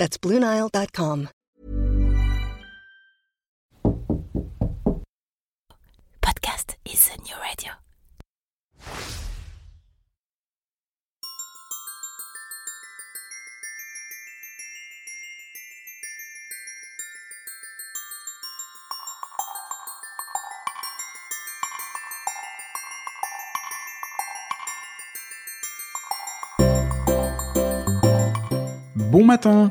[0.00, 1.28] That's BlueNile.com.
[6.22, 7.72] Podcast is a new radio.
[29.10, 29.70] Bon matin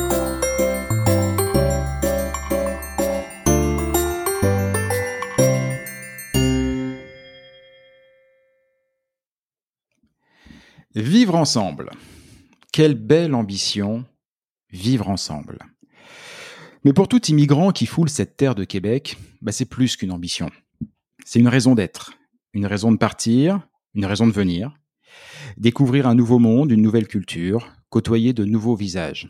[10.95, 11.89] Vivre ensemble.
[12.73, 14.03] Quelle belle ambition,
[14.71, 15.59] vivre ensemble.
[16.83, 20.49] Mais pour tout immigrant qui foule cette terre de Québec, bah c'est plus qu'une ambition.
[21.23, 22.11] C'est une raison d'être,
[22.51, 24.73] une raison de partir, une raison de venir,
[25.55, 29.29] découvrir un nouveau monde, une nouvelle culture, côtoyer de nouveaux visages,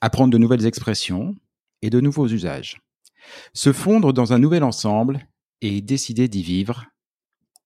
[0.00, 1.36] apprendre de nouvelles expressions
[1.80, 2.82] et de nouveaux usages,
[3.52, 5.28] se fondre dans un nouvel ensemble
[5.60, 6.86] et décider d'y vivre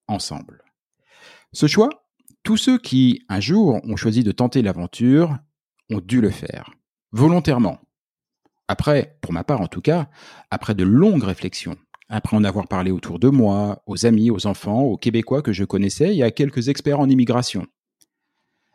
[0.06, 0.62] ensemble.
[1.54, 2.01] Ce choix,
[2.42, 5.38] tous ceux qui, un jour, ont choisi de tenter l'aventure
[5.90, 6.70] ont dû le faire,
[7.12, 7.78] volontairement.
[8.68, 10.08] Après, pour ma part en tout cas,
[10.50, 11.76] après de longues réflexions,
[12.08, 15.64] après en avoir parlé autour de moi, aux amis, aux enfants, aux Québécois que je
[15.64, 17.66] connaissais et à quelques experts en immigration.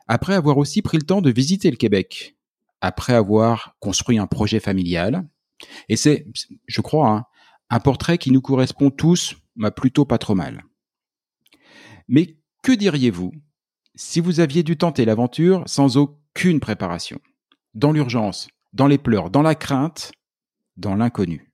[0.06, 2.36] Après avoir aussi pris le temps de visiter le Québec,
[2.80, 5.28] après avoir construit un projet familial,
[5.88, 6.26] et c'est,
[6.66, 7.24] je crois, hein,
[7.70, 10.64] un portrait qui nous correspond tous, m'a plutôt pas trop mal.
[12.06, 13.32] Mais que diriez-vous
[13.98, 17.18] si vous aviez dû tenter l'aventure sans aucune préparation,
[17.74, 20.12] dans l'urgence, dans les pleurs, dans la crainte,
[20.76, 21.52] dans l'inconnu.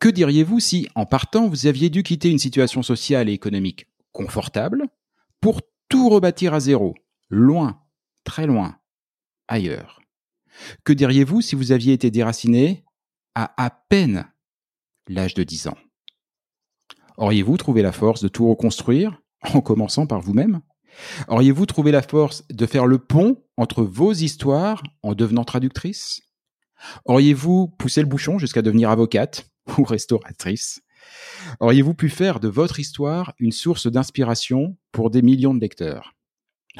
[0.00, 4.88] Que diriez-vous si, en partant, vous aviez dû quitter une situation sociale et économique confortable
[5.40, 6.94] pour tout rebâtir à zéro,
[7.30, 7.80] loin,
[8.24, 8.76] très loin,
[9.46, 10.00] ailleurs?
[10.82, 12.84] Que diriez-vous si vous aviez été déraciné
[13.36, 14.26] à à peine
[15.06, 15.78] l'âge de 10 ans?
[17.16, 19.22] Auriez-vous trouvé la force de tout reconstruire
[19.54, 20.62] en commençant par vous-même?
[21.28, 26.22] Auriez-vous trouvé la force de faire le pont entre vos histoires en devenant traductrice?
[27.04, 30.82] Auriez-vous poussé le bouchon jusqu'à devenir avocate ou restauratrice?
[31.60, 36.14] Auriez-vous pu faire de votre histoire une source d'inspiration pour des millions de lecteurs?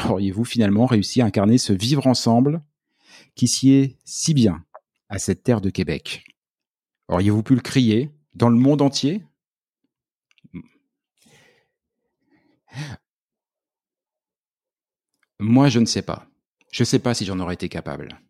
[0.09, 2.63] Auriez-vous finalement réussi à incarner ce vivre ensemble
[3.35, 4.65] qui sied si bien
[5.09, 6.25] à cette terre de Québec?
[7.09, 9.23] Auriez-vous pu le crier dans le monde entier?
[15.39, 16.27] Moi, je ne sais pas.
[16.73, 18.21] Je ne sais pas si j'en aurais été capable.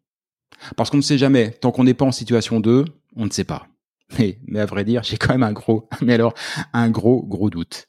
[0.77, 1.51] Parce qu'on ne sait jamais.
[1.51, 2.85] Tant qu'on n'est pas en situation 2,
[3.17, 3.69] on ne sait pas.
[4.19, 6.33] Mais, mais à vrai dire, j'ai quand même un gros, mais alors,
[6.73, 7.89] un gros, gros doute.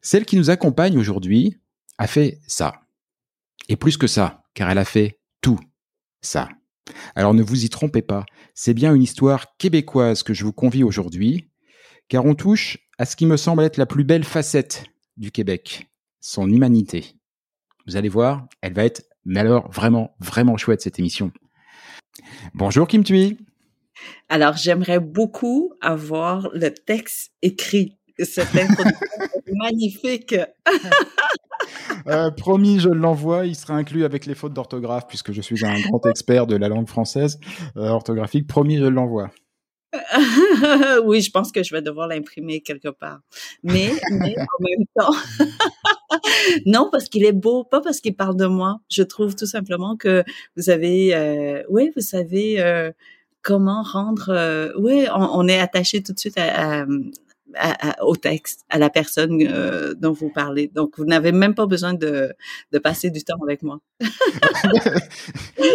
[0.00, 1.56] Celle qui nous accompagne aujourd'hui
[1.98, 2.80] a fait ça.
[3.68, 5.60] Et plus que ça, car elle a fait tout
[6.20, 6.48] ça.
[7.14, 10.82] Alors ne vous y trompez pas, c'est bien une histoire québécoise que je vous convie
[10.82, 11.48] aujourd'hui,
[12.08, 14.82] car on touche à ce qui me semble être la plus belle facette
[15.16, 15.86] du Québec,
[16.20, 17.14] son humanité.
[17.86, 21.32] Vous allez voir, elle va être, mais alors vraiment, vraiment chouette cette émission.
[22.54, 23.38] Bonjour Kim Tui.
[24.28, 27.98] Alors j'aimerais beaucoup avoir le texte écrit.
[28.18, 30.36] Cette introduction magnifique.
[32.06, 33.46] euh, promis, je l'envoie.
[33.46, 36.68] Il sera inclus avec les fautes d'orthographe, puisque je suis un grand expert de la
[36.68, 37.40] langue française
[37.76, 38.46] euh, orthographique.
[38.46, 39.30] Promis, je l'envoie.
[41.04, 43.20] oui, je pense que je vais devoir l'imprimer quelque part.
[43.62, 45.14] Mais, mais en même temps,
[46.66, 48.80] non, parce qu'il est beau, pas parce qu'il parle de moi.
[48.90, 50.24] Je trouve tout simplement que
[50.56, 52.90] vous avez, euh, oui, vous savez euh,
[53.42, 56.86] comment rendre, euh, oui, on, est attaché tout de suite à, à,
[58.02, 60.68] au texte, à la personne euh, dont vous parlez.
[60.68, 62.32] Donc, vous n'avez même pas besoin de,
[62.72, 63.80] de passer du temps avec moi.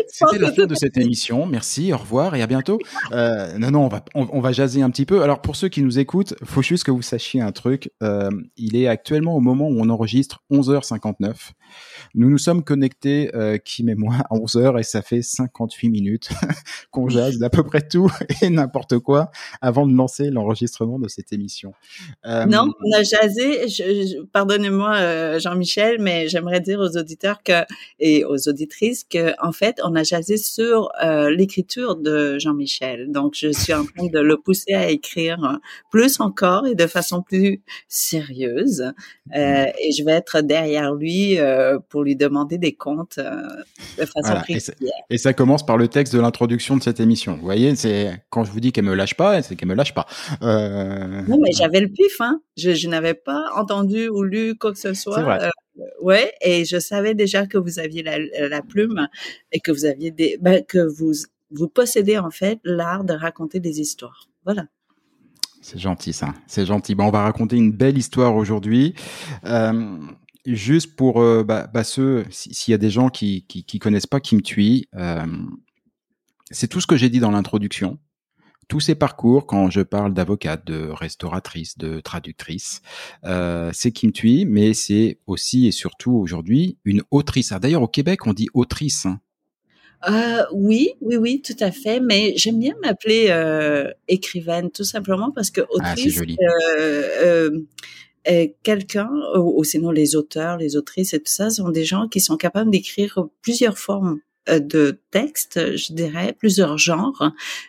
[0.08, 1.46] C'était la fin de cette émission.
[1.46, 2.80] Merci, au revoir et à bientôt.
[3.12, 5.22] Euh, non, non, on va, on, va jaser un petit peu.
[5.22, 7.92] Alors, pour ceux qui nous écoutent, faut juste que vous sachiez un truc.
[8.04, 11.52] Euh, il est actuellement au moment où on enregistre 11h59.
[12.16, 13.30] Nous nous sommes connectés,
[13.66, 16.30] Kim et moi, à 11h et ça fait 58 minutes
[16.92, 19.32] qu'on jase d'à peu près tout et n'importe quoi
[19.62, 21.67] avant de lancer l'enregistrement de cette émission.
[22.26, 22.46] Euh...
[22.46, 23.68] Non, on a jasé,
[24.32, 27.64] pardonnez-moi euh, Jean-Michel, mais j'aimerais dire aux auditeurs que
[28.00, 33.12] et aux auditrices que en fait, on a jasé sur euh, l'écriture de Jean-Michel.
[33.12, 35.60] Donc, je suis en train de le pousser à écrire
[35.92, 38.92] plus encore et de façon plus sérieuse.
[39.36, 41.38] Euh, et je vais être derrière lui
[41.90, 44.44] pour lui demander des comptes de façon voilà.
[44.50, 44.60] et,
[45.10, 47.36] et, ça commence par le texte de l'introduction de cette émission.
[47.36, 49.94] Vous voyez, c'est quand je vous dis qu'elle me lâche pas, c'est qu'elle me lâche
[49.94, 50.06] pas.
[50.42, 51.22] Euh...
[51.28, 52.42] Non, mais j'avais le pif, hein.
[52.56, 55.22] Je, je n'avais pas entendu ou lu quoi que ce soit.
[55.22, 55.44] Vrai.
[55.44, 58.18] Euh, ouais, et je savais déjà que vous aviez la,
[58.48, 59.08] la plume
[59.52, 61.14] et que vous aviez des, ben, que vous
[61.52, 64.28] vous possédez en fait l'art de raconter des histoires.
[64.46, 64.68] Voilà.
[65.62, 66.96] C'est gentil ça, c'est gentil.
[66.96, 68.94] Bon, on va raconter une belle histoire aujourd'hui.
[69.46, 69.98] Euh,
[70.46, 74.08] juste pour euh, bah, bah ceux, s'il y a des gens qui, qui, qui connaissent
[74.08, 75.26] pas Kim Thuy, euh,
[76.52, 78.00] c'est tout ce que j'ai dit dans l'introduction.
[78.68, 82.82] Tous ces parcours, quand je parle d'avocate, de restauratrice, de traductrice,
[83.24, 87.54] euh, c'est Kim Thuy, mais c'est aussi et surtout aujourd'hui une autrice.
[87.54, 89.06] Ah, D'ailleurs, au Québec, on dit autrice.
[89.06, 89.22] Hein.
[90.10, 92.02] Euh, oui, oui, oui, tout à fait.
[92.02, 96.22] Mais j'aime bien m'appeler euh, écrivaine, tout simplement parce que autrice,
[98.26, 98.32] ah,
[98.64, 102.20] quelqu'un, ou, ou, sinon les auteurs, les autrices et tout ça, sont des gens qui
[102.20, 107.22] sont capables d'écrire plusieurs formes de textes, je dirais, plusieurs genres,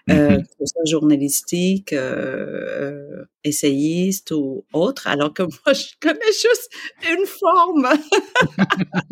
[0.06, 0.18] mm -hmm.
[0.18, 6.70] euh, que ce soit journalistique, euh, essayiste ou autre, alors que moi, je connais juste
[7.08, 7.88] une forme.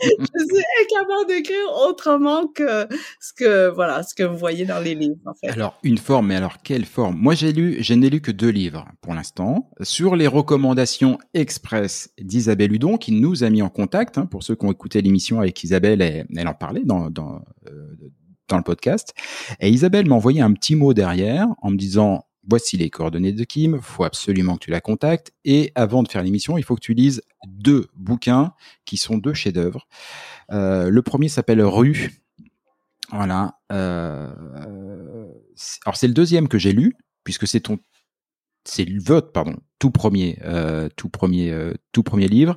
[0.00, 2.86] je suis incapable d'écrire autrement que
[3.20, 5.34] ce que, voilà, ce que vous voyez dans les livres.
[5.44, 7.16] Alors, une forme, mais alors quelle forme?
[7.16, 12.10] Moi, j'ai lu, je n'ai lu que deux livres pour l'instant, sur les recommandations express
[12.20, 15.40] d'Isabelle Hudon, qui nous a mis en contact, hein, pour ceux qui ont écouté l'émission
[15.40, 17.96] avec Isabelle, elle, elle en parlait dans, dans, euh,
[18.48, 19.14] dans le podcast.
[19.60, 23.44] Et Isabelle m'a envoyé un petit mot derrière en me disant voici les coordonnées de
[23.44, 25.32] Kim, faut absolument que tu la contactes.
[25.44, 28.54] Et avant de faire l'émission, il faut que tu lises deux bouquins
[28.86, 29.86] qui sont deux chefs-d'œuvre.
[30.50, 32.10] Euh, le premier s'appelle Rue.
[33.10, 33.60] Voilà.
[33.70, 34.32] Euh,
[35.84, 37.78] alors c'est le deuxième que j'ai lu puisque c'est ton,
[38.64, 40.88] c'est le vote pardon, tout premier, euh,
[42.28, 42.54] livre.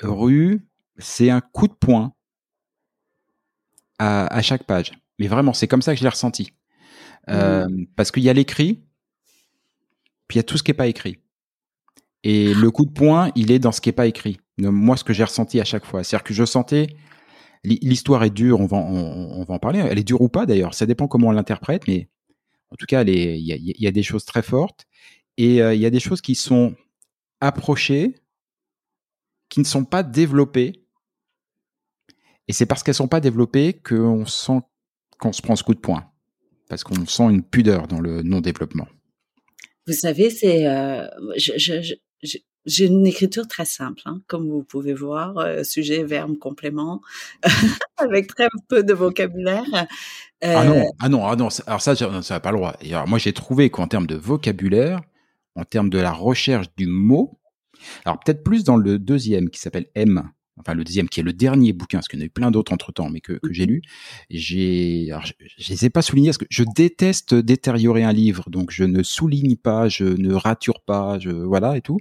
[0.00, 0.66] Rue,
[0.98, 2.14] c'est un coup de poing
[3.98, 4.92] à, à chaque page.
[5.18, 6.52] Mais vraiment, c'est comme ça que je l'ai ressenti.
[7.28, 8.84] Euh, Parce qu'il y a l'écrit,
[10.28, 11.18] puis il y a tout ce qui n'est pas écrit.
[12.24, 14.38] Et le coup de poing, il est dans ce qui n'est pas écrit.
[14.58, 16.88] Moi, ce que j'ai ressenti à chaque fois, c'est-à-dire que je sentais
[17.64, 19.78] l'histoire est dure, on va, on, on, va en parler.
[19.78, 22.08] Elle est dure ou pas d'ailleurs, ça dépend comment on l'interprète, mais
[22.70, 24.86] en tout cas, il y a, y a, des choses très fortes
[25.36, 26.74] et euh, il y a des choses qui sont
[27.40, 28.14] approchées,
[29.48, 30.84] qui ne sont pas développées.
[32.48, 34.60] Et c'est parce qu'elles sont pas développées qu'on sent
[35.18, 36.10] qu'on se prend ce coup de poing,
[36.72, 38.88] parce qu'on sent une pudeur dans le non-développement.
[39.86, 45.64] Vous savez, c'est, euh, j'ai une écriture très simple, hein, comme vous pouvez voir, euh,
[45.64, 47.02] sujet, verbe, complément,
[47.98, 49.86] avec très peu de vocabulaire.
[50.44, 52.74] Euh, ah non, ah non, ah non, alors ça, ça n'a pas le droit.
[52.80, 55.02] Et alors moi, j'ai trouvé qu'en termes de vocabulaire,
[55.54, 57.38] en termes de la recherche du mot,
[58.06, 60.22] alors peut-être plus dans le deuxième qui s'appelle M,
[60.58, 62.50] enfin le deuxième qui est le dernier bouquin, parce qu'il y en a eu plein
[62.50, 63.82] d'autres entre temps, mais que, que j'ai lu.
[64.30, 68.70] J'ai, je, je les ai pas soulignés parce que je déteste détériorer un livre, donc
[68.70, 71.98] je ne souligne pas, je ne rature pas, je voilà et tout.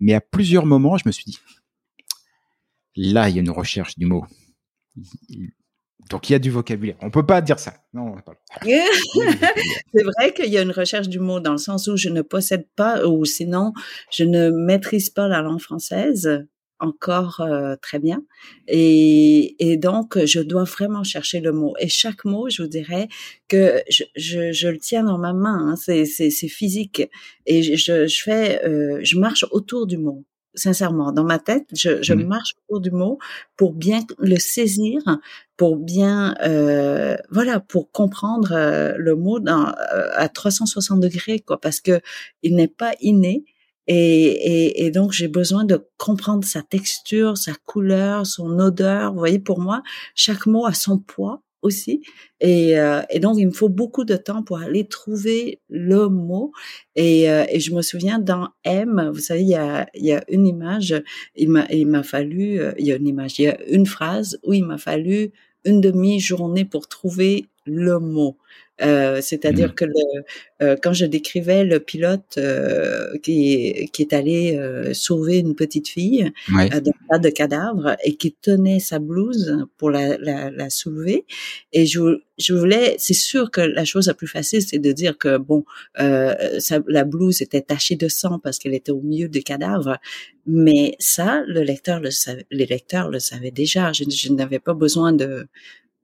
[0.00, 1.38] Mais à plusieurs moments, je me suis dit,
[2.96, 4.24] là, il y a une recherche du mot.
[6.10, 6.96] Donc il y a du vocabulaire.
[7.00, 7.74] On peut pas dire ça.
[7.92, 8.14] Non,
[8.62, 12.22] c'est vrai qu'il y a une recherche du mot dans le sens où je ne
[12.22, 13.72] possède pas ou sinon
[14.12, 16.46] je ne maîtrise pas la langue française
[16.78, 18.22] encore euh, très bien.
[18.68, 21.74] Et, et, donc, je dois vraiment chercher le mot.
[21.78, 23.08] Et chaque mot, je vous dirais
[23.48, 25.70] que je, je, je le tiens dans ma main.
[25.70, 27.08] Hein, c'est, c'est, c'est physique.
[27.46, 30.24] Et je, je fais, euh, je marche autour du mot.
[30.54, 32.26] Sincèrement, dans ma tête, je, je mmh.
[32.26, 33.18] marche autour du mot
[33.58, 35.02] pour bien le saisir,
[35.58, 41.80] pour bien, euh, voilà, pour comprendre euh, le mot dans, à 360 degrés, quoi, parce
[41.80, 42.00] que
[42.42, 43.44] il n'est pas inné
[43.86, 49.12] et, et, et donc, j'ai besoin de comprendre sa texture, sa couleur, son odeur.
[49.12, 49.82] Vous voyez, pour moi,
[50.14, 52.02] chaque mot a son poids aussi.
[52.40, 56.52] Et, euh, et donc, il me faut beaucoup de temps pour aller trouver le mot.
[56.94, 60.12] Et, euh, et je me souviens dans M, vous savez, il y a, il y
[60.12, 60.94] a une image,
[61.34, 63.86] il m'a, il m'a fallu, euh, il y a une image, il y a une
[63.86, 65.32] phrase où il m'a fallu
[65.64, 68.36] une demi-journée pour trouver le mot.
[68.82, 69.74] Euh, c'est-à-dire mmh.
[69.74, 69.94] que le,
[70.62, 74.60] euh, quand je décrivais le pilote euh, qui, qui est allé
[74.92, 76.68] sauver une petite fille ouais.
[76.68, 81.24] dans tas de cadavres et qui tenait sa blouse pour la, la, la soulever,
[81.72, 85.16] et je, je voulais, c'est sûr que la chose la plus facile, c'est de dire
[85.16, 85.64] que bon,
[85.96, 89.98] sa, la blouse était tachée de sang parce qu'elle était au milieu des cadavres,
[90.46, 93.92] mais ça, le lecteur le savait, les lecteurs le savaient déjà.
[93.92, 95.46] Je, je n'avais pas besoin de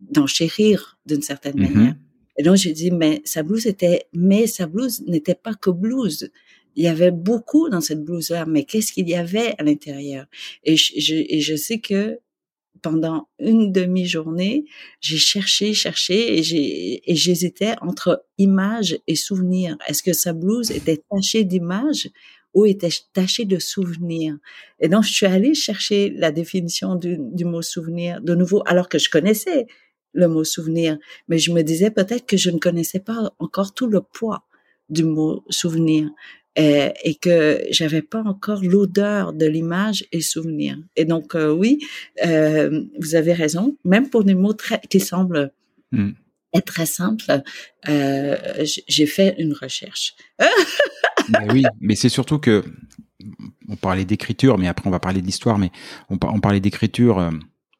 [0.00, 1.94] d'enchérir d'une certaine mmh manière.
[2.36, 6.30] Et donc, j'ai dit, mais sa blouse était, mais sa blouse n'était pas que blouse.
[6.76, 10.26] Il y avait beaucoup dans cette blouse-là, mais qu'est-ce qu'il y avait à l'intérieur?
[10.64, 12.18] Et je, et je sais que
[12.80, 14.64] pendant une demi-journée,
[15.00, 19.76] j'ai cherché, cherché et j'hésitais entre image et souvenir.
[19.86, 22.10] Est-ce que sa blouse était tachée d'image
[22.54, 24.36] ou était tachée de souvenir?
[24.80, 28.88] Et donc, je suis allée chercher la définition du, du mot souvenir de nouveau, alors
[28.88, 29.66] que je connaissais
[30.12, 33.86] le mot souvenir, mais je me disais peut-être que je ne connaissais pas encore tout
[33.86, 34.44] le poids
[34.88, 36.10] du mot souvenir
[36.56, 40.78] et, et que j'avais pas encore l'odeur de l'image et souvenir.
[40.96, 41.78] Et donc euh, oui,
[42.24, 43.76] euh, vous avez raison.
[43.84, 45.52] Même pour des mots très qui semblent
[45.92, 46.10] mm.
[46.54, 47.42] être très simples,
[47.88, 48.36] euh,
[48.88, 50.14] j'ai fait une recherche.
[51.30, 52.62] mais oui, mais c'est surtout que
[53.68, 55.70] on parlait d'écriture, mais après on va parler d'histoire, mais
[56.10, 57.30] on, on parlait d'écriture euh,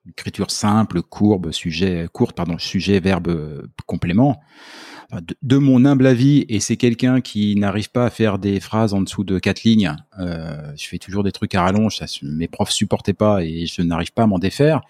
[0.09, 4.40] écriture simple, courbe, sujet, courte, pardon, sujet, verbe, euh, complément.
[5.12, 8.94] De, de, mon humble avis, et c'est quelqu'un qui n'arrive pas à faire des phrases
[8.94, 9.94] en dessous de quatre lignes.
[10.18, 13.82] Euh, je fais toujours des trucs à rallonge, ça, mes profs supportaient pas et je
[13.82, 14.80] n'arrive pas à m'en défaire.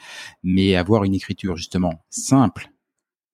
[0.45, 2.71] Mais avoir une écriture justement simple,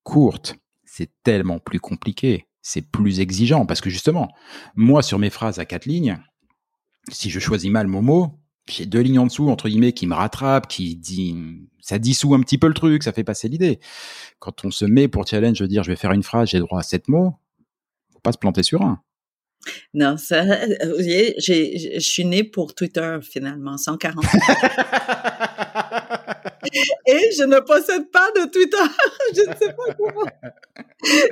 [0.02, 0.56] courte,
[0.87, 4.32] c'est tellement plus compliqué, c'est plus exigeant parce que justement,
[4.75, 6.18] moi sur mes phrases à quatre lignes,
[7.11, 8.38] si je choisis mal mon mot,
[8.69, 11.37] j'ai deux lignes en dessous entre guillemets qui me rattrapent, qui dit
[11.81, 13.81] ça dissout un petit peu le truc, ça fait passer l'idée.
[14.39, 16.81] Quand on se met pour challenge de dire je vais faire une phrase, j'ai droit
[16.81, 17.35] à sept mots,
[18.13, 19.01] faut pas se planter sur un.
[19.95, 24.25] Non, ça, vous voyez, je suis né pour Twitter finalement, 140.
[27.07, 28.77] Et je ne possède pas de Twitter.
[29.35, 30.27] je ne sais pas comment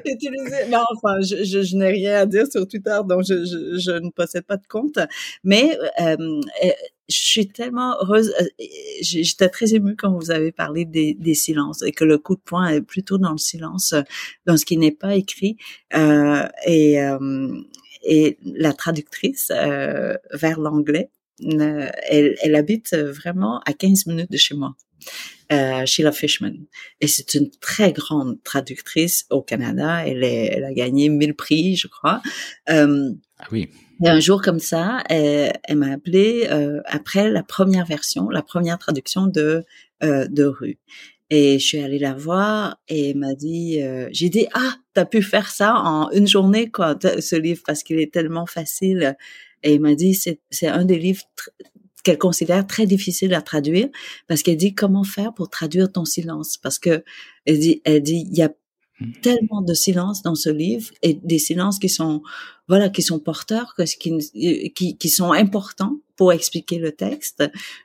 [0.05, 0.65] utiliser.
[0.69, 4.11] Mais enfin, je, je, je n'ai rien à dire sur Twitter, donc je, je ne
[4.11, 4.99] possède pas de compte.
[5.45, 6.17] Mais euh,
[6.65, 6.71] euh
[7.09, 8.33] je suis tellement heureuse.
[8.41, 8.65] Euh,
[9.01, 12.69] j'étais très émue quand vous avez parlé des, silences et que le coup de poing
[12.69, 13.95] est plutôt dans le silence,
[14.47, 15.57] dans ce qui n'est pas écrit.
[15.97, 17.61] Euh, et, euh,
[18.03, 24.75] et la traductrice euh, vers l'anglais elle habite vraiment à 15 minutes de chez moi.
[25.53, 26.55] Euh, Sheila Fishman.
[27.01, 30.05] Et c'est une très grande traductrice au Canada.
[30.05, 32.21] Elle, est, elle a gagné 1000 prix, je crois.
[32.69, 33.69] Euh, ah oui.
[34.05, 38.43] Et un jour comme ça, elle, elle m'a appelé euh, après la première version, la
[38.43, 39.65] première traduction de
[40.03, 40.79] euh, de Rue.
[41.31, 45.07] Et je suis allée la voir et elle m'a dit, euh, j'ai dit ah t'as
[45.07, 49.17] pu faire ça en une journée quoi ce livre parce qu'il est tellement facile.
[49.63, 51.23] Et il m'a dit c'est c'est un des livres
[52.07, 53.89] qu'elle considère très difficile à traduire
[54.29, 56.57] parce qu'elle dit comment faire pour traduire ton silence?
[56.57, 57.03] Parce que
[57.47, 58.53] elle dit elle dit il y a
[59.01, 59.13] hmm.
[59.23, 62.23] tellement de silence dans ce livre et des silences qui sont
[62.69, 67.43] voilà qui sont porteurs qui qui, qui sont importants pour expliquer le texte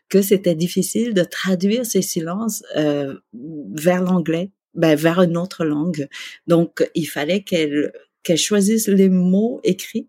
[0.07, 6.07] que c'était difficile de traduire ces silences euh, vers l'anglais ben, vers une autre langue
[6.45, 10.07] donc il fallait qu'elle qu'elle choisisse les mots écrits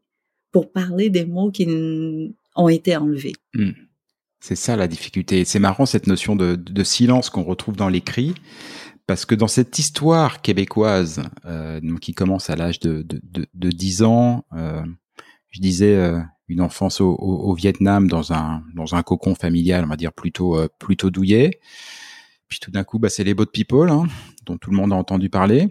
[0.50, 1.66] pour parler des mots qui
[2.54, 3.32] ont été enlevés.
[3.54, 3.70] Hmm.
[4.42, 5.44] C'est ça la difficulté.
[5.44, 8.34] C'est marrant cette notion de, de silence qu'on retrouve dans l'écrit,
[9.06, 13.70] parce que dans cette histoire québécoise, euh, qui commence à l'âge de, de, de, de,
[13.70, 14.82] 10 ans, euh,
[15.50, 16.18] je disais euh,
[16.48, 20.58] une enfance au, au, Vietnam dans un dans un cocon familial, on va dire plutôt
[20.58, 21.60] euh, plutôt douillet.
[22.48, 24.06] Puis tout d'un coup, bah, c'est les boat people, hein,
[24.44, 25.68] dont tout le monde a entendu parler.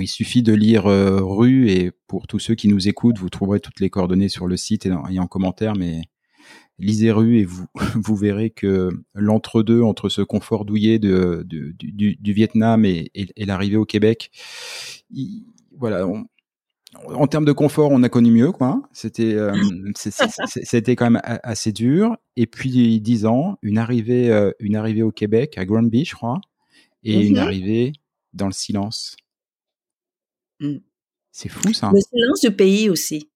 [0.00, 3.60] Il suffit de lire euh, Rue et pour tous ceux qui nous écoutent, vous trouverez
[3.60, 6.02] toutes les coordonnées sur le site et, et en commentaire, mais
[6.78, 11.76] lisez rue et vous, vous verrez que l'entre-deux entre ce confort douillet de, du,
[12.16, 14.30] du, Vietnam et, et, l'arrivée au Québec,
[15.76, 16.06] voilà,
[16.94, 18.82] en termes de confort, on a connu mieux, quoi.
[18.92, 19.54] C'était, euh,
[19.94, 22.16] c'était quand même assez dur.
[22.36, 26.40] Et puis dix ans, une arrivée, euh, une arrivée au Québec à Granby, je crois,
[27.02, 27.40] et une mm-hmm.
[27.40, 27.92] arrivée
[28.34, 29.16] dans le silence.
[30.60, 30.76] Mm.
[31.30, 31.90] C'est fou, ça.
[31.92, 33.30] Le silence du pays aussi,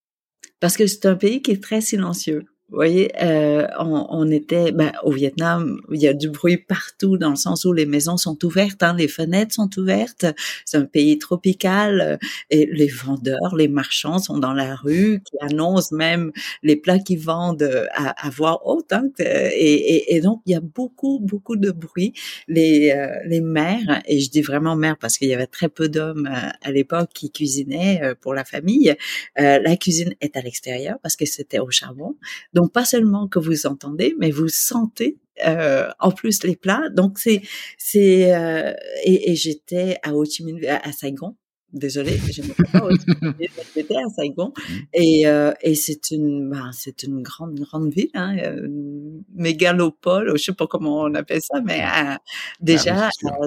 [0.60, 2.44] parce que c'est un pays qui est très silencieux.
[2.68, 7.16] Vous voyez, euh, on, on, était ben, au Vietnam, il y a du bruit partout
[7.16, 10.26] dans le sens où les maisons sont ouvertes, hein, les fenêtres sont ouvertes.
[10.64, 12.16] C'est un pays tropical euh,
[12.50, 16.32] et les vendeurs, les marchands sont dans la rue, qui annoncent même
[16.64, 18.92] les plats qu'ils vendent euh, à, à voix haute.
[18.92, 22.14] Hein, et, et, et, donc il y a beaucoup beaucoup de bruit.
[22.48, 25.88] Les euh, les mères et je dis vraiment mères parce qu'il y avait très peu
[25.88, 26.28] d'hommes
[26.62, 28.96] à l'époque qui cuisinaient pour la famille.
[29.36, 32.16] la cuisine est à l'extérieur parce que c'était au charbon.
[32.56, 36.88] Donc pas seulement que vous entendez, mais vous sentez euh, en plus les plats.
[36.88, 37.42] Donc c'est
[37.76, 38.72] c'est euh,
[39.04, 41.36] et, et j'étais à Ho Chi Minh à, Saigon.
[41.74, 43.34] Désolée, je ne pas Ho Chi Minh,
[43.74, 44.72] j'étais à Saigon mmh.
[44.94, 50.42] et euh, et c'est une ben, c'est une grande grande ville, hein, une mégalopole, je
[50.42, 52.14] sais pas comment on appelle ça, mais euh,
[52.60, 53.38] déjà ah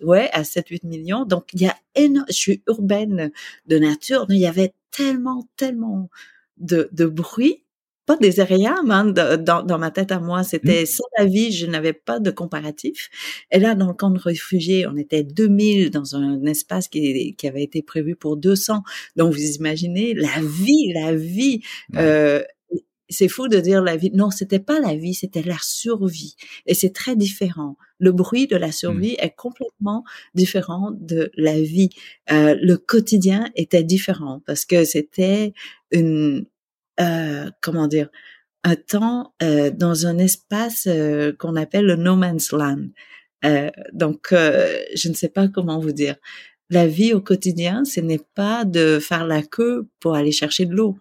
[0.00, 1.24] ouais à 7-8 millions.
[1.24, 3.32] Donc il y a énorme, je suis urbaine
[3.66, 6.08] de nature, mais il y avait tellement tellement
[6.56, 7.63] de, de bruit
[8.06, 10.40] pas désagréable hein, dans, dans, ma tête à moi.
[10.40, 10.44] Mmh.
[10.44, 13.08] C'était sans la vie, je n'avais pas de comparatif.
[13.50, 17.48] Et là, dans le camp de réfugiés, on était 2000 dans un espace qui, qui
[17.48, 18.82] avait été prévu pour 200.
[19.16, 21.62] Donc, vous imaginez la vie, la vie.
[21.96, 22.42] Euh,
[23.10, 24.10] c'est fou de dire la vie.
[24.12, 26.36] Non, c'était pas la vie, c'était la survie.
[26.66, 27.76] Et c'est très différent.
[27.98, 29.24] Le bruit de la survie mmh.
[29.24, 31.90] est complètement différent de la vie.
[32.32, 35.52] Euh, le quotidien était différent parce que c'était
[35.90, 36.46] une,
[37.00, 38.08] euh, comment dire,
[38.64, 42.88] un temps euh, dans un espace euh, qu'on appelle le no man's land.
[43.44, 46.16] Euh, donc, je ne sais pas comment vous dire.
[46.70, 50.74] La vie au quotidien, ce n'est pas de faire la queue pour aller chercher de
[50.74, 50.96] l'eau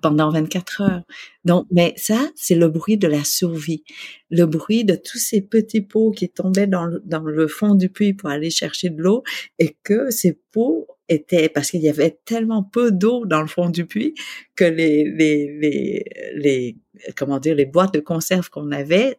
[0.00, 1.02] pendant 24 heures.
[1.44, 3.82] Donc, mais ça, c'est le bruit de la survie,
[4.30, 7.88] le bruit de tous ces petits pots qui tombaient dans le, dans le fond du
[7.88, 9.24] puits pour aller chercher de l'eau
[9.58, 13.70] et que ces pots était parce qu'il y avait tellement peu d'eau dans le fond
[13.70, 14.14] du puits
[14.56, 16.76] que les les les, les
[17.16, 19.18] comment dire les boîtes de conserve qu'on avait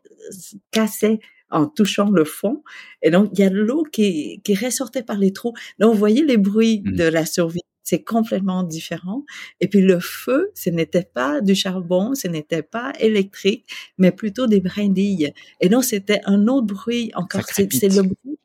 [0.72, 2.64] cassaient en touchant le fond
[3.02, 6.00] et donc il y a de l'eau qui qui ressortait par les trous donc vous
[6.00, 6.92] voyez les bruits mmh.
[6.92, 9.26] de la survie c'est complètement différent.
[9.62, 13.66] Et puis le feu, ce n'était pas du charbon, ce n'était pas électrique,
[13.98, 15.34] mais plutôt des brindilles.
[15.60, 17.46] Et donc c'était un autre bruit encore.
[17.46, 18.38] C'est le bruit.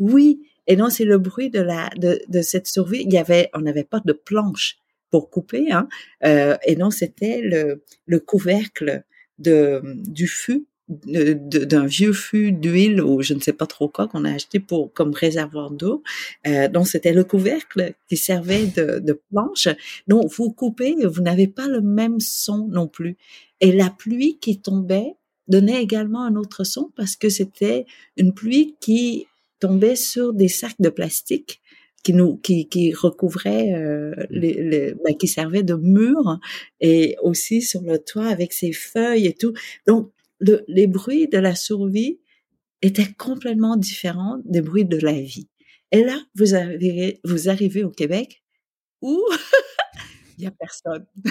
[0.00, 3.02] Oui, et non, c'est le bruit de la de, de cette survie.
[3.04, 4.78] Il y avait, on n'avait pas de planche
[5.10, 5.88] pour couper, hein.
[6.24, 9.02] Euh, et non, c'était le, le couvercle
[9.38, 9.82] de
[10.18, 14.32] du fût d'un vieux fût d'huile ou je ne sais pas trop quoi qu'on a
[14.32, 16.02] acheté pour comme réservoir d'eau.
[16.48, 19.68] Euh, donc c'était le couvercle qui servait de, de planche.
[20.08, 23.16] Donc vous coupez, vous n'avez pas le même son non plus.
[23.60, 25.14] Et la pluie qui tombait
[25.46, 29.28] donnait également un autre son parce que c'était une pluie qui
[29.60, 31.60] tombait sur des sacs de plastique
[32.02, 36.38] qui nous qui qui recouvrait euh, les, les ben, qui servait de mur
[36.80, 39.52] et aussi sur le toit avec ses feuilles et tout.
[39.86, 42.18] Donc le, les bruits de la survie
[42.82, 45.48] étaient complètement différents des bruits de la vie.
[45.92, 48.42] Et là, vous arrivez, vous arrivez au Québec
[49.02, 49.22] où
[50.40, 51.06] il y a personne.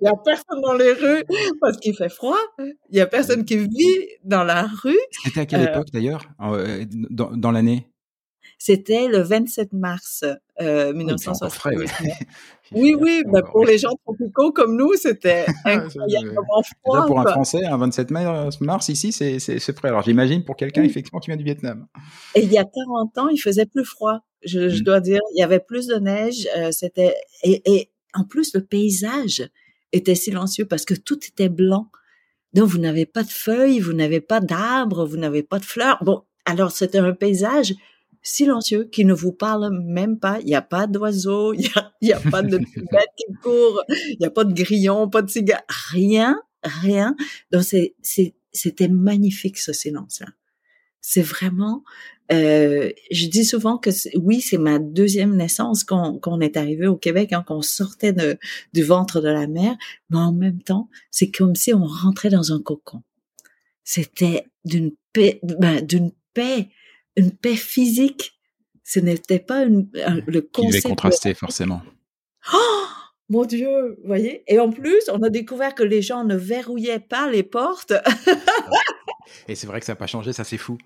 [0.00, 1.24] Il y a personne dans les rues
[1.60, 2.36] parce qu'il fait froid.
[2.58, 4.98] Il y a personne qui vit dans la rue.
[5.24, 7.88] C'était à quelle Euh, époque d'ailleurs euh, Dans, dans l'année?
[8.58, 10.24] C'était le 27 mars
[10.60, 11.84] euh, Oui, c'est encore frais, ouais.
[11.84, 12.22] 1979.
[12.72, 17.06] Oui, oui, ben, Encore, pour les gens tropicaux comme nous, c'était Ah, incroyablement Déjà froid.
[17.06, 17.26] pour un.
[17.30, 19.38] Français, un 27 mai- mars ici, c'est
[19.72, 19.88] frais.
[19.88, 20.88] Alors j'imagine pour quelqu'un Oui.
[20.88, 21.86] effectivement qui vient du Vietnam.
[22.34, 24.18] Et il y a 40 ans, il faisait plus froid.
[24.46, 24.84] Je, je Mm.
[24.84, 26.48] dois dire, il y avait plus de neige.
[26.56, 29.48] euh, c'était et, et en plus le paysage
[29.92, 31.90] était silencieux parce que tout était blanc.
[32.54, 35.98] Donc vous n'avez pas de feuilles, vous n'avez pas d'arbres, vous n'avez pas de fleurs.
[36.02, 37.74] Bon, alors c'était un paysage
[38.22, 40.38] silencieux qui ne vous parle même pas.
[40.40, 41.68] Il n'y a pas d'oiseaux, il
[42.02, 45.30] y a, pas de bêtes qui courent, il n'y a pas de grillons, pas de
[45.30, 47.14] cigares, rien, rien.
[47.52, 50.28] Donc c'est, c'est, c'était magnifique ce silence-là.
[51.08, 51.84] C'est vraiment,
[52.32, 57.32] euh, je dis souvent que oui, c'est ma deuxième naissance qu'on est arrivé au Québec,
[57.32, 58.36] hein, qu'on sortait de,
[58.72, 59.76] du ventre de la mer,
[60.10, 63.02] mais en même temps, c'est comme si on rentrait dans un cocon.
[63.84, 66.70] C'était d'une paix, ben, d'une paix,
[67.14, 68.32] une paix physique.
[68.82, 70.82] Ce n'était pas une, un- le concept.
[70.82, 71.82] de- contraster forcément.
[72.52, 72.84] Oh,
[73.28, 73.68] mon Dieu,
[74.00, 74.42] vous voyez?
[74.48, 77.92] Et en plus, on a découvert que les gens ne verrouillaient pas les portes.
[79.48, 80.78] Et c'est vrai que ça n'a pas changé, ça c'est fou.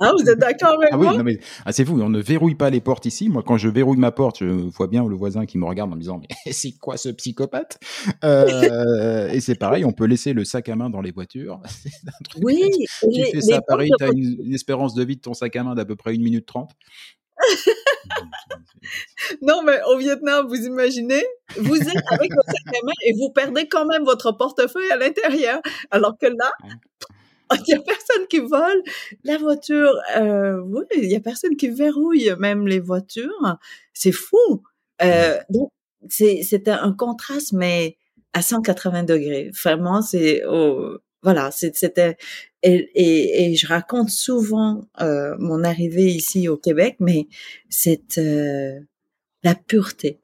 [0.00, 2.20] Ah, vous êtes d'accord avec Ah oui, moi non mais ah, c'est fou, on ne
[2.20, 3.28] verrouille pas les portes ici.
[3.28, 5.94] Moi, quand je verrouille ma porte, je vois bien le voisin qui me regarde en
[5.94, 7.78] me disant mais c'est quoi ce psychopathe?
[8.24, 11.60] Euh, Et c'est pareil, on peut laisser le sac à main dans les voitures.
[11.68, 12.62] C'est un truc- Oui.
[13.14, 15.54] tu fais ça à Paris, tu as une, une espérance de vie de ton sac
[15.56, 16.70] à main d'à peu près une minute trente.
[19.42, 21.24] Non, mais au Vietnam, vous imaginez,
[21.56, 24.96] vous êtes avec votre sac à main et vous perdez quand même votre portefeuille à
[24.96, 25.60] l'intérieur.
[25.90, 26.52] Alors que là,
[27.66, 28.82] il y a personne qui vole
[29.24, 29.94] la voiture.
[30.16, 33.58] Euh, oui, il y a personne qui verrouille même les voitures.
[33.92, 34.62] C'est fou.
[35.02, 35.70] Euh, donc,
[36.08, 37.96] c'est un, contraste, mais
[38.32, 39.50] à 180 degrés.
[39.62, 42.16] Vraiment, c'est oh, voilà, c'était
[42.62, 47.26] et, et, et je raconte souvent euh, mon arrivée ici au Québec, mais
[47.68, 48.78] c'est euh,
[49.42, 50.18] la pureté.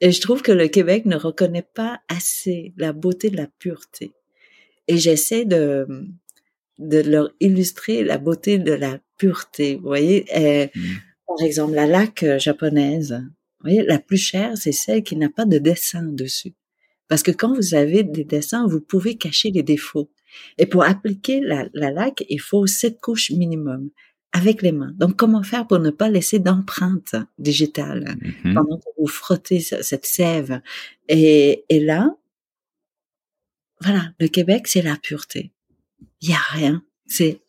[0.00, 4.12] Et je trouve que le Québec ne reconnaît pas assez la beauté de la pureté.
[4.88, 5.86] Et j'essaie de
[6.78, 9.76] de leur illustrer la beauté de la pureté.
[9.76, 10.80] Vous voyez, Euh, Mm.
[11.28, 13.12] par exemple, la laque euh, japonaise.
[13.60, 16.54] Vous voyez, la plus chère, c'est celle qui n'a pas de dessin dessus.
[17.08, 20.10] Parce que quand vous avez des dessins, vous pouvez cacher les défauts.
[20.58, 23.90] Et pour appliquer la, la laque, il faut sept couches minimum
[24.32, 24.92] avec les mains.
[24.96, 28.54] Donc, comment faire pour ne pas laisser d'empreinte digitale Mhm.
[28.54, 30.60] pendant que vous frottez ce- cette sève?
[31.08, 32.14] Et, et là,
[33.82, 35.52] voilà, le Québec, c'est la pureté.
[36.20, 36.82] Il y a rien.
[37.06, 37.40] C'est,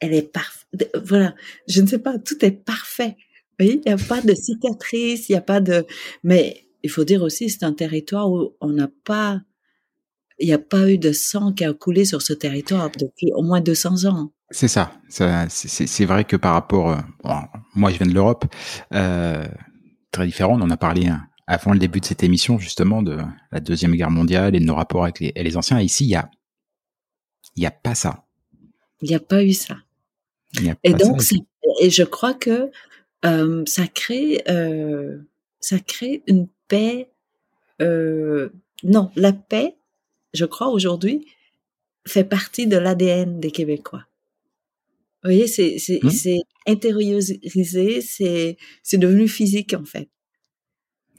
[0.00, 0.90] elle est parfaite.
[1.04, 1.34] Voilà,
[1.68, 3.16] je ne sais pas, tout est parfait.
[3.58, 5.84] Vous voyez, il n'y a pas de cicatrices, il n'y a pas de.
[6.22, 9.42] Mais il faut dire aussi, c'est un territoire où on n'a pas,
[10.42, 13.42] il n'y a pas eu de sang qui a coulé sur ce territoire depuis au
[13.42, 14.32] moins 200 ans.
[14.50, 14.92] C'est ça.
[15.08, 17.36] ça c'est- vrai que par rapport, euh, bon,
[17.74, 18.44] moi je viens de l'Europe,
[18.92, 19.46] euh,
[20.10, 20.58] très différent.
[20.58, 23.18] On en a parlé hein, avant le début de cette émission justement de
[23.52, 25.80] la deuxième guerre mondiale et de nos rapports avec les, anciens.
[25.80, 26.28] Ici, il y a,
[27.54, 28.24] il y a pas ça.
[29.00, 29.76] Il n'y a pas eu ça.
[30.54, 31.36] Il y a Et pas donc, ça.
[31.80, 32.70] et je crois que
[33.24, 35.18] euh, ça crée, euh,
[35.60, 37.08] ça crée une paix.
[38.84, 39.76] Non, la paix,
[40.34, 41.26] je crois aujourd'hui,
[42.06, 44.04] fait partie de l'ADN des Québécois.
[45.22, 50.08] Vous voyez, c'est c'est c'est intériorisé, c'est c'est devenu physique en fait.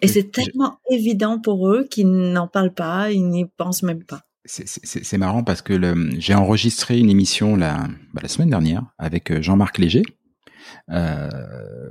[0.02, 4.04] Et c'est je- tellement évident pour eux qu'ils n'en parlent pas, ils n'y pensent même
[4.04, 4.24] pas.
[4.46, 5.80] C'est- C'est c'est marrant parce que
[6.20, 10.04] j'ai enregistré une émission la, bah, la semaine dernière avec euh, Jean-Marc Léger,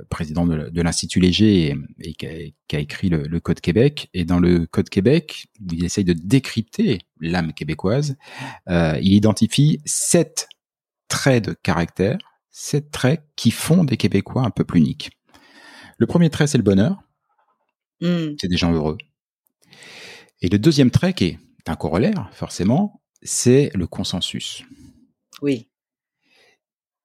[0.09, 2.31] président de, de l'Institut Léger et, et qui, a,
[2.67, 4.09] qui a écrit le, le Code Québec.
[4.13, 8.15] Et dans le Code Québec, où il essaye de décrypter l'âme québécoise,
[8.69, 10.47] euh, il identifie sept
[11.07, 12.17] traits de caractère,
[12.51, 15.11] sept traits qui font des Québécois un peuple unique.
[15.97, 17.01] Le premier trait, c'est le bonheur.
[18.01, 18.35] Hmm.
[18.39, 18.97] C'est des gens heureux.
[20.41, 24.63] Et le deuxième trait, qui est un corollaire, forcément, c'est le consensus.
[25.41, 25.69] Oui,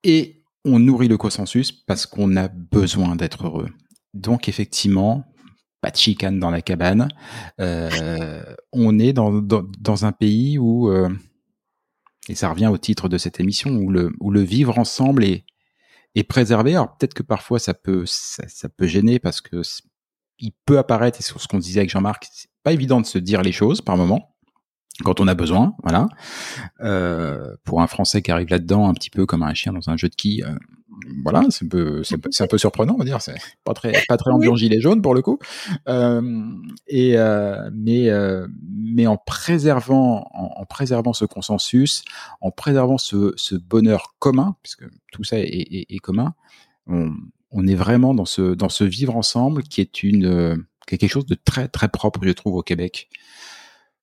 [0.05, 0.38] Et
[0.69, 3.69] on nourrit le consensus parce qu'on a besoin d'être heureux.
[4.15, 5.25] Donc effectivement,
[5.81, 7.09] pas de chicane dans la cabane.
[7.61, 11.09] Euh, on est dans, dans, un pays où, euh,
[12.29, 15.45] et ça revient au titre de cette émission, où le, où le vivre ensemble est,
[16.15, 16.75] et préserver.
[16.75, 19.63] Alors peut-être que parfois ça peut ça, peut gêner parce que
[20.39, 23.19] il peut apparaître et sur ce qu'on disait avec Jean-Marc, c'est pas évident de se
[23.19, 24.37] dire les choses par moment
[25.05, 26.09] quand on a besoin, voilà.
[26.81, 29.97] Euh, pour un Français qui arrive là-dedans un petit peu comme un chien dans un
[29.97, 30.55] jeu de quilles, euh,
[31.23, 33.21] voilà, c'est un peu, c'est un peu surprenant, on va dire.
[33.21, 35.39] C'est pas très, pas très ambiant gilet jaune pour le coup.
[35.89, 36.43] Euh,
[36.87, 42.05] et euh, mais, euh, mais en préservant, en, préservant ce consensus,
[42.41, 46.35] en préservant ce, ce bonheur commun, puisque tout ça est, est, est commun,
[46.87, 47.13] on,
[47.51, 51.13] on, est vraiment dans ce, dans ce vivre ensemble qui est une, qui est quelque
[51.13, 53.09] chose de très, très propre, je trouve, au Québec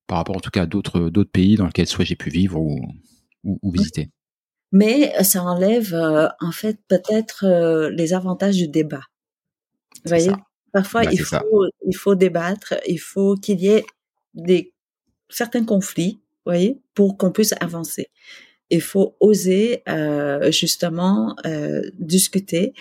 [0.08, 2.60] par rapport en tout cas à d'autres d'autres pays dans lesquels soit j'ai pu vivre
[2.60, 2.80] ou,
[3.44, 4.10] ou, visiter.
[4.72, 9.04] Mais euh, ça enlève euh, en fait peut-être euh, les avantages du débat.
[10.04, 10.32] Vous voyez,
[10.74, 13.86] parfois bah, il faut il faut débattre, il faut qu'il y ait
[14.34, 14.74] des
[15.30, 18.08] certains conflits, vous voyez, pour qu'on puisse avancer.
[18.70, 19.84] Il faut oser
[20.50, 21.36] justement
[22.00, 22.74] discuter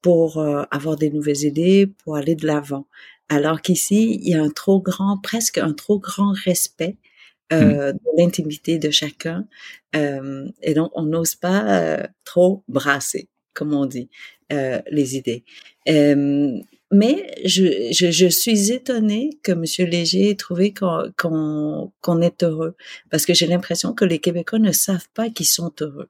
[0.00, 2.86] pour avoir des nouvelles idées, pour aller de l'avant.
[3.30, 6.96] Alors qu'ici, il y a un trop grand, presque un trop grand respect
[7.52, 7.92] euh, mmh.
[7.92, 9.46] de l'intimité de chacun.
[9.94, 14.10] Euh, et donc, on n'ose pas euh, trop brasser, comme on dit,
[14.52, 15.44] euh, les idées.
[15.88, 16.58] Euh,
[16.92, 19.88] mais je, je, je, suis étonnée que M.
[19.88, 22.74] Léger ait trouvé qu'on qu'on est heureux,
[23.10, 26.08] parce que j'ai l'impression que les Québécois ne savent pas qu'ils sont heureux.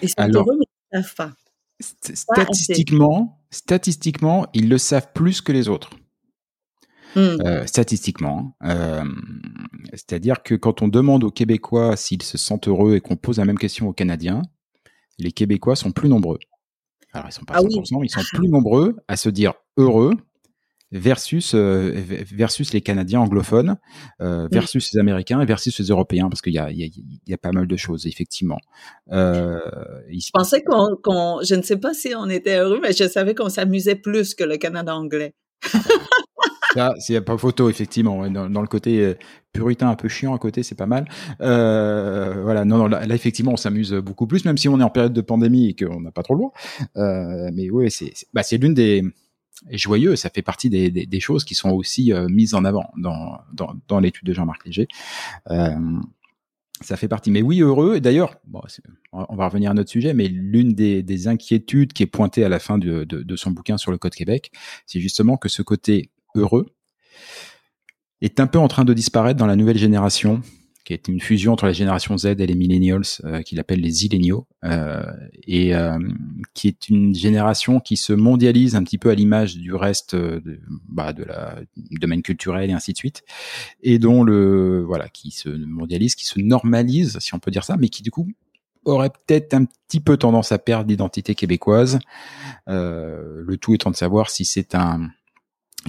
[0.00, 1.32] Ils sont heureux, mais ils ne savent pas.
[1.80, 5.90] Statistiquement, statistiquement, ils le savent plus que les autres.
[7.14, 7.36] Hmm.
[7.44, 8.56] Euh, statistiquement.
[8.60, 8.70] Hein.
[8.70, 9.04] Euh,
[9.90, 13.44] c'est-à-dire que quand on demande aux Québécois s'ils se sentent heureux et qu'on pose la
[13.44, 14.42] même question aux Canadiens,
[15.18, 16.38] les Québécois sont plus nombreux.
[17.12, 20.14] Alors ils sont pas 100%, ah ils sont plus nombreux à se dire heureux
[20.92, 21.92] versus euh,
[22.30, 23.76] versus les Canadiens anglophones,
[24.20, 27.52] euh, versus les Américains et versus les Européens, parce qu'il y y, y a pas
[27.52, 28.58] mal de choses effectivement.
[29.10, 29.58] Euh,
[30.10, 33.48] je pensais qu'on, je ne sais pas si on était heureux, mais je savais qu'on
[33.48, 35.34] s'amusait plus que le Canada anglais.
[36.74, 38.28] Ça, c'est pas photo, effectivement.
[38.30, 39.14] Dans, dans, le côté euh,
[39.52, 41.06] puritain un peu chiant à côté, c'est pas mal.
[41.40, 44.90] Euh, voilà, non, non là, effectivement, on s'amuse beaucoup plus, même si on est en
[44.90, 46.52] période de pandémie et qu'on n'a pas trop droit.
[46.96, 49.02] Euh, mais oui, c'est, bah, c'est l'une des,
[49.70, 50.16] joyeux.
[50.16, 54.32] Ça fait partie des, choses qui sont aussi euh, mises en avant dans, l'étude de
[54.32, 54.88] Jean-Marc Léger.
[55.50, 55.70] Euh,
[56.80, 57.30] ça fait partie.
[57.30, 57.96] Mais oui, heureux.
[57.96, 58.36] Et d'ailleurs,
[59.12, 62.48] on va revenir à notre sujet, mais l'une des, des, inquiétudes qui est pointée à
[62.48, 64.50] la fin de, de son bouquin sur le Code Québec,
[64.86, 66.66] c'est justement que ce côté heureux
[68.20, 70.42] est un peu en train de disparaître dans la nouvelle génération
[70.84, 73.90] qui est une fusion entre la génération Z et les millennials, euh, qu'il appelle les
[73.90, 75.04] zillennials, euh,
[75.46, 75.98] et euh,
[76.54, 80.40] qui est une génération qui se mondialise un petit peu à l'image du reste euh,
[80.40, 81.56] de, bah, de la
[82.00, 83.22] domaine culturel et ainsi de suite,
[83.82, 87.76] et dont le voilà qui se mondialise, qui se normalise, si on peut dire ça,
[87.76, 88.28] mais qui du coup
[88.84, 92.00] aurait peut-être un petit peu tendance à perdre l'identité québécoise.
[92.66, 95.08] le tout étant de savoir si c'est un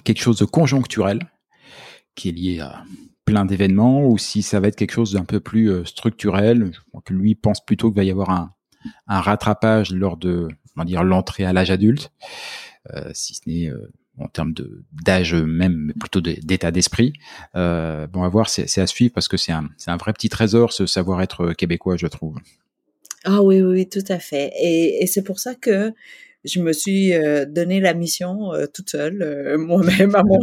[0.03, 1.19] quelque chose de conjoncturel
[2.15, 2.84] qui est lié à
[3.26, 6.72] plein d'événements ou si ça va être quelque chose d'un peu plus euh, structurel.
[6.74, 8.54] Je crois que lui pense plutôt qu'il va y avoir un,
[9.08, 12.12] un rattrapage lors de, va dire, l'entrée à l'âge adulte,
[12.94, 17.14] euh, si ce n'est euh, en termes de d'âge même, mais plutôt d'état d'esprit.
[17.56, 20.72] Euh, bon, à voir, c'est à suivre parce que c'est un, un vrai petit trésor
[20.72, 22.38] ce savoir-être québécois, je trouve.
[23.26, 24.52] Ah oui, oui, tout à fait.
[24.62, 25.94] Et, et c'est pour ça que
[26.44, 27.14] je me suis
[27.48, 30.38] donné la mission toute seule, moi-même à moi,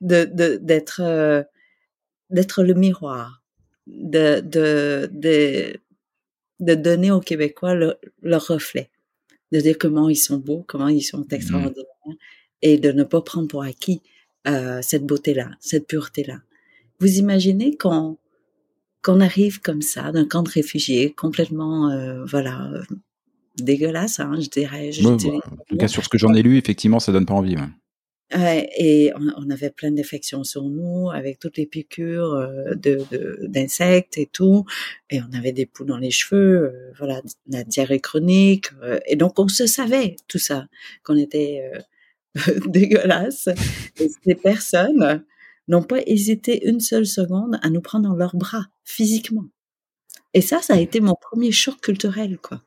[0.00, 0.24] de
[0.60, 1.42] d'être euh,
[2.30, 3.42] d'être le miroir,
[3.86, 5.76] de de de
[6.60, 8.90] de donner aux Québécois leur reflet,
[9.52, 11.34] de dire comment ils sont beaux, comment ils sont mmh.
[11.34, 12.16] extraordinaires,
[12.62, 14.02] et de ne pas prendre pour acquis
[14.46, 16.40] euh, cette beauté-là, cette pureté-là.
[17.00, 18.18] Vous imaginez qu'on
[19.02, 22.70] qu'on arrive comme ça d'un camp de réfugiés complètement, euh, voilà,
[23.56, 24.92] dégueulasse, hein, je dirais.
[24.92, 27.56] Je en tout cas, sur ce que j'en ai lu, effectivement, ça donne pas envie.
[28.32, 33.00] Et on, avait plein d'infections sur nous, avec toutes les piqûres euh, de
[33.46, 34.64] d'insectes et tout.
[35.10, 38.66] Et on avait des poux dans les cheveux, euh, voilà, la diarrhée chronique.
[38.82, 40.68] Euh, et donc on se savait tout ça,
[41.02, 41.72] qu'on était
[42.66, 43.48] dégueulasse.
[43.98, 45.24] Et ces personnes
[45.68, 49.46] n'ont pas hésité une seule seconde à nous prendre dans leurs bras, physiquement.
[50.34, 52.62] Et ça, ça a été mon premier choc culturel, quoi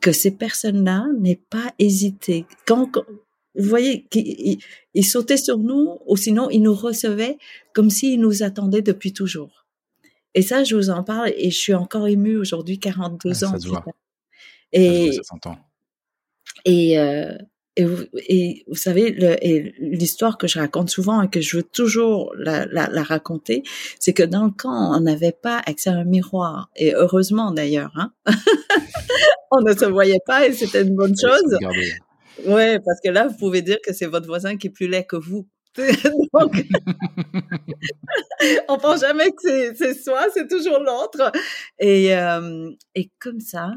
[0.00, 2.46] que ces personnes-là n'aient pas hésité.
[2.66, 2.90] Quand,
[3.58, 7.38] vous voyez, qu'ils sautaient sur nous, ou sinon ils nous recevaient
[7.74, 9.66] comme s'ils nous attendaient depuis toujours.
[10.34, 13.52] Et ça, je vous en parle, et je suis encore émue aujourd'hui, 42 ans.
[13.52, 13.84] Ça se voit.
[14.72, 15.36] Et, ça,
[16.64, 17.32] et, euh,
[17.76, 19.16] et, vous, et vous savez,
[19.78, 23.62] l'histoire que je raconte souvent et que je veux toujours la, la, la raconter,
[23.98, 26.70] c'est que dans le camp, on n'avait pas accès à un miroir.
[26.76, 28.12] Et heureusement d'ailleurs, hein?
[29.50, 31.56] on ne se voyait pas et c'était une bonne chose.
[32.46, 35.04] Ouais, parce que là, vous pouvez dire que c'est votre voisin qui est plus laid
[35.04, 35.48] que vous.
[35.76, 36.54] Donc,
[38.68, 41.30] on pense jamais que c'est soi, c'est toujours l'autre.
[41.78, 43.72] Et, euh, et comme ça,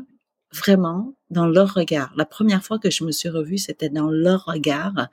[0.54, 2.14] vraiment, dans leur regard.
[2.16, 5.10] La première fois que je me suis revue, c'était dans leur regard.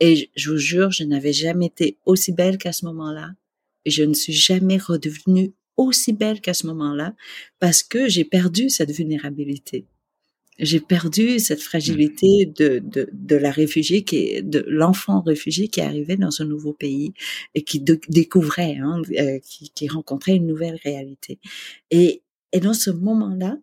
[0.00, 3.32] Et je vous jure, je n'avais jamais été aussi belle qu'à ce moment-là.
[3.86, 7.14] Je ne suis jamais redevenue aussi belle qu'à ce moment-là
[7.58, 9.86] parce que j'ai perdu cette vulnérabilité
[10.58, 12.52] j'ai perdu cette fragilité mmh.
[12.52, 16.72] de, de, de, la réfugiée qui est de l'enfant réfugié qui arrivait dans un nouveau
[16.72, 17.12] pays
[17.54, 21.38] et qui découvrait, hein, euh, qui, qui, rencontrait une nouvelle réalité.
[21.90, 23.58] Et, et dans ce moment-là,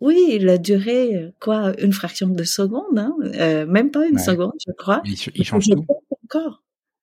[0.00, 4.52] oui, il a duré quoi, une fraction de seconde, hein, euh, même pas une seconde,
[4.66, 5.02] je crois.
[5.04, 5.84] Il, il change tout.
[6.24, 6.62] Encore.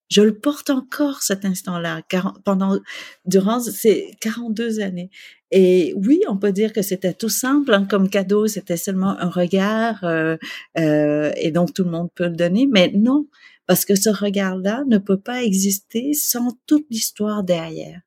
[0.10, 2.02] Je le porte encore cet instant-là,
[2.44, 2.80] pendant
[3.26, 5.10] durant ces 42 années.
[5.52, 9.30] Et oui, on peut dire que c'était tout simple hein, comme cadeau, c'était seulement un
[9.30, 10.38] regard euh,
[10.78, 13.28] euh, et donc tout le monde peut le donner, mais non,
[13.68, 18.02] parce que ce regard-là ne peut pas exister sans toute l'histoire derrière,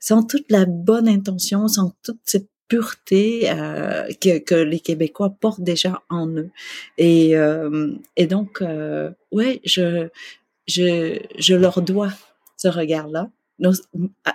[0.00, 5.62] sans toute la bonne intention, sans toute cette pureté euh, que, que, les Québécois portent
[5.62, 6.50] déjà en eux.
[6.98, 10.08] Et, euh, et donc, euh, ouais, je,
[10.68, 12.12] je, je leur dois
[12.56, 13.30] ce regard-là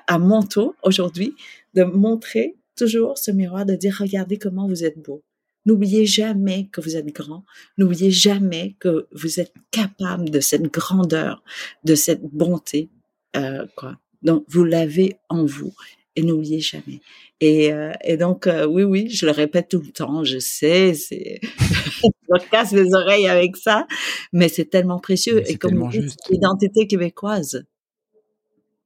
[0.07, 1.35] à mon tour aujourd'hui
[1.73, 5.23] de montrer toujours ce miroir, de dire regardez comment vous êtes beau.
[5.65, 7.45] N'oubliez jamais que vous êtes grand.
[7.77, 11.41] N'oubliez jamais que vous êtes capable de cette grandeur,
[11.85, 12.89] de cette bonté,
[13.37, 13.97] euh, quoi.
[14.23, 15.73] Donc vous l'avez en vous
[16.15, 16.99] et n'oubliez jamais.
[17.39, 20.23] Et, euh, et donc euh, oui, oui, je le répète tout le temps.
[20.23, 21.39] Je sais, c'est
[22.01, 23.87] je me casse les oreilles avec ça,
[24.31, 25.89] mais c'est tellement précieux et comme
[26.29, 27.65] l'identité québécoise.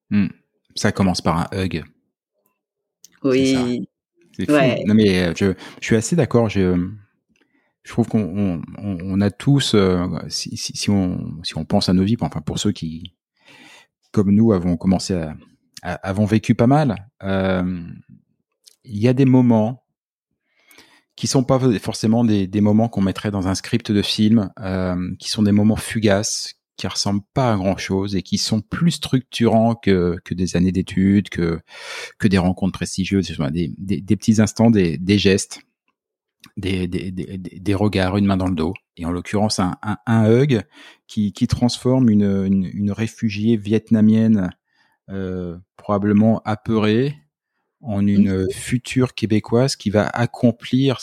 [0.09, 0.27] Hmm.
[0.75, 1.83] Ça commence par un hug.
[3.23, 3.87] Oui.
[4.37, 4.83] C'est fou.
[4.85, 6.49] Non mais euh, je, je suis assez d'accord.
[6.49, 6.89] Je,
[7.87, 11.87] je trouve qu'on on, on a tous, euh, si, si, si, on, si on pense
[11.89, 13.15] à nos vies, enfin pour ceux qui,
[14.11, 15.35] comme nous, avons commencé à,
[15.81, 17.81] avons vécu pas mal, euh,
[18.83, 19.86] il y a des moments
[21.17, 24.95] qui sont pas forcément des, des moments qu'on mettrait dans un script de film, euh,
[25.19, 28.91] qui sont des moments fugaces, qui ressemblent pas à grand chose et qui sont plus
[28.91, 31.59] structurants que, que des années d'études, que,
[32.19, 35.59] que des rencontres prestigieuses, des, des, des petits instants, des, des gestes,
[36.55, 38.75] des, des, regards, une main dans le dos.
[38.95, 40.61] Et en l'occurrence, un, un, un, hug
[41.07, 44.51] qui, qui transforme une, une, une réfugiée vietnamienne
[45.09, 47.15] euh, probablement apeurée
[47.81, 50.99] en une future québécoise qui va accomplir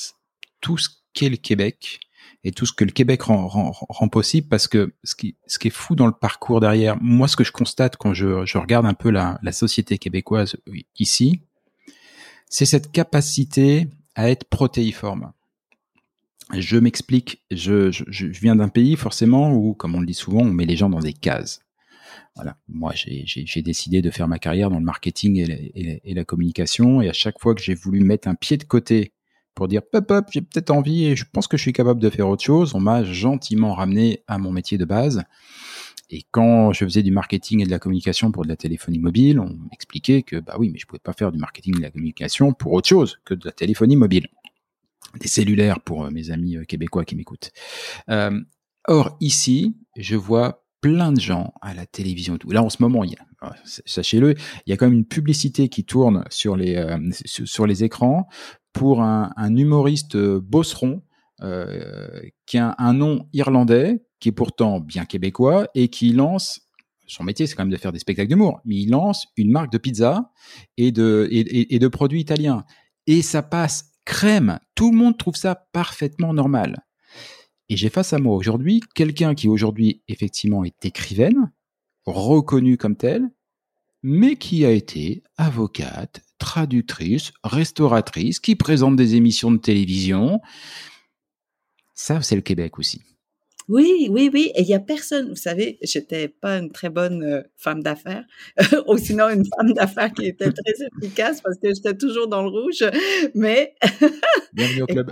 [0.61, 2.01] tout ce qu'est le Québec
[2.43, 5.59] et tout ce que le Québec rend, rend, rend, possible parce que ce qui, ce
[5.59, 8.59] qui est fou dans le parcours derrière, moi ce que je constate quand je, je
[8.59, 10.57] regarde un peu la, la société québécoise
[10.99, 11.41] ici,
[12.49, 15.33] c'est cette capacité à être protéiforme.
[16.53, 20.43] Je m'explique, je, je, je, viens d'un pays forcément où, comme on le dit souvent,
[20.43, 21.61] on met les gens dans des cases.
[22.37, 25.37] Voilà, moi j'ai décidé de faire ma carrière dans le marketing
[25.75, 29.13] et la, communication, et à chaque fois que j'ai voulu mettre un pied de côté
[29.55, 32.11] pour dire pop pop, j'ai peut-être envie et je pense que je suis capable de
[32.11, 32.75] faire autre chose.
[32.75, 35.23] On m'a gentiment ramené à mon métier de base.
[36.11, 39.41] Et quand je faisais du marketing et de la communication pour de la téléphonie mobile,
[39.41, 41.91] on m'expliquait que bah oui, mais je pouvais pas faire du marketing et de la
[41.91, 44.29] communication pour autre chose que de la téléphonie mobile.
[45.19, 47.53] Des cellulaires pour euh, mes amis euh, québécois qui m'écoutent.
[48.11, 48.41] Euh,
[48.87, 52.37] or ici, je vois plein de gens à la télévision.
[52.37, 52.51] Tout.
[52.51, 54.35] Là, en ce moment, il y a, sachez-le,
[54.67, 58.29] il y a quand même une publicité qui tourne sur les euh, sur les écrans
[58.75, 61.03] pour un, humoriste euh, bosseron
[61.41, 66.61] euh, qui a un nom irlandais, qui est pourtant bien québécois, et qui lance
[67.07, 69.73] son métier, c'est quand même de faire des spectacles d'humour, mais il lance une marque
[69.73, 70.33] de pizza
[70.77, 72.65] et de, et, de produits italiens.
[73.07, 74.59] Et ça passe crème.
[74.75, 76.85] Tout le monde trouve ça parfaitement normal.
[77.69, 81.51] Et j'ai face à moi aujourd'hui quelqu'un qui aujourd'hui effectivement est écrivaine,
[82.05, 83.31] reconnue comme telle,
[84.03, 90.41] mais qui a été avocate, traductrice, restauratrice, qui présente des émissions de télévision.
[91.95, 93.01] Ça, c'est le Québec aussi.
[93.69, 94.53] Oui, oui, oui.
[94.55, 98.25] Et il y a personne, vous savez, j'étais pas une très bonne euh, femme d'affaires,
[98.87, 102.49] ou sinon une femme d'affaires qui était très efficace parce que j'étais toujours dans le
[102.49, 102.85] rouge.
[103.35, 103.75] Mais
[104.53, 105.11] bienvenue au club.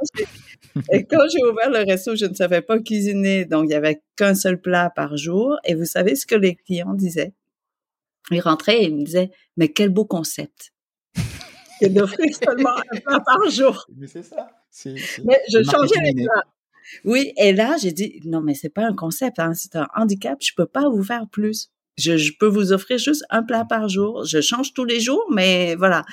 [0.91, 4.03] et quand j'ai ouvert le resto, je ne savais pas cuisiner, donc il y avait
[4.17, 5.57] qu'un seul plat par jour.
[5.65, 7.33] Et vous savez ce que les clients disaient?
[8.31, 10.73] Ils rentraient et ils me disaient "Mais quel beau concept
[11.81, 14.51] que d'offrir seulement un plat par jour." Mais c'est ça.
[15.25, 16.45] Mais je changeais les plats.
[17.05, 20.39] Oui, et là, j'ai dit, non, mais c'est pas un concept, hein, c'est un handicap,
[20.41, 21.71] je peux pas vous faire plus.
[21.99, 24.25] Je, je, peux vous offrir juste un plat par jour.
[24.25, 26.05] Je change tous les jours, mais voilà.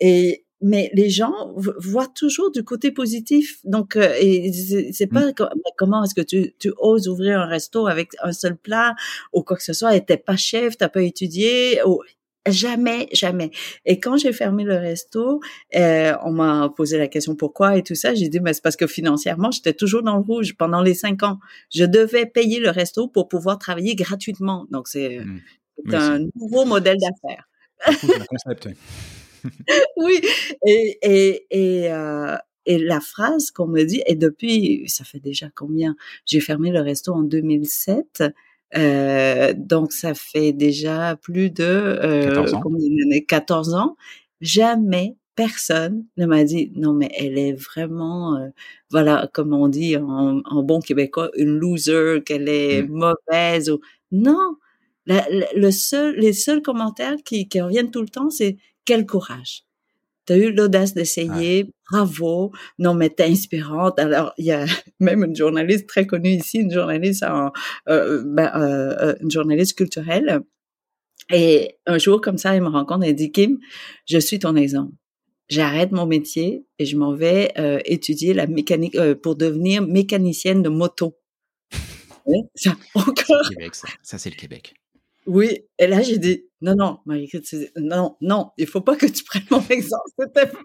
[0.00, 3.60] Et mais les gens voient toujours du côté positif.
[3.64, 4.52] Donc, euh, et
[4.92, 5.34] c'est pas mmh.
[5.76, 8.96] comment est-ce que tu, tu oses ouvrir un resto avec un seul plat
[9.32, 9.94] ou quoi que ce soit.
[9.94, 11.80] Et t'es pas chef, t'as pas étudié.
[11.86, 12.02] Ou,
[12.50, 13.50] Jamais, jamais.
[13.84, 15.40] Et quand j'ai fermé le resto,
[15.74, 18.14] euh, on m'a posé la question pourquoi et tout ça.
[18.14, 21.22] J'ai dit, mais c'est parce que financièrement, j'étais toujours dans le rouge pendant les cinq
[21.22, 21.38] ans.
[21.74, 24.66] Je devais payer le resto pour pouvoir travailler gratuitement.
[24.70, 25.94] Donc, c'est mmh.
[25.94, 27.48] un nouveau modèle d'affaires.
[28.28, 28.68] concept.
[29.96, 30.20] oui.
[30.66, 32.36] Et, et, et, euh,
[32.66, 35.96] et la phrase qu'on me dit, et depuis, ça fait déjà combien?
[36.26, 38.24] J'ai fermé le resto en 2007.
[38.76, 42.62] Euh, donc, ça fait déjà plus de euh, 14 ans.
[43.26, 43.96] 14 ans.
[44.40, 48.48] Jamais personne ne m'a dit non mais elle est vraiment euh,
[48.90, 52.88] voilà comme on dit en, en, bon québécois une loser qu'elle est mmh.
[52.90, 53.78] mauvaise ou
[54.10, 54.56] non
[55.06, 59.62] le seul les seuls commentaires qui, qui reviennent tout le temps c'est quel courage
[60.28, 63.98] tu as eu l'audace d'essayer, bravo, non mais t'es inspirante.
[63.98, 64.66] Alors il y a
[65.00, 67.50] même une journaliste très connue ici, une journaliste en,
[67.88, 70.40] euh, ben, euh, euh, une journaliste culturelle.
[71.32, 73.58] Et un jour comme ça, elle me rencontre et dit Kim,
[74.06, 74.92] je suis ton exemple.
[75.48, 80.62] J'arrête mon métier et je m'en vais euh, étudier la mécanique euh, pour devenir mécanicienne
[80.62, 81.18] de moto.
[82.30, 83.42] Oui, ça, encore.
[84.02, 84.74] ça c'est le Québec.
[85.28, 87.30] Oui, et là j'ai dit non non marie
[87.76, 90.62] non non il faut pas que tu prennes mon exemple c'était pas,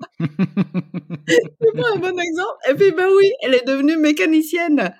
[1.75, 2.57] pas un bon exemple.
[2.69, 4.95] Et puis ben oui elle est devenue mécanicienne.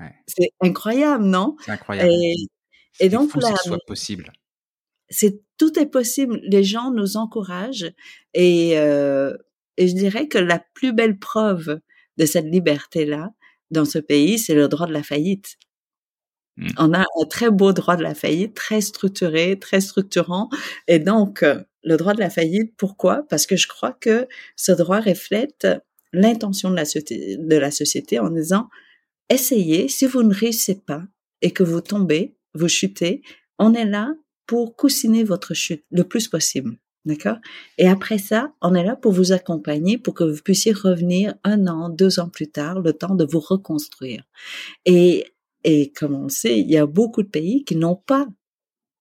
[0.00, 0.12] Ouais.
[0.26, 1.54] c'est incroyable non?
[1.64, 2.10] C'est incroyable.
[2.10, 2.34] Et,
[2.98, 4.32] et donc fou là que ce soit possible.
[5.08, 6.40] c'est tout est possible.
[6.42, 7.92] Les gens nous encouragent
[8.34, 9.36] et euh,
[9.76, 11.78] et je dirais que la plus belle preuve
[12.16, 13.30] de cette liberté là
[13.70, 15.58] dans ce pays c'est le droit de la faillite
[16.58, 16.68] Mmh.
[16.78, 20.50] On a un très beau droit de la faillite, très structuré, très structurant.
[20.88, 23.24] Et donc, euh, le droit de la faillite, pourquoi?
[23.30, 25.68] Parce que je crois que ce droit reflète
[26.12, 28.68] l'intention de la, de la société en disant,
[29.30, 31.04] essayez, si vous ne réussissez pas
[31.42, 33.22] et que vous tombez, vous chutez,
[33.58, 34.12] on est là
[34.46, 36.76] pour coussiner votre chute le plus possible.
[37.04, 37.38] D'accord?
[37.78, 41.68] Et après ça, on est là pour vous accompagner, pour que vous puissiez revenir un
[41.68, 44.24] an, deux ans plus tard, le temps de vous reconstruire.
[44.84, 45.24] Et
[45.64, 48.26] et comme on le sait, il y a beaucoup de pays qui n'ont pas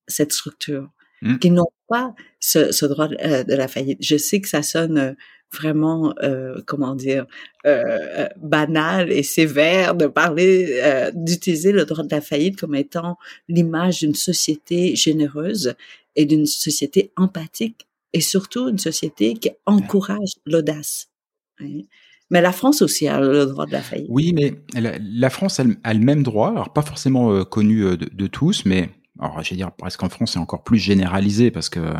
[0.07, 0.89] cette structure,
[1.21, 1.37] mmh.
[1.37, 3.99] qui n'ont pas ce, ce droit de, euh, de, la faillite.
[4.01, 5.13] Je sais que ça sonne euh,
[5.53, 7.25] vraiment, euh, comment dire,
[7.65, 7.83] euh,
[8.17, 13.17] euh, banal et sévère de parler, euh, d'utiliser le droit de la faillite comme étant
[13.47, 15.75] l'image d'une société généreuse
[16.15, 21.09] et d'une société empathique et surtout une société qui encourage l'audace.
[22.29, 24.07] Mais la France aussi a le droit de la faillite.
[24.09, 28.27] Oui, mais la, France a le, même droit, alors pas forcément euh, connu euh, de,
[28.27, 31.93] tous, mais alors je vais dire presque en France c'est encore plus généralisé parce que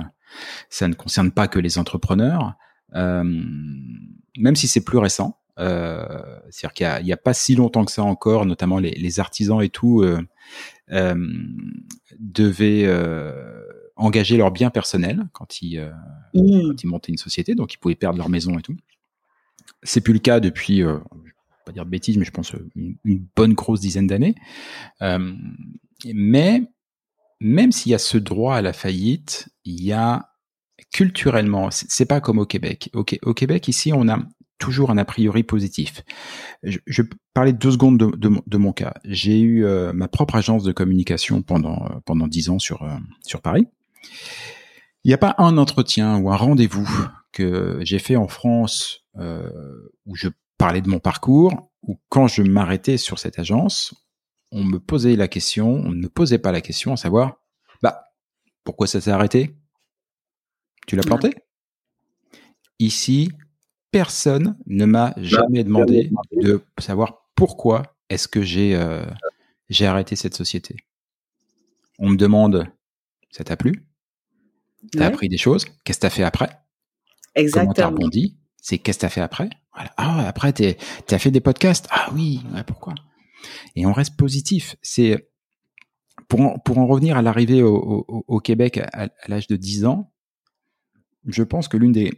[0.69, 2.55] ça ne concerne pas que les entrepreneurs,
[2.95, 5.39] euh, même si c'est plus récent.
[5.59, 6.05] Euh,
[6.51, 9.69] C'est-à-dire qu'il n'y a, pas si longtemps que ça encore, notamment les, les artisans et
[9.69, 10.05] tout
[12.19, 12.88] devaient
[13.95, 15.80] engager leurs biens personnels quand ils,
[16.36, 16.67] mmh.
[16.67, 18.75] quand ils montaient une société, donc ils pouvaient perdre leur maison et tout.
[19.84, 21.34] C'est plus le cas depuis, euh, je vais
[21.65, 24.36] pas dire de bêtises, mais je pense euh, une, bonne grosse dizaine d'années.
[25.01, 25.34] Euh,
[26.13, 26.63] mais
[27.39, 30.30] même s'il y a ce droit à la faillite, il y a
[30.91, 32.89] culturellement, c'est pas comme au Québec.
[32.93, 34.20] Au, au, Québec, ici, on a
[34.57, 36.03] toujours un a priori positif.
[36.63, 37.03] Je, je
[37.34, 38.93] parlais deux secondes de, mon cas.
[39.03, 42.88] J'ai eu euh, ma propre agence de communication pendant pendant dix ans sur
[43.22, 43.68] sur Paris.
[45.03, 46.88] Il n'y a pas un entretien ou un rendez-vous
[47.38, 52.41] que j'ai fait en France euh, où je parlais de mon parcours, où quand je
[52.41, 53.93] m'arrêtais sur cette agence,
[54.51, 57.38] on me posait la question, on ne me posait pas la question à savoir,
[57.83, 58.05] bah,
[58.63, 59.55] pourquoi ça s'est arrêté?
[60.88, 61.35] Tu l'as planté?
[62.79, 63.29] Ici,
[63.91, 69.05] personne ne m'a jamais demandé de savoir pourquoi est-ce que j'ai euh,
[69.69, 70.75] j'ai arrêté cette société.
[71.99, 72.67] On me demande,
[73.29, 73.85] ça t'a plu?
[74.91, 75.65] T'as appris des choses?
[75.83, 76.49] Qu'est-ce que t'as fait après?
[77.38, 77.73] Exactement.
[77.73, 78.38] Comment t'as rebondi?
[78.61, 79.49] C'est qu'est-ce que t'as fait après?
[79.73, 79.93] Voilà.
[79.97, 81.88] Ah, après, tu as fait des podcasts?
[81.89, 82.95] Ah oui, pourquoi?
[83.75, 84.75] Et on reste positif.
[84.81, 85.29] C'est
[86.27, 87.75] pour en, pour en revenir à l'arrivée au,
[88.07, 90.11] au, au, Québec à, l'âge de 10 ans,
[91.25, 92.11] je pense que l'une des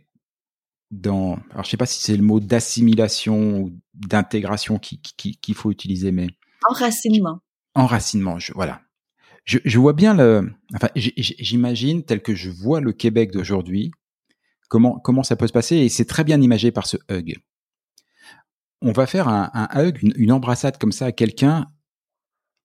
[0.91, 5.53] dans alors je sais pas si c'est le mot d'assimilation ou d'intégration qu'il qui, qui,
[5.53, 6.27] faut utiliser, mais
[6.67, 7.41] enracinement.
[7.75, 8.81] Enracinement, je, voilà.
[9.45, 13.91] Je, je vois bien le, enfin, j'imagine tel que je vois le Québec d'aujourd'hui,
[14.69, 17.35] comment, ça peut se passer et c'est très bien imagé par ce hug.
[18.81, 21.67] on va faire un, hug, une, embrassade comme ça à quelqu'un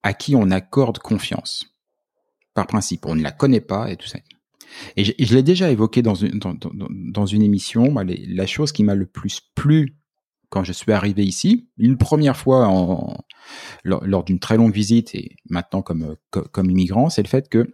[0.03, 1.65] à qui on accorde confiance.
[2.53, 4.19] Par principe, on ne la connaît pas et tout ça.
[4.95, 9.97] Et je, l'ai déjà évoqué dans une, émission, la chose qui m'a le plus plu
[10.49, 12.69] quand je suis arrivé ici, une première fois
[13.83, 17.73] lors, d'une très longue visite et maintenant comme, comme, immigrant, c'est le fait que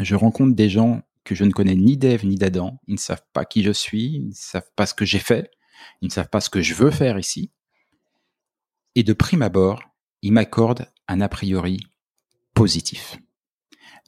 [0.00, 2.80] je rencontre des gens que je ne connais ni d'Ève ni d'Adam.
[2.86, 5.50] Ils ne savent pas qui je suis, ils ne savent pas ce que j'ai fait,
[6.00, 7.52] ils ne savent pas ce que je veux faire ici.
[8.94, 9.82] Et de prime abord,
[10.22, 11.80] ils m'accordent un a priori
[12.54, 13.18] positif.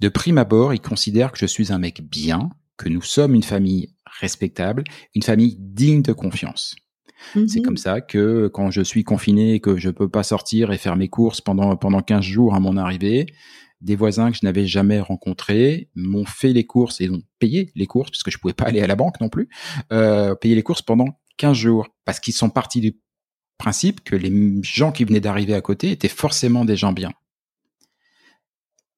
[0.00, 3.42] De prime abord, ils considèrent que je suis un mec bien, que nous sommes une
[3.42, 4.84] famille respectable,
[5.14, 6.76] une famille digne de confiance.
[7.48, 7.78] C'est comme mhm.
[7.78, 11.08] ça que quand je suis confiné et que je peux pas sortir et faire mes
[11.08, 13.26] courses pendant pendant 15 jours à mon arrivée,
[13.85, 17.87] des voisins que je n'avais jamais rencontrés m'ont fait les courses et ont payé les
[17.87, 19.49] courses parce que je pouvais pas aller à la banque non plus,
[19.93, 22.99] euh, payer les courses pendant 15 jours parce qu'ils sont partis du
[23.59, 24.32] principe que les
[24.62, 27.12] gens qui venaient d'arriver à côté étaient forcément des gens bien.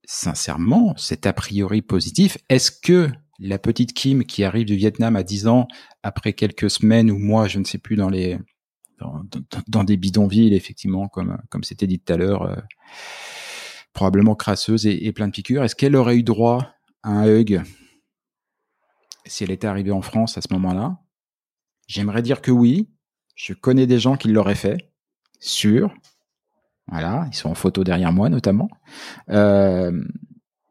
[0.05, 2.39] Sincèrement, c'est a priori positif.
[2.49, 3.11] Est-ce que
[3.41, 5.67] la petite Kim qui arrive du Vietnam à 10 ans,
[6.03, 8.39] après quelques semaines ou mois, je ne sais plus, dans les
[9.69, 12.57] dans, des bidonvilles, effectivement, comme comme c'était dit tout à l'heure, euh,
[13.97, 15.65] probablement crasseuse et, plein de piqûres.
[15.65, 17.63] Est-ce qu'elle aurait eu droit à un hug
[19.25, 20.99] si elle était arrivée en France à ce moment-là?
[21.89, 22.89] J'aimerais dire que oui.
[23.35, 24.93] Je connais des gens qui l'auraient fait,
[25.41, 25.95] sûr.
[26.89, 28.69] Voilà, ils sont en photo derrière moi notamment.
[29.31, 30.05] Euh,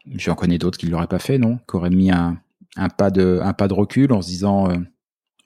[0.08, 1.58] J'en connais d'autres qui ne l'auraient pas fait, non?
[1.68, 2.40] Qui auraient mis un,
[2.76, 4.78] un pas de un pas de recul en se disant euh,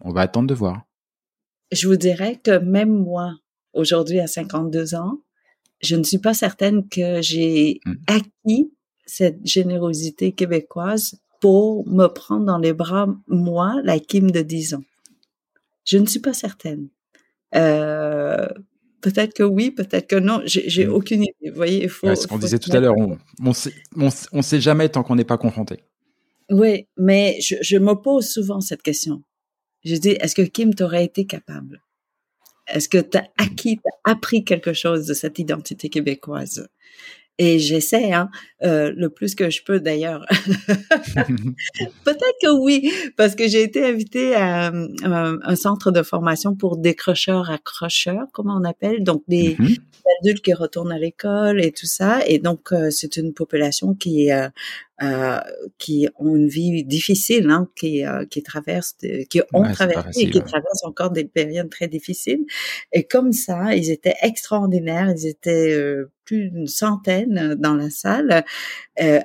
[0.02, 0.84] on va attendre de voir.
[1.72, 3.36] Je vous dirais que même moi
[3.74, 5.20] aujourd'hui à 52 ans,
[5.82, 7.94] je ne suis pas certaine que j'ai mmh.
[8.08, 8.74] acquis
[9.06, 14.84] cette générosité québécoise pour me prendre dans les bras moi, la Kim de 10 ans.
[15.86, 16.90] Je ne suis pas certaine.
[17.56, 18.48] Euh,
[19.02, 20.42] peut-être que oui, peut-être que non.
[20.46, 20.94] J'ai mmh.
[20.94, 21.50] aucune idée.
[21.50, 22.14] Vous voyez, il faut.
[22.14, 22.96] ce qu'on disait tout à l'heure,
[23.44, 25.80] on, sait, on, sait jamais tant qu'on n'est pas confronté.
[26.52, 29.24] Oui, mais je, je me pose souvent cette question.
[29.86, 31.82] Je dis, est-ce que Kim t'aurait été capable?
[32.70, 36.68] Est-ce que tu as acquis, t'as appris quelque chose de cette identité québécoise?
[37.42, 38.30] Et j'essaie, hein,
[38.64, 40.26] euh, le plus que je peux d'ailleurs.
[42.04, 44.74] Peut-être que oui, parce que j'ai été invitée à,
[45.04, 49.80] un centre de formation pour décrocheurs accrocheurs, comment on appelle, donc des mm-hmm.
[50.20, 52.20] adultes qui retournent à l'école et tout ça.
[52.28, 54.50] Et donc euh, c'est une population qui euh,
[55.02, 55.40] euh,
[55.78, 58.98] qui ont une vie difficile, hein, qui, euh, qui traversent,
[59.30, 62.44] qui ont traversé et qui traversent encore des périodes très difficiles.
[62.92, 65.10] Et comme ça, ils étaient extraordinaires.
[65.16, 68.44] Ils étaient euh, plus d'une centaine dans la salle,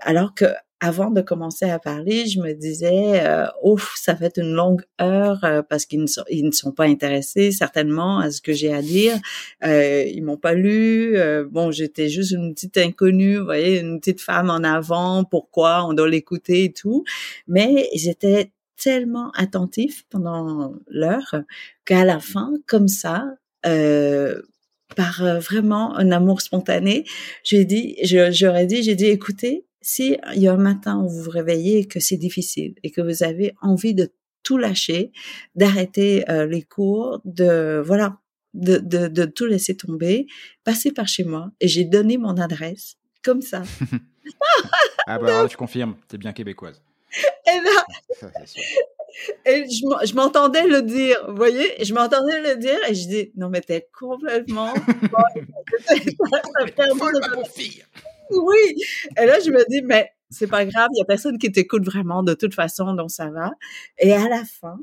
[0.03, 0.47] alors que
[0.85, 5.43] avant de commencer à parler, je me disais, euh, ouf, ça fait une longue heure
[5.43, 8.71] euh, parce qu'ils ne, sont, ils ne sont pas intéressés certainement à ce que j'ai
[8.71, 9.17] à dire.
[9.65, 11.17] Euh, ils m'ont pas lu.
[11.17, 15.25] Euh, bon, j'étais juste une petite inconnue, vous voyez, une petite femme en avant.
[15.25, 17.05] Pourquoi on doit l'écouter et tout.
[17.49, 21.35] Mais étaient tellement attentifs pendant l'heure
[21.87, 23.25] qu'à la fin, comme ça,
[24.97, 27.05] par vraiment un amour spontané,
[27.43, 31.23] j'ai dit, j'aurais dit, j'ai dit, écoutez, si il y a un matin où vous
[31.25, 35.13] vous réveillez et que c'est difficile et que vous avez envie de tout lâcher,
[35.55, 38.19] d'arrêter euh, les cours, de voilà,
[38.53, 40.27] de, de, de, tout laisser tomber,
[40.63, 43.63] passez par chez moi et j'ai donné mon adresse comme ça.
[45.07, 46.81] ah bah alors, je confirme, t'es bien québécoise.
[47.47, 48.31] Et là,
[49.47, 53.49] et je m'entendais le dire, vous voyez, je m'entendais le dire et je dis non
[53.49, 54.73] mais t'es complètement
[57.55, 57.83] fille.
[58.31, 58.77] oui.
[59.21, 61.85] Et là, je me dis, mais c'est pas grave, il y a personne qui t'écoute
[61.85, 63.53] vraiment de toute façon, donc ça va.
[63.99, 64.79] Et à la fin,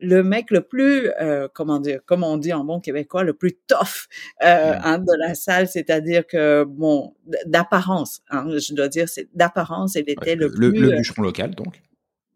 [0.00, 3.54] le mec le plus, euh, comment dire, comme on dit en bon québécois, le plus
[3.66, 4.08] tough
[4.42, 7.14] euh, hein, de la salle, c'est-à-dire que bon,
[7.46, 10.80] d'apparence, hein, je dois dire, c'est d'apparence, il était le, le, plus.
[10.80, 11.82] Le euh, bûcheron local, donc.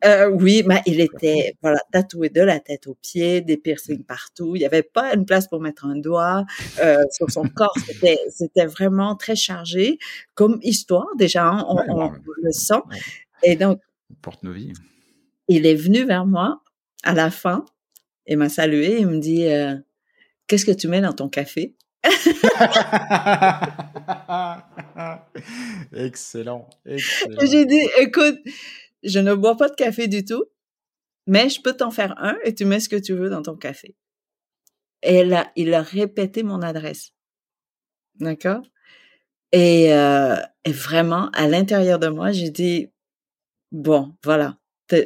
[0.05, 4.57] Euh, oui, il était voilà tatoué de la tête aux pieds, des piercings partout.
[4.57, 6.44] Il n'y avait pas une place pour mettre un doigt
[6.82, 7.76] euh, sur son corps.
[7.86, 9.98] C'était c'était vraiment très chargé
[10.34, 11.07] comme histoire.
[11.16, 12.82] Déjà, hein, on, le sent.
[13.42, 13.80] Et donc,
[14.22, 14.72] porte nos vies.
[15.48, 16.62] Il est venu vers moi
[17.05, 17.64] à la fin
[18.26, 18.98] et m'a salué.
[19.00, 19.76] Il me dit euh,
[20.46, 21.74] Qu'est-ce que tu mets dans ton café?
[25.94, 26.68] Excellent.
[26.86, 27.40] excellent.
[27.40, 28.38] J'ai dit, écoute,
[29.03, 30.44] je ne bois pas de café du tout,
[31.26, 33.57] mais je peux t'en faire un et tu mets ce que tu veux dans ton
[33.57, 33.94] café.
[35.03, 37.12] Et là, il a répété mon adresse.
[38.20, 38.62] D'accord?
[39.53, 42.88] Et, euh, et vraiment, à l'intérieur de moi, j'ai dit,
[43.72, 44.59] bon, voilà,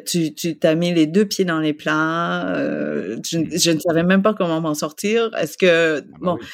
[0.06, 2.48] tu tu t'as mis les deux pieds dans les plats.
[2.56, 3.58] Euh, je, Mmh.
[3.58, 5.34] je ne savais même pas comment m'en sortir.
[5.36, 6.46] Est-ce que Ah bah bon oui.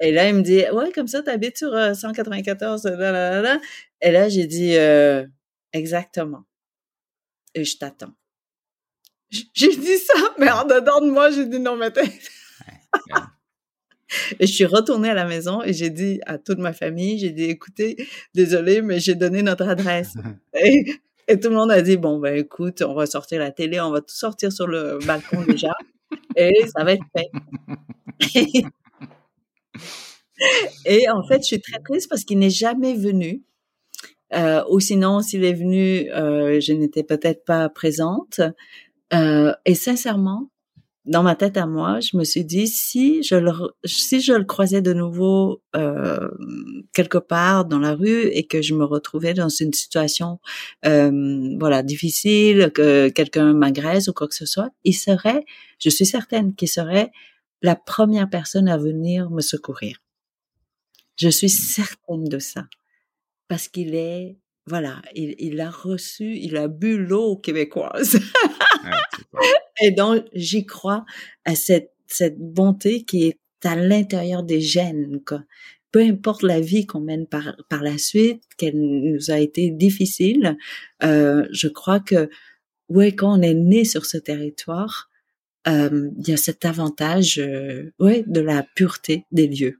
[0.00, 3.42] Et là il me dit ouais comme ça t'habites sur euh, 194 là, là, là,
[3.42, 3.60] là.
[4.02, 5.26] Et là j'ai dit euh,
[5.74, 6.44] exactement.
[7.54, 8.14] Et je t'attends.
[9.30, 11.92] J'ai dit ça, mais en dedans de moi j'ai dit non mais.
[14.40, 17.30] Et je suis retournée à la maison et j'ai dit à toute ma famille, j'ai
[17.30, 17.96] dit, écoutez,
[18.34, 20.16] désolé, mais j'ai donné notre adresse.
[20.52, 20.84] et,
[21.28, 23.92] et tout le monde a dit, bon, ben écoute, on va sortir la télé, on
[23.92, 25.72] va tout sortir sur le balcon déjà.
[26.36, 27.30] et ça va être fait.
[30.84, 33.42] et en fait, je suis très triste parce qu'il n'est jamais venu.
[34.34, 38.40] Euh, ou sinon, s'il est venu, euh, je n'étais peut-être pas présente.
[39.12, 40.50] Euh, et sincèrement,
[41.06, 43.52] dans ma tête à moi, je me suis dit si je le
[43.84, 46.28] si je le croisais de nouveau euh,
[46.92, 50.38] quelque part dans la rue et que je me retrouvais dans une situation
[50.84, 55.44] euh, voilà difficile, que quelqu'un m'agresse ou quoi que ce soit, il serait,
[55.78, 57.10] je suis certaine qu'il serait
[57.62, 59.98] la première personne à venir me secourir.
[61.16, 62.64] Je suis certaine de ça
[63.50, 68.14] parce qu'il est voilà, il, il a reçu, il a bu l'eau québécoise.
[68.84, 68.90] Ouais,
[69.32, 69.38] pas-
[69.82, 71.04] Et donc, j'y crois
[71.44, 75.42] à cette, cette bonté qui est à l'intérieur des gènes, quoi.
[75.90, 80.56] Peu importe la vie qu'on mène par, par la suite, qu'elle nous a été difficile,
[81.02, 82.28] euh, je crois que,
[82.88, 85.10] ouais, quand on est né sur ce territoire,
[85.66, 89.78] euh, il y a cet avantage, euh, ouais, de la pureté des lieux.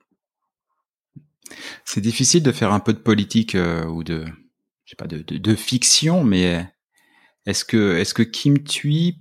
[1.84, 4.24] C'est difficile de faire un peu de politique euh, ou de,
[4.84, 6.66] je sais pas, de, de, de fiction, mais
[7.46, 9.18] est-ce que, est-ce que Kim Thuy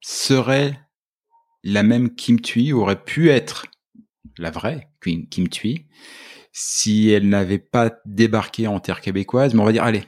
[0.00, 0.80] serait
[1.66, 3.66] la même Kim Thuy, aurait pu être
[4.38, 5.86] la vraie Kim, Kim Thuy,
[6.52, 10.04] si elle n'avait pas débarqué en terre québécoise, mais on va dire, allez,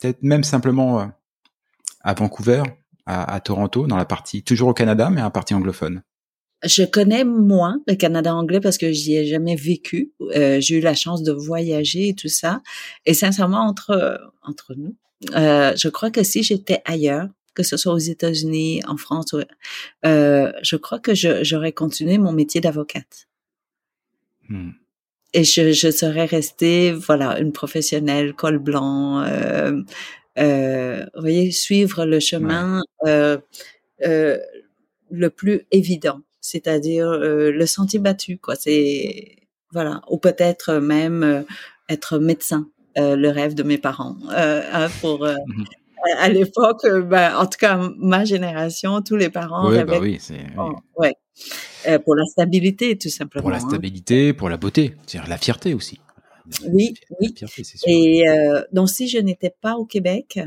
[0.00, 1.06] peut-être même simplement euh,
[2.00, 2.62] à Vancouver,
[3.06, 6.02] à, à Toronto, dans la partie, toujours au Canada, mais à la partie anglophone.
[6.64, 10.12] Je connais moins le Canada anglais parce que j'y ai jamais vécu.
[10.34, 12.62] Euh, j'ai eu la chance de voyager et tout ça.
[13.06, 14.96] Et sincèrement, entre entre nous,
[15.34, 19.34] euh, je crois que si j'étais ailleurs, que ce soit aux États-Unis, en France,
[20.04, 23.28] euh, je crois que j'aurais continué mon métier d'avocate.
[24.48, 24.70] Hmm.
[25.32, 29.82] Et je, je serais restée, voilà, une professionnelle, col blanc, euh,
[30.38, 33.38] euh, vous voyez, suivre le chemin euh,
[34.04, 34.38] euh,
[35.10, 38.54] le plus évident, c'est-à-dire euh, le sentier battu, quoi.
[38.54, 39.36] C'est
[39.72, 41.42] voilà, ou peut-être même euh,
[41.88, 42.68] être médecin,
[42.98, 44.16] euh, le rêve de mes parents.
[44.30, 45.64] Euh, hein, pour euh, Mhm.
[46.18, 50.18] à, l'époque, euh, ben, en tout cas ma génération, tous les parents Ouais, bah oui,
[50.20, 50.46] c'est.
[50.58, 51.14] Oh, ouais.
[51.88, 53.42] Euh, pour la stabilité, tout simplement.
[53.42, 53.68] pour la hein.
[53.68, 55.98] stabilité, pour la beauté, c'est-à-dire la fierté aussi.
[56.70, 57.34] Oui, La oui.
[57.34, 57.88] fierté, c'est sûr.
[57.88, 60.38] Et euh, donc, si je n'étais pas au Québec,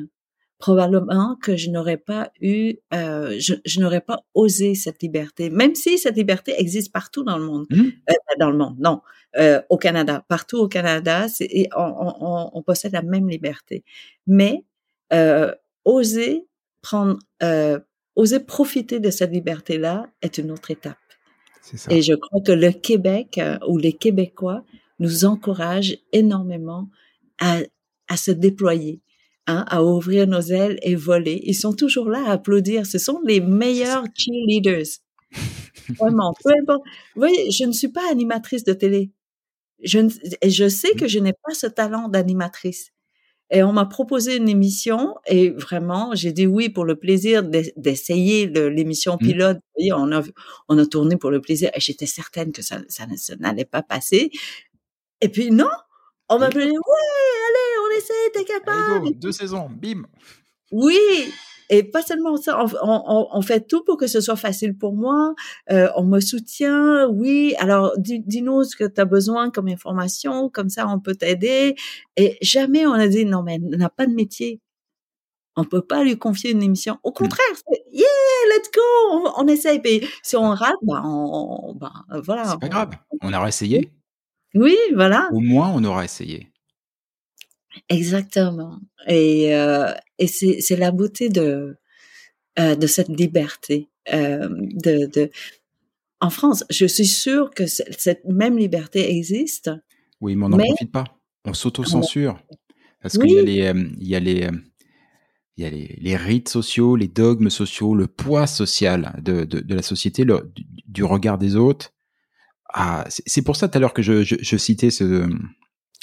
[0.60, 5.76] probablement que je n'aurais pas eu, euh, je, je n'aurais pas osé cette liberté, même
[5.76, 7.66] si cette liberté existe partout dans le monde.
[7.70, 7.92] Mhm.
[8.10, 9.02] Euh, dans le monde, non,
[9.38, 13.84] euh, au Canada, partout au Canada, et on, on, on- possède la même liberté.
[14.26, 14.64] Mais
[15.14, 15.54] euh,
[15.86, 16.48] oser
[16.82, 17.80] prendre, euh,
[18.16, 20.98] oser profiter de cette liberté-là est une autre étape.
[21.62, 21.92] Ça.
[21.92, 24.64] Et je crois que le Québec euh, ou les Québécois
[25.00, 26.88] nous encouragent énormément
[27.40, 27.60] à,
[28.08, 29.02] à se déployer,
[29.48, 31.42] hein, à ouvrir nos ailes et voler.
[31.44, 32.86] Ils sont toujours là à applaudir.
[32.86, 34.88] Ce sont les meilleurs cheerleaders.
[36.00, 36.82] Vraiment, peu importe.
[37.16, 39.12] Vous voyez, je ne suis pas animatrice de télé.
[39.84, 40.10] Je, ne-
[40.46, 42.92] je sais que je n'ai pas ce talent d'animatrice.
[43.50, 47.72] Et on m'a proposé une émission et vraiment, j'ai dit oui pour le plaisir d'e-
[47.78, 49.26] d'essayer l'émission Mm.
[49.26, 49.56] pilote.
[49.58, 50.22] Vous voyez, on a,
[50.68, 53.82] on a tourné pour le plaisir et j'étais certaine que ça, ça, ça n'allait pas
[53.84, 54.32] passer.
[55.22, 55.70] Et puis non,
[56.28, 56.66] on m'a Oui.
[56.66, 56.76] dit ouais,
[58.08, 59.06] essaie, t'es Allez, capable.
[59.06, 60.04] go, deux saisons, bim.
[60.72, 60.98] Oui,
[61.70, 64.94] et pas seulement ça, on, on, on fait tout pour que ce soit facile pour
[64.94, 65.34] moi.
[65.72, 67.56] Euh, on me soutient, oui.
[67.60, 71.76] Alors, dis- dis-nous ce que tu as besoin comme information, comme ça on peut t'aider.
[72.16, 74.62] Et jamais on a dit non, mais elle n'a pas de métier.
[75.60, 77.00] On peut pas lui confier une émission.
[77.04, 78.06] Au contraire, c'est yeah,
[78.56, 78.82] let's go,
[79.12, 79.82] on, on essaye.
[79.82, 81.92] Puis si on rate, ben, on, ben
[82.24, 82.44] voilà.
[82.46, 82.90] C'est pas on- grave.
[83.22, 83.92] On aura essayé.
[84.54, 85.30] Oui, voilà.
[85.34, 86.48] Au moins, on aura essayé.
[87.90, 88.80] Exactement.
[89.08, 91.78] Et, euh, et c'est, la beauté de,
[92.60, 93.90] euh, de cette liberté.
[94.14, 95.30] Euh, de, de...
[96.20, 99.70] En France, je suis sûre que cette même liberté existe.
[100.22, 101.06] Oui, mais on n'en Mais- profite pas.
[101.46, 102.42] On s'auto-censure.
[103.02, 103.28] Parce Oui.
[103.28, 104.50] qu'il y a les, il y a les,
[105.56, 109.60] il y a les, les rites sociaux, les dogmes sociaux, le poids social de, de,
[109.60, 111.94] de la société, le, du, du regard des autres.
[112.74, 115.30] Ah, c'est c'est pour ça tout à l'heure que je, je, je citais ce,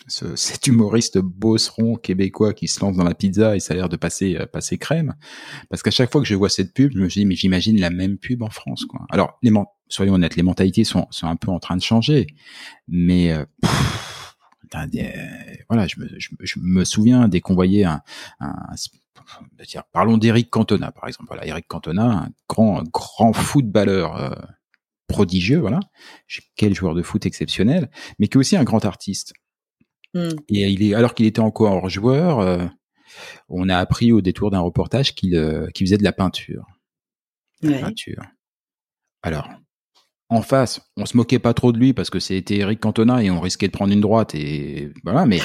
[0.07, 3.89] ce, cet humoriste bosseron québécois qui se lance dans la pizza et ça a l'air
[3.89, 5.15] de passer euh, passer crème.
[5.71, 7.91] Parce qu'à chaque fois que je vois cette pub, je me dis mais j'imagine la
[7.91, 9.07] même pub en France quoi.
[9.11, 9.53] Alors les
[9.89, 12.27] soyons honnêtes, les mentalités sont sont un peu en train de changer,
[12.89, 13.45] mais euh,
[15.69, 18.03] voilà, je me, je, me souviens dès qu'on voyait un,
[18.41, 18.55] un
[19.93, 21.29] parlons d'Eric Cantona par exemple.
[21.29, 24.35] Voilà, Eric Cantona, un grand grand footballeur euh,
[25.07, 25.81] prodigieux, voilà,
[26.57, 29.35] quel joueur de foot exceptionnel, mais qui est aussi un grand artiste.
[30.15, 30.31] Hmm.
[30.49, 32.65] Et il est, alors qu'il était encore joueur, euh,
[33.49, 36.65] on a appris au détour d'un reportage qu'il euh, faisait de la peinture.
[37.62, 38.23] La peinture.
[39.23, 39.49] Alors,
[40.29, 43.31] en face, on se moquait pas trop de lui parce que c'était Eric Cantona et
[43.31, 45.27] on risquait de prendre une droite et voilà.
[45.27, 45.41] Mais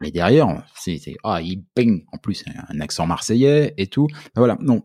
[0.00, 4.06] mais derrière, c'est ah il peigne en plus un accent marseillais et tout.
[4.36, 4.82] Voilà, non,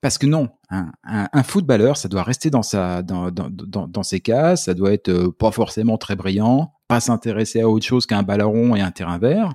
[0.00, 4.02] parce que non, un, un, footballeur, ça doit rester dans sa dans, dans, dans, dans
[4.02, 8.06] ses cases, ça doit être euh, pas forcément très brillant, pas s'intéresser à autre chose
[8.06, 9.54] qu'un ballon et un terrain vert.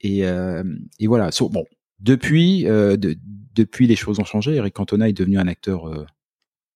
[0.00, 0.62] Et, euh,
[1.00, 1.30] et voilà.
[1.50, 1.64] bon,
[2.00, 2.96] depuis euh,
[3.54, 4.54] depuis les choses ont changé.
[4.54, 6.06] Eric Cantona est devenu un acteur euh,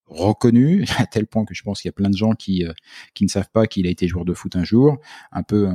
[0.06, 2.72] reconnu à tel point que je pense qu'il y a plein de gens qui euh,
[3.14, 4.98] qui ne savent pas qu'il a été joueur de foot un jour,
[5.32, 5.68] un peu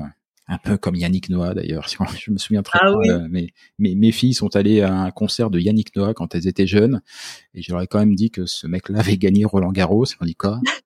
[0.48, 1.88] un peu comme Yannick Noah d'ailleurs.
[2.18, 3.28] Je me souviens très ah bien.
[3.30, 7.02] mais, mes, filles sont allées à un concert de Yannick Noah quand elles étaient jeunes,
[7.54, 10.06] et je leur ai quand même dit que ce mec-là avait gagné Roland Garros.
[10.22, 10.60] On dit quoi?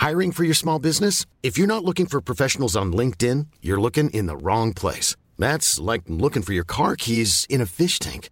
[0.00, 1.26] Hiring for your small business?
[1.42, 5.16] If you're not looking for professionals on LinkedIn, you're looking in the wrong place.
[5.38, 8.30] That's like looking for your car keys in a fish tank.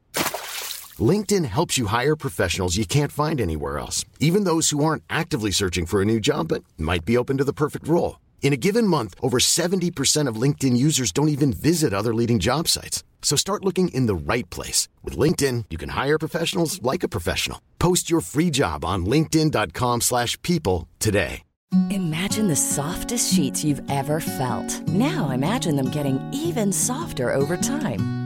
[1.00, 5.50] LinkedIn helps you hire professionals you can't find anywhere else, even those who aren't actively
[5.50, 8.20] searching for a new job but might be open to the perfect role.
[8.42, 12.68] In a given month, over 70% of LinkedIn users don't even visit other leading job
[12.68, 13.02] sites.
[13.20, 14.88] So start looking in the right place.
[15.02, 17.60] With LinkedIn, you can hire professionals like a professional.
[17.80, 21.42] Post your free job on linkedin.com slash people today.
[21.90, 24.86] Imagine the softest sheets you've ever felt.
[24.86, 28.25] Now imagine them getting even softer over time.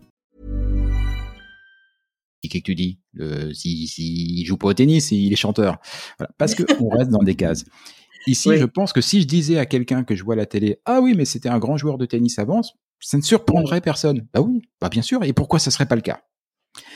[2.41, 2.99] Qu'est-ce que tu dis?
[3.13, 5.77] Le, si, si, joue pas au tennis, il est chanteur.
[6.17, 7.65] Voilà, parce qu'on reste dans des cases.
[8.27, 10.79] Ici, je pense que si je disais à quelqu'un que je vois à la télé,
[10.85, 12.61] ah oui, mais c'était un grand joueur de tennis avant,
[12.99, 14.27] ça ne surprendrait personne.
[14.33, 15.23] Bah oui, bah bien sûr.
[15.23, 16.21] Et pourquoi ça serait pas le cas?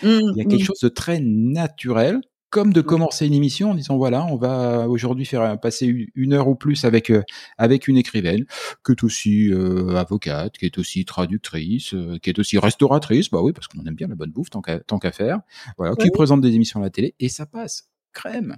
[0.04, 0.66] Mmh, Il y a quelque mmh.
[0.66, 2.22] chose de très naturel
[2.56, 6.48] comme de commencer une émission en disant voilà, on va aujourd'hui faire passer une heure
[6.48, 7.22] ou plus avec euh,
[7.58, 8.46] avec une écrivaine,
[8.86, 13.42] qui est aussi euh, avocate, qui est aussi traductrice, euh, qui est aussi restauratrice, bah
[13.42, 15.42] oui, parce qu'on aime bien la bonne bouffe tant qu'à tant qu'à faire,
[15.78, 17.90] voilà, qui présente des émissions à la télé et ça passe.
[18.14, 18.56] Crème.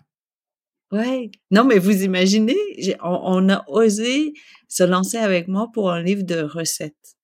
[0.91, 1.31] Ouais.
[1.49, 2.55] Non, mais vous imaginez,
[3.01, 4.33] on, on a osé
[4.67, 7.16] se lancer avec moi pour un livre de recettes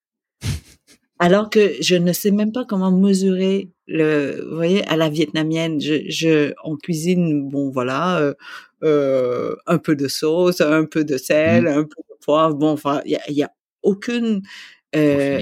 [1.20, 5.80] alors que je ne sais même pas comment mesurer le, vous voyez, à la vietnamienne,
[5.82, 8.34] je, je on cuisine, bon voilà, euh,
[8.84, 11.68] euh, un peu de sauce, un peu de sel, mmh.
[11.68, 13.52] un peu de poivre, bon, enfin, il y a, y a,
[13.84, 14.42] aucune,
[14.96, 15.42] euh,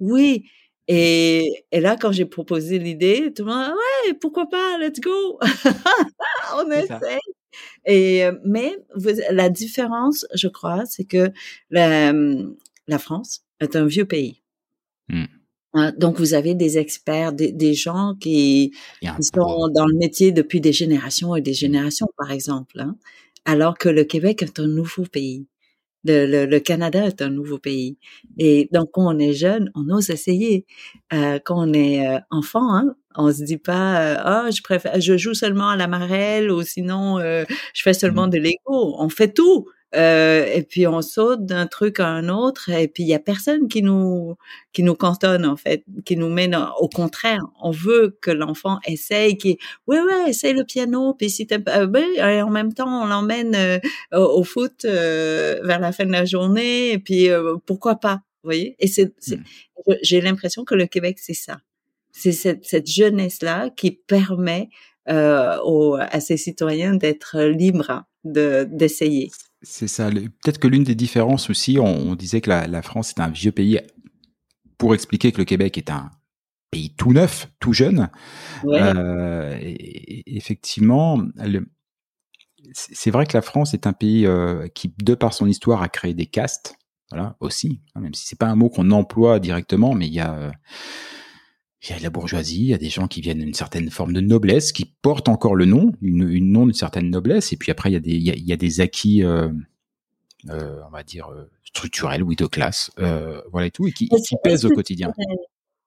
[0.00, 0.44] oui.
[0.88, 5.38] Et, et là, quand j'ai proposé l'idée, tout le monde, ouais, pourquoi pas, let's go,
[6.56, 7.18] on essaie.
[7.86, 8.76] Et euh, mais
[9.30, 11.32] la différence, je crois, c'est que
[11.70, 12.12] la,
[12.88, 14.42] la France est un vieux pays.
[15.08, 15.24] Mmh.
[15.74, 18.72] Hein, donc, vous avez des experts, des, gens qui,
[19.20, 21.54] sont dans le métier depuis des générations et des mmh.
[21.54, 22.80] générations, par exemple.
[22.80, 22.96] Hein.
[23.44, 25.46] alors que le Québec est un nouveau pays.
[26.04, 27.98] Le, Canada est un nouveau pays.
[28.38, 30.64] Et donc, quand on est jeune, on ose essayer.
[31.12, 35.00] Euh, quand on est euh, enfant, hein, on se dit pas, euh, ah, je préfère,
[35.00, 38.30] je joue seulement à la marelle ou sinon, je fais seulement mmh.
[38.30, 38.96] de l'ego.
[38.98, 39.66] On fait tout.
[39.96, 43.18] Euh, et puis on saute d'un truc à un autre et puis il y a
[43.18, 44.36] personne qui nous
[44.72, 47.40] qui nous cantonne en fait, qui nous mène au contraire.
[47.62, 51.86] On veut que l'enfant essaye, qui ouais ouais essaye le piano puis si t'aimes pas,
[51.86, 53.78] ben, et en même temps on l'emmène euh,
[54.12, 57.28] au, foot euh, vers la fin de la journée et puis
[57.64, 58.76] pourquoi pas, vous voyez?
[58.78, 59.94] Et c'est mmh.
[60.02, 61.58] j'ai l'impression que le Québec c'est ça,
[62.12, 64.68] c'est cette, cette jeunesse là qui permet
[65.08, 69.30] euh, aux, à ses citoyens d'être libres de d'essayer.
[69.68, 70.10] C'est ça.
[70.10, 73.80] Peut-être que l'une des différences aussi, on, disait que la, France est un vieux pays
[74.78, 76.12] pour expliquer que le Québec est un
[76.70, 78.08] pays tout neuf, tout jeune.
[78.64, 79.58] Euh,
[80.24, 81.20] effectivement,
[82.72, 85.88] c'est vrai que la France est un pays euh, qui, de par son histoire, a
[85.88, 86.76] créé des castes.
[87.10, 90.20] Voilà, aussi, hein, même si c'est pas un mot qu'on emploie directement, mais il y
[90.20, 90.52] a
[91.88, 94.12] il y a la bourgeoisie, il y a des gens qui viennent d'une certaine forme
[94.12, 97.70] de noblesse, qui portent encore le nom, une, une nom d'une certaine noblesse, et puis
[97.70, 99.48] après il y a des, il y a, des acquis, euh,
[100.50, 104.08] euh, on va dire euh, structurels, oui, de classe, euh, voilà et tout, et qui,
[104.08, 105.12] qui pèsent au quotidien.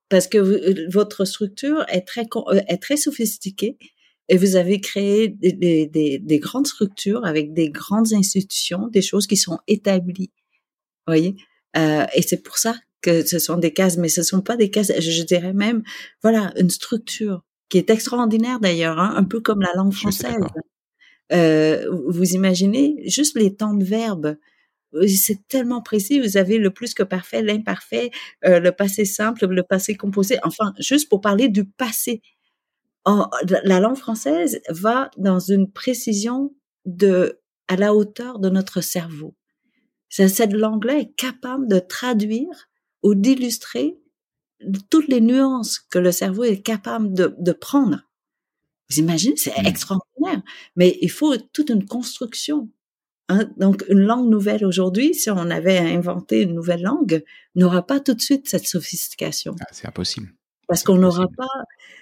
[0.10, 2.28] Parce que votre structure est très
[2.68, 3.78] est très sophistiquée
[4.30, 5.54] et vous avez créé des,
[5.88, 10.32] des, des, grandes structures avec des grandes institutions, des choses qui sont établies,
[11.08, 11.36] voyez.
[11.78, 14.70] Euh, et c'est pour ça que ce sont des cases, mais ce sont pas des
[14.70, 14.92] cases.
[15.00, 15.84] Je, dirais même,
[16.22, 20.44] voilà, une structure qui est extraordinaire d'ailleurs, hein, un peu comme la langue française.
[21.32, 24.38] Euh, vous imaginez juste les temps de verbe.
[24.96, 26.20] Euh, c'est tellement précis.
[26.20, 28.12] Vous avez le plus que parfait, l'imparfait,
[28.46, 30.38] euh, le passé simple, le passé composé.
[30.44, 32.22] Enfin, juste pour parler du passé.
[33.06, 36.54] la langue française va dans une précision
[36.86, 39.36] de à la hauteur de notre cerveau.
[40.10, 42.69] Cette langue-là est capable de traduire
[43.04, 43.98] ou d'illustrer
[44.90, 48.02] toutes les nuances que le cerveau est capable de, de prendre.
[48.90, 49.68] Vous imaginez, c'est mmh.
[49.68, 50.42] extraordinaire.
[50.76, 52.70] Mais il faut toute une construction.
[53.30, 53.50] Hein.
[53.58, 57.24] Donc, une langue nouvelle aujourd'hui, si on avait inventé une nouvelle langue,
[57.56, 59.56] n'aura pas tout de suite cette sophistication.
[59.62, 60.34] Ah, c'est impossible.
[60.68, 61.48] Parce qu'on n'aura pas.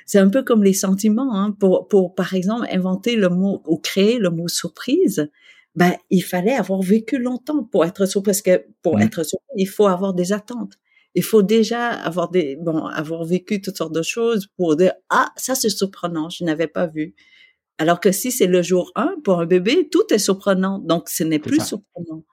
[0.06, 1.36] C'est un peu comme les sentiments.
[1.36, 1.52] Hein.
[1.52, 5.30] Pour, pour, par exemple, inventer le mot ou créer le mot surprise,
[5.76, 8.32] ben, il fallait avoir vécu longtemps pour être surpris.
[8.32, 9.02] Parce que pour mmh.
[9.02, 10.74] être surpris, il faut avoir des attentes
[11.18, 15.30] il faut déjà avoir des bon avoir vécu toutes sortes de choses pour dire ah
[15.36, 17.16] ça c'est surprenant je n'avais pas vu
[17.78, 20.80] alors que si c'est le jour 1 pour un bébé tout est surprenant.
[20.80, 22.24] Donc ce n'est plus surprenant.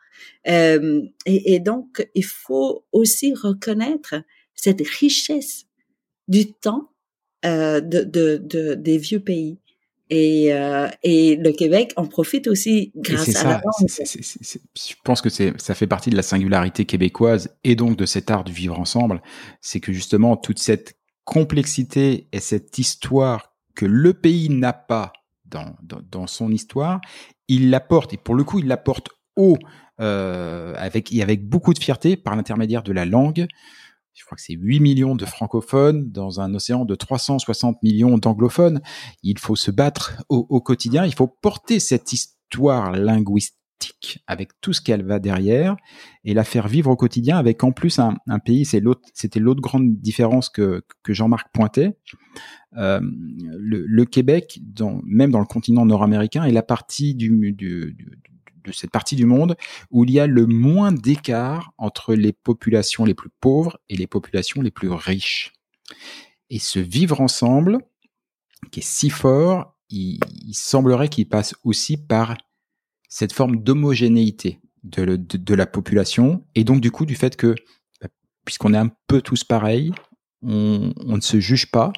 [0.49, 4.15] Euh, et, et, donc il faut aussi reconnaître
[4.55, 5.65] cette richesse
[6.29, 6.93] du temps
[7.45, 9.59] euh, de, de, de, des vieux pays
[10.11, 13.89] et, euh, et le Québec en profite aussi grâce à la langue.
[13.89, 18.45] je pense que ça fait partie de la singularité québécoise et donc de cet art
[18.45, 19.23] du vivre ensemble.
[19.61, 25.13] C'est que justement toute cette complexité et cette histoire que le pays n'a pas
[25.47, 27.01] dans, dans, dans son histoire,
[27.49, 29.59] il l'apporte et pour le coup il l'apporte haut
[30.01, 33.47] euh, avec et avec beaucoup de fierté par l'intermédiaire de la langue
[34.15, 38.81] je crois que c'est 8 millions de francophones dans un océan de 360 millions d'anglophones.
[39.23, 44.81] Il faut se battre au, quotidien, il faut porter cette histoire linguistique avec tout ce
[44.81, 45.77] qu'elle va derrière
[46.25, 50.49] et la faire vivre au quotidien avec en plus un, pays, c'était l'autre grande différence
[50.49, 51.99] que, Jean-Marc pointait.
[52.77, 54.61] Euh, le, Québec,
[55.05, 58.34] même dans le continent nord-américain, est la partie du, du, du
[58.65, 59.57] de cette partie du monde
[59.91, 64.07] où il y a le moins d'écart entre les populations les plus pauvres et les
[64.07, 65.53] populations les plus riches.
[66.51, 67.79] Et ce vivre ensemble,
[68.71, 70.19] qui est si fort, il,
[70.53, 72.37] semblerait qu'il passe aussi par
[73.09, 77.55] cette forme d'homogénéité de, de, la population, et donc du coup du fait que,
[78.45, 79.93] puisqu'on est un peu tous pareils,
[80.43, 81.93] on ne se juge pas,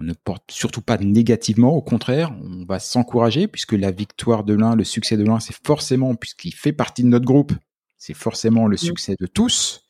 [0.00, 4.54] on ne porte surtout pas négativement, au contraire, on va s'encourager puisque la victoire de
[4.54, 7.52] l'un, le succès de l'un, c'est forcément, puisqu'il fait partie de notre groupe,
[7.96, 9.84] c'est forcément le succès de tous.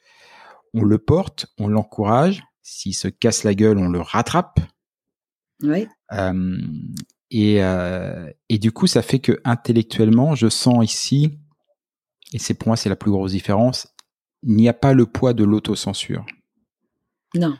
[0.75, 2.43] On le porte, on l'encourage.
[2.63, 4.61] S'il se casse la gueule, on le rattrape.
[5.63, 5.87] Oui.
[6.13, 6.59] Euh,
[7.31, 11.39] et, euh, et du coup, ça fait que intellectuellement, je sens ici,
[12.33, 13.95] et c'est pour moi c'est la plus grosse différence,
[14.43, 16.25] il n'y a pas le poids de l'autocensure.
[17.35, 17.57] Non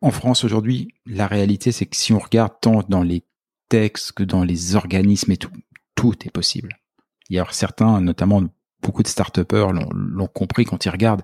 [0.00, 3.24] en France aujourd'hui, la réalité, c'est que si on regarde tant dans les
[3.68, 5.52] textes que dans les organismes et tout,
[5.94, 6.78] tout est possible.
[7.28, 8.42] Il y a certains, notamment
[8.82, 11.22] beaucoup de start-upers l'ont compris quand ils regardent.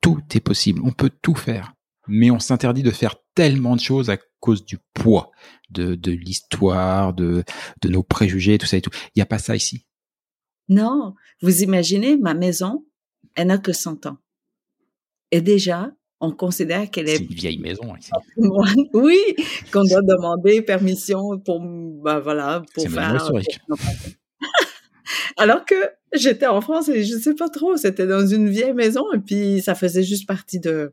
[0.00, 0.80] Tout est possible.
[0.84, 1.74] On peut tout faire.
[2.08, 5.32] Mais on s'interdit de faire tellement de choses à cause du poids
[5.70, 7.42] de, de l'histoire, de,
[7.82, 8.90] de nos préjugés, tout ça et tout.
[9.08, 9.86] Il n'y a pas ça ici.
[10.68, 11.14] Non.
[11.42, 12.86] Vous imaginez, ma maison,
[13.34, 14.18] elle n'a que 100 ans.
[15.32, 15.90] Et déjà,
[16.20, 17.18] on considère qu'elle est...
[17.18, 17.94] une vieille maison.
[17.96, 18.10] Ici.
[18.94, 19.18] oui,
[19.72, 23.30] qu'on doit demander permission pour, ben voilà, pour faire...
[25.36, 25.74] Alors que
[26.14, 29.60] j'étais en France et je sais pas trop, c'était dans une vieille maison et puis
[29.60, 30.92] ça faisait juste partie de,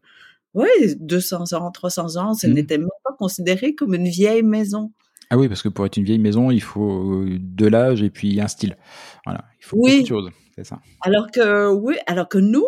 [0.53, 2.53] ouais, 200 ans, 300 ans, ce mmh.
[2.53, 4.91] n'était même pas considéré comme une vieille maison.
[5.29, 8.39] Ah oui, parce que pour être une vieille maison, il faut de l'âge et puis
[8.39, 8.77] un style.
[9.25, 10.79] Voilà, il faut beaucoup de choses, c'est ça.
[11.01, 12.67] Alors que, oui, alors que nous,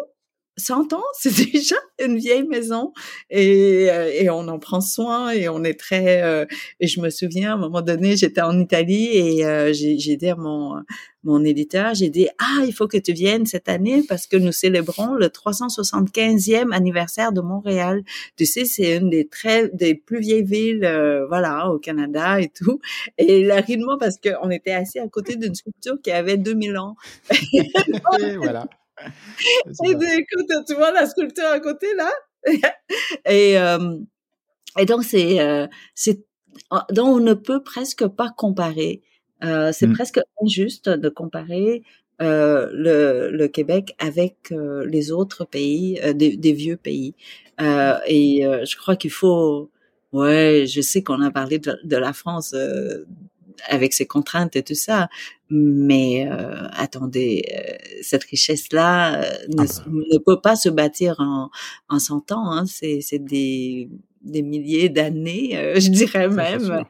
[0.58, 2.94] 100 ans, c'est déjà une vieille maison
[3.30, 6.22] et, euh, et, on en prend soin et on est très.
[6.24, 6.46] Euh,
[6.80, 10.30] et je me souviens, à un moment donné, j'étais en Italie et euh, j'ai dit
[10.30, 10.76] à mon
[11.24, 14.52] mon éditeur, j'ai dit ah il faut que tu viennes cette année parce que nous
[14.52, 18.04] célébrons le 375e anniversaire de Montréal.
[18.38, 20.88] Tu sais, c'est une des très des plus vieilles villes,
[21.28, 22.80] voilà, au Canada et tout.
[23.18, 23.48] Et
[23.78, 26.96] moi parce qu'on était assis à côté d'une sculpture qui avait 2000 ans.
[28.22, 28.68] et voilà.
[29.86, 32.12] et écoute, tu vois la sculpture à côté là?
[33.26, 33.98] Et, euh,
[34.78, 36.24] et donc c'est euh, c'est
[36.92, 39.02] donc on ne peut presque pas comparer.
[39.44, 39.94] Euh, c'est mmh.
[39.94, 41.84] presque injuste de comparer
[42.22, 47.14] euh, le, le, Québec avec euh, les autres pays, euh, des, des, vieux pays.
[47.60, 49.70] et je crois qu'il faut,
[50.14, 52.56] ouais, je sais qu'on a parlé de, de la France
[53.68, 55.10] avec ses contraintes et tout ça,
[55.50, 56.28] mais
[56.74, 57.46] attendez,
[58.02, 59.84] cette richesse-là ne, ah bah.
[59.88, 61.50] ne, peut pas se bâtir en,
[61.90, 62.52] en 100 ans.
[62.52, 62.66] Hein.
[62.66, 63.90] C'est des,
[64.22, 66.86] des milliers d'années, je dirais même.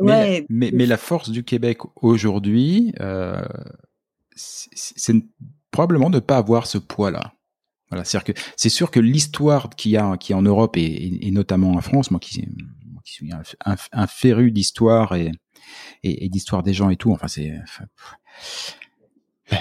[0.00, 0.46] Mais, ouais.
[0.48, 3.42] mais, mais, la force du Québec aujourd'hui, euh,
[4.34, 5.14] c'est
[5.70, 7.34] probablement de ne pas avoir ce poids-là.
[7.90, 11.80] Voilà, c'est sûr que l'histoire qu'il y a, qui en Europe et, et, notamment en
[11.80, 12.46] France, moi qui,
[13.04, 15.32] qui suis un, un, féru d'histoire et,
[16.02, 17.52] et, d'histoire des gens et tout, enfin c'est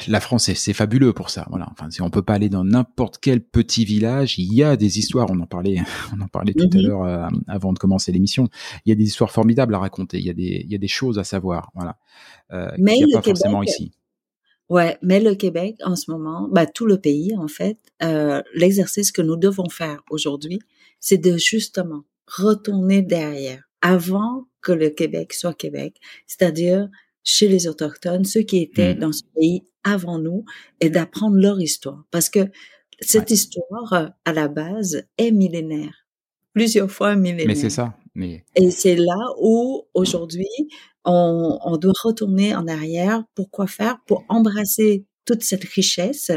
[0.07, 1.45] la France, c'est fabuleux pour ça.
[1.49, 1.67] Voilà.
[1.71, 4.99] Enfin, si on peut pas aller dans n'importe quel petit village, il y a des
[4.99, 5.27] histoires.
[5.29, 5.77] On en parlait,
[6.15, 6.83] on en parlait tout à mhm.
[6.83, 8.47] l'heure euh, avant de commencer l'émission.
[8.85, 10.19] Il y a des histoires formidables à raconter.
[10.19, 11.71] Il y a des, il y a des choses à savoir.
[11.73, 11.97] Voilà.
[12.51, 13.91] Euh, Mais il n'y a pas forcément ici.
[14.69, 19.11] Ouais, mais le Québec en ce moment, bah, tout le pays en fait, euh, l'exercice
[19.11, 20.59] que nous devons faire aujourd'hui,
[20.99, 25.95] c'est de justement retourner derrière, avant que le Québec soit Québec,
[26.27, 26.89] c'est-à-dire
[27.23, 28.99] chez les autochtones, ceux qui étaient mmh.
[28.99, 30.45] dans ce pays avant nous,
[30.81, 32.47] et d'apprendre leur histoire, parce que
[32.99, 36.05] cette histoire euh, à la base est millénaire,
[36.53, 37.47] plusieurs fois millénaire.
[37.47, 37.95] Mais c'est ça.
[38.15, 38.43] Mais...
[38.55, 40.49] Et c'est là où aujourd'hui
[41.05, 43.23] on, on, doit retourner en arrière.
[43.35, 43.97] Pourquoi faire?
[44.05, 46.31] Pour embrasser toute cette richesse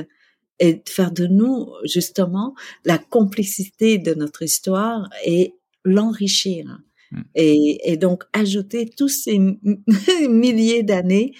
[0.60, 6.78] et faire de nous justement la complicité de notre histoire et l'enrichir.
[7.10, 7.22] Hmm.
[7.34, 9.38] Et, et, donc ajouter tous ces
[10.28, 11.32] milliers d'années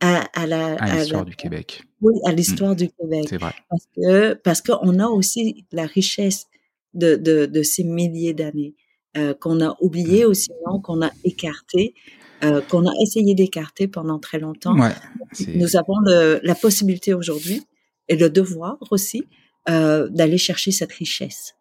[0.00, 1.82] à, à, la à l'histoire du Québec.
[2.00, 2.76] Oui, à l'histoire hmm.
[2.76, 3.26] du Québec.
[3.28, 3.54] C'est vrai.
[3.70, 6.46] Parce que parce qu'on a aussi la richesse
[6.92, 8.74] de, de, de ces milliers d'années
[9.16, 10.28] euh, qu'on a oublié hmm.
[10.28, 11.94] ou sinon qu'on a écarté
[12.44, 14.74] euh, qu'on a essayé d'écarter pendant très longtemps.
[14.74, 17.62] Nous avons le, la possibilité aujourd'hui
[18.08, 19.24] et le devoir aussi
[19.70, 21.54] euh, d'aller chercher cette richesse.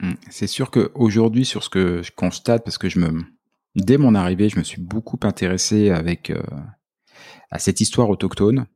[0.00, 0.12] Mmh.
[0.30, 3.22] C'est sûr qu'aujourd'hui, sur ce que je constate, parce que je me,
[3.74, 6.42] dès mon arrivée, je me suis beaucoup intéressé avec euh,
[7.50, 8.66] à cette histoire autochtone.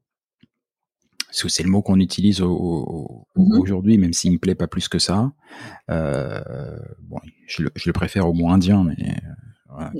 [1.26, 4.66] Parce que c'est le mot qu'on utilise au, mmh aujourd'hui, même s'il me plaît pas
[4.66, 5.32] plus que ça.
[5.88, 9.04] Euh, bon, je le, je le, préfère au mot indien, mais qui,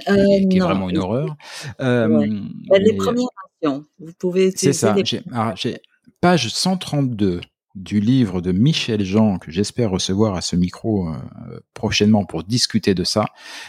[0.08, 1.36] euh, est vraiment une horreur.
[1.78, 2.08] Bah,
[2.80, 3.28] les premières
[3.62, 4.96] nations, vous pouvez C'est ça.
[5.54, 5.80] J'ai
[6.20, 7.40] page 132
[7.74, 12.94] du livre de Michel Jean que j'espère recevoir à ce micro euh, prochainement pour discuter
[12.94, 13.26] de ça.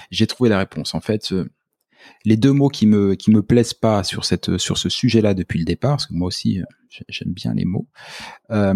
[0.09, 0.95] J'ai trouvé la réponse.
[0.95, 1.33] En fait,
[2.25, 5.59] les deux mots qui me qui me plaisent pas sur cette sur ce sujet-là depuis
[5.59, 6.61] le départ, parce que moi aussi
[7.07, 7.87] j'aime bien les mots.
[8.51, 8.73] Euh,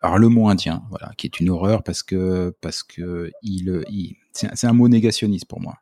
[0.00, 4.16] alors le mot indien, voilà, qui est une horreur parce que parce que il, il
[4.32, 5.76] c'est un mot négationniste pour moi.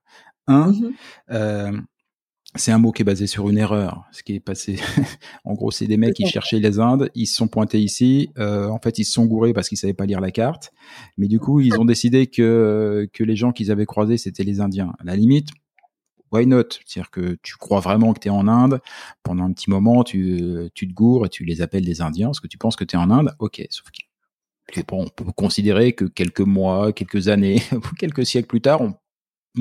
[0.46, 0.92] Un, mmh
[1.30, 1.80] euh,
[2.56, 4.04] c'est un mot qui est basé sur une erreur.
[4.10, 4.76] Ce qui est passé,
[5.44, 8.30] en gros, c'est des mecs qui cherchaient les Indes, ils se sont pointés ici.
[8.38, 10.72] Euh, en fait, ils se sont gourés parce qu'ils savaient pas lire la carte.
[11.16, 14.60] Mais du coup, ils ont décidé que que les gens qu'ils avaient croisés, c'était les
[14.60, 14.92] Indiens.
[14.98, 15.48] À la limite,
[16.32, 16.70] why not?
[16.84, 18.80] C'est-à-dire que tu crois vraiment que tu es en Inde,
[19.22, 22.40] pendant un petit moment, tu, tu te gourres et tu les appelles des Indiens parce
[22.40, 23.34] que tu penses que tu es en Inde.
[23.38, 24.00] Ok, sauf que
[24.92, 28.94] on peut considérer que quelques mois, quelques années, ou quelques siècles plus tard, on,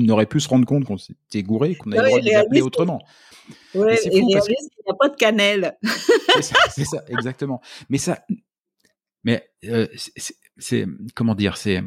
[0.08, 2.62] aurait pu se rendre compte qu'on s'était gouré, qu'on avait le droit de les appeler
[2.62, 3.02] autrement.
[3.74, 5.76] Ouais, et il n'y a pas de cannelle.
[6.70, 7.60] c'est ça, exactement.
[7.88, 8.24] Mais ça,
[9.24, 9.88] mais euh,
[10.56, 11.82] c'est comment dire, c'est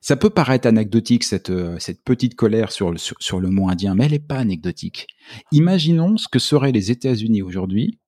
[0.00, 3.68] ça peut paraître anecdotique cette euh, cette petite colère sur le sur, sur le mot
[3.68, 5.06] indien, mais elle n'est pas anecdotique.
[5.52, 8.00] Imaginons ce que seraient les États-Unis aujourd'hui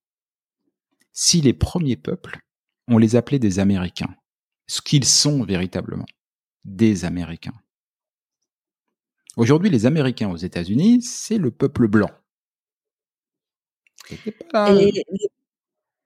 [1.13, 2.41] si les premiers peuples
[2.89, 4.15] on les appelait des Américains
[4.67, 6.07] ce qu'ils sont véritablement,
[6.65, 7.55] des Américains.
[9.37, 12.11] Aujourd'hui, les Américains aux États-Unis, c'est le peuple blanc.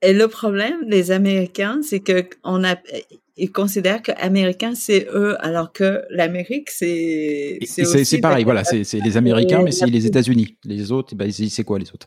[0.03, 2.77] Et, le problème des Américains, c'est que on a,
[3.37, 8.45] ils considèrent que Américains c'est eux, alors que l'Amérique c'est c'est pareil.
[8.45, 10.57] Voilà, c'est les Américains, mais c'est les États-Unis.
[10.65, 12.07] Les autres, bah, c'est quoi les autres?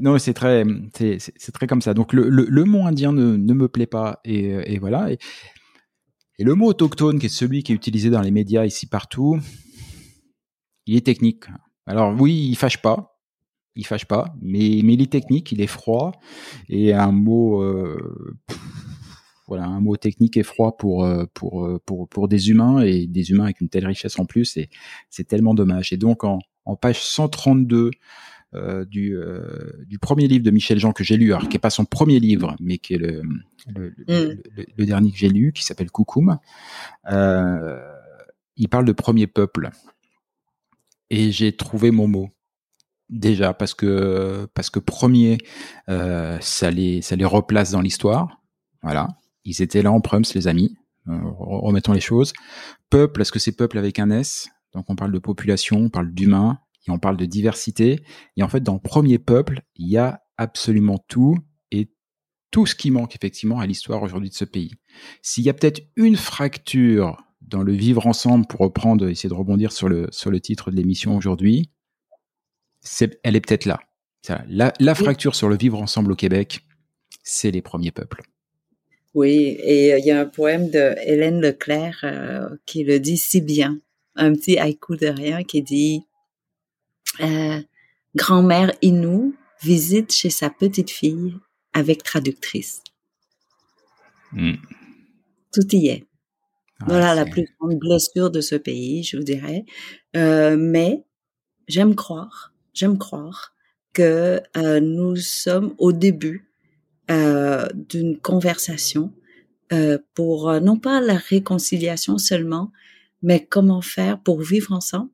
[0.00, 1.94] Non, c'est très c'est très comme ça.
[1.94, 5.12] Donc le, le, mot indien ne, ne me plaît pas et, et voilà.
[5.12, 5.18] Et,
[6.40, 9.38] et le mot autochtone, qui est celui qui est utilisé dans les médias ici partout,
[10.90, 11.44] il est technique.
[11.86, 13.20] Alors oui, il fâche pas,
[13.76, 16.10] il fâche pas, mais, mais il est technique, il est froid,
[16.68, 18.36] et un mot, euh,
[19.46, 23.06] voilà, un mot technique et froid pour, euh, pour, euh, pour, pour des humains, et
[23.06, 24.58] des humains avec une telle richesse en plus,
[25.10, 25.92] c'est tellement dommage.
[25.92, 27.92] Et donc en, en page 132
[28.54, 31.60] euh, du, euh, du premier livre de Michel Jean que j'ai lu, alors qui est
[31.60, 33.22] pas son premier livre, mais qui est le,
[33.76, 34.42] le, le, Mm.
[34.76, 36.40] le dernier que j'ai lu, qui s'appelle Coucoum.
[38.56, 39.70] Il parle de premier peuple.
[41.10, 42.30] Et j'ai trouvé mon mot.
[43.08, 45.38] Déjà, parce que, parce que premier,
[45.88, 48.40] euh, ça, les, ça les replace dans l'histoire.
[48.82, 49.08] Voilà.
[49.44, 50.76] Ils étaient là en Prums, les amis.
[51.08, 52.32] Euh, remettons les choses.
[52.88, 56.12] Peuple, est-ce que c'est peuple avec un S Donc on parle de population, on parle
[56.12, 58.04] d'humain, et on parle de diversité.
[58.36, 61.36] Et en fait, dans premier peuple, il y a absolument tout
[61.70, 61.90] et
[62.50, 64.74] tout ce qui manque effectivement à l'histoire aujourd'hui de ce pays.
[65.22, 69.72] S'il y a peut-être une fracture dans le vivre ensemble, pour reprendre, essayer de rebondir
[69.72, 71.70] sur le, sur le titre de l'émission aujourd'hui,
[72.80, 73.80] c'est, elle est peut-être là.
[74.48, 76.60] La, la fracture sur le vivre ensemble au Québec,
[77.22, 78.22] c'est les premiers peuples.
[79.14, 83.18] Oui, et euh, il y a un poème de Hélène Leclerc euh, qui le dit
[83.18, 83.78] si bien.
[84.14, 86.02] Un petit haïku de rien qui dit
[87.20, 87.60] euh,
[88.14, 91.34] Grand-mère Inou visite chez sa petite fille
[91.72, 92.82] avec traductrice.
[94.32, 94.54] Mm.
[95.52, 96.06] Tout y est.
[96.86, 99.64] Voilà la plus grande blessure de ce pays, je vous dirais.
[100.16, 101.04] Euh, mais
[101.68, 103.54] j'aime croire, j'aime croire
[103.92, 106.50] que euh, nous sommes au début
[107.10, 109.12] euh, d'une conversation
[109.72, 112.72] euh, pour euh, non pas la réconciliation seulement,
[113.22, 115.10] mais comment faire pour vivre ensemble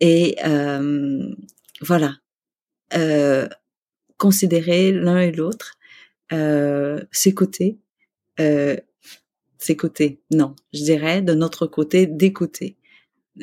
[0.00, 1.34] et euh,
[1.80, 2.16] voilà
[2.94, 3.48] euh,
[4.18, 5.76] considérer l'un et l'autre,
[6.32, 7.78] euh, s'écouter,
[8.40, 8.76] euh,
[9.62, 10.20] s'écouter.
[10.30, 12.76] Non, je dirais de notre côté d'écouter.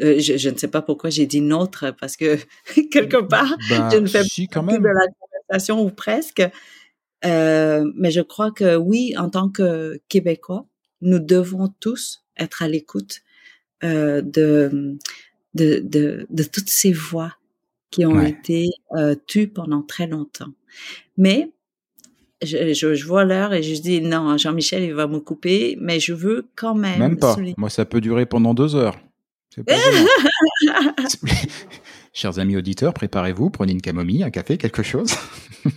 [0.02, 2.38] Euh, je, je ne sais pas pourquoi j'ai dit notre parce que
[2.92, 4.82] quelque part Bah, je ne fais si, même.
[4.82, 6.44] de la conversation ou presque.
[7.26, 10.68] Euh, mais je crois que oui, en tant que Québécois,
[11.02, 13.22] nous devons tous être à l'écoute
[13.84, 14.98] euh, de,
[15.56, 17.36] de, de, de toutes ces voix
[17.92, 18.30] qui ont Ouais.
[18.30, 18.70] été
[19.28, 20.54] tues pendant très longtemps.
[21.18, 21.52] Mais
[22.44, 26.00] je, je, je vois l'heure et je dis non, Jean-Michel, il va me couper, mais
[26.00, 27.36] je veux quand même, Même pas.
[27.36, 28.98] souligner- Moi, ça peut durer pendant deux heures.
[29.66, 29.74] Pas.
[32.14, 35.12] Chers amis auditeurs, préparez-vous, prenez une camomille, un café, quelque chose.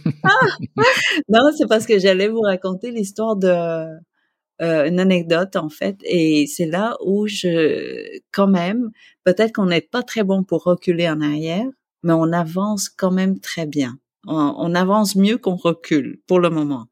[1.29, 6.47] Non, c'est parce que j'allais vous raconter l'histoire de euh, une anecdote en fait, et
[6.47, 8.91] c'est là où je, quand même,
[9.25, 11.67] peut-être qu'on n'est pas très bon pour reculer en arrière,
[12.03, 13.99] mais on avance quand même très bien.
[14.27, 16.87] On, on avance mieux qu'on recule pour le moment,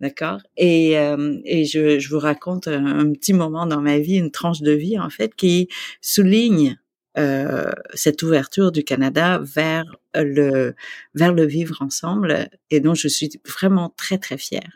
[0.00, 0.40] d'accord?
[0.56, 4.60] Et euh, et je, je vous raconte un, petit moment dans ma vie, une tranche
[4.60, 5.68] de vie en fait, qui
[6.02, 6.78] souligne
[7.16, 10.74] euh, cette ouverture du Canada vers le
[11.14, 14.72] vers le vivre ensemble et dont je suis vraiment très très fière.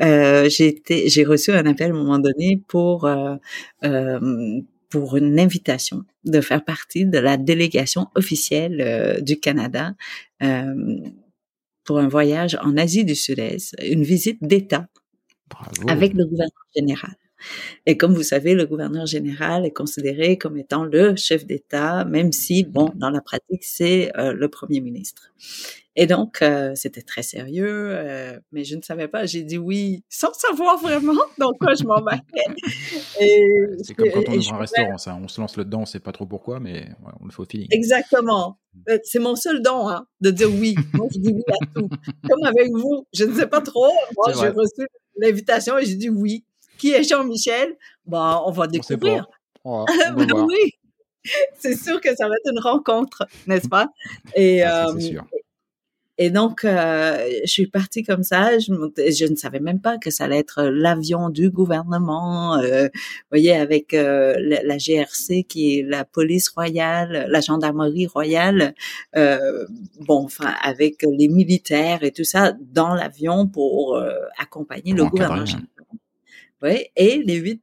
[0.00, 3.36] Euh, j'ai j'ai reçu un appel à un moment donné pour euh,
[3.84, 9.94] euh, pour une invitation de faire partie de la délégation officielle euh, du Canada
[10.42, 10.96] euh,
[11.90, 14.86] pour un voyage en Asie du Sud-Est, une visite d'État
[15.88, 17.16] avec le gouverneur général.
[17.84, 22.30] Et comme vous savez, le gouverneur général est considéré comme étant le chef d'État, même
[22.30, 25.32] si, bon, dans la pratique, c'est euh, le premier ministre.
[25.96, 29.26] Et donc, euh, c'était très sérieux, euh, mais je ne savais pas.
[29.26, 32.22] J'ai dit oui, sans savoir vraiment dans quoi je m'embarquais.
[33.82, 35.18] C'est comme quand on ouvre un restaurant, ça.
[35.20, 37.44] On se lance là-dedans, on sait pas trop pourquoi, mais ouais, on le fait au
[37.44, 37.68] feeling.
[37.70, 38.58] Exactement.
[38.88, 40.74] Euh, C'est mon seul don, hein, de dire oui.
[40.94, 41.88] Moi, je dis oui à tout.
[42.28, 43.90] Comme avec vous, je ne sais pas trop.
[44.16, 44.86] Moi, j'ai reçu
[45.18, 46.44] l'invitation et j'ai dit oui.
[46.78, 47.76] Qui est Jean-Michel?
[48.06, 49.26] Bah, on va On sait découvrir.
[49.26, 49.30] pas.
[49.64, 50.46] Oh, on va Ben voir.
[50.46, 50.72] oui.
[51.58, 53.88] C'est sûr que ça va être une rencontre, n'est-ce pas?
[54.34, 55.26] Et, Ah, euh, c'est sûr.
[56.22, 58.58] Et donc, euh, je suis partie comme ça.
[58.58, 58.72] Je,
[59.10, 62.58] je ne savais même pas que ça allait être l'avion du gouvernement.
[62.58, 68.06] euh, vous voyez, avec euh, la, la GRC qui est la police royale, la gendarmerie
[68.06, 68.74] royale.
[69.16, 69.64] euh,
[70.00, 75.46] bon, enfin, avec les militaires et tout ça dans l'avion pour euh, accompagner le gouverneur.
[75.56, 75.96] hein.
[76.62, 77.62] Oui, et les huit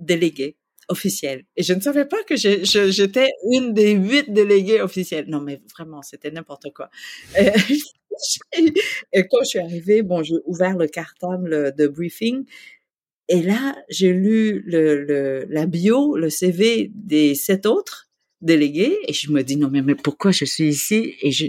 [0.00, 0.56] délégués
[0.88, 1.44] officiels.
[1.56, 5.26] Et je ne savais pas que j'étais une des huit délégués officiels.
[5.28, 6.90] Non, mais vraiment, c'était n'importe quoi.
[7.38, 7.50] Euh,
[9.12, 12.44] et quand je suis arrivée, bon, j'ai ouvert le cartable de briefing.
[13.28, 18.08] Et là, j'ai lu le, le, la bio, le CV des sept autres
[18.40, 18.96] délégués.
[19.06, 21.14] Et je me dis, non, mais, mais pourquoi je suis ici?
[21.22, 21.46] Et je,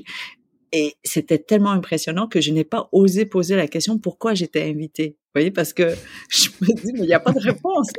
[0.72, 5.18] et c'était tellement impressionnant que je n'ai pas osé poser la question pourquoi j'étais invitée?
[5.30, 5.96] Vous voyez, parce que
[6.30, 7.90] je me dis, mais il n'y a pas de réponse.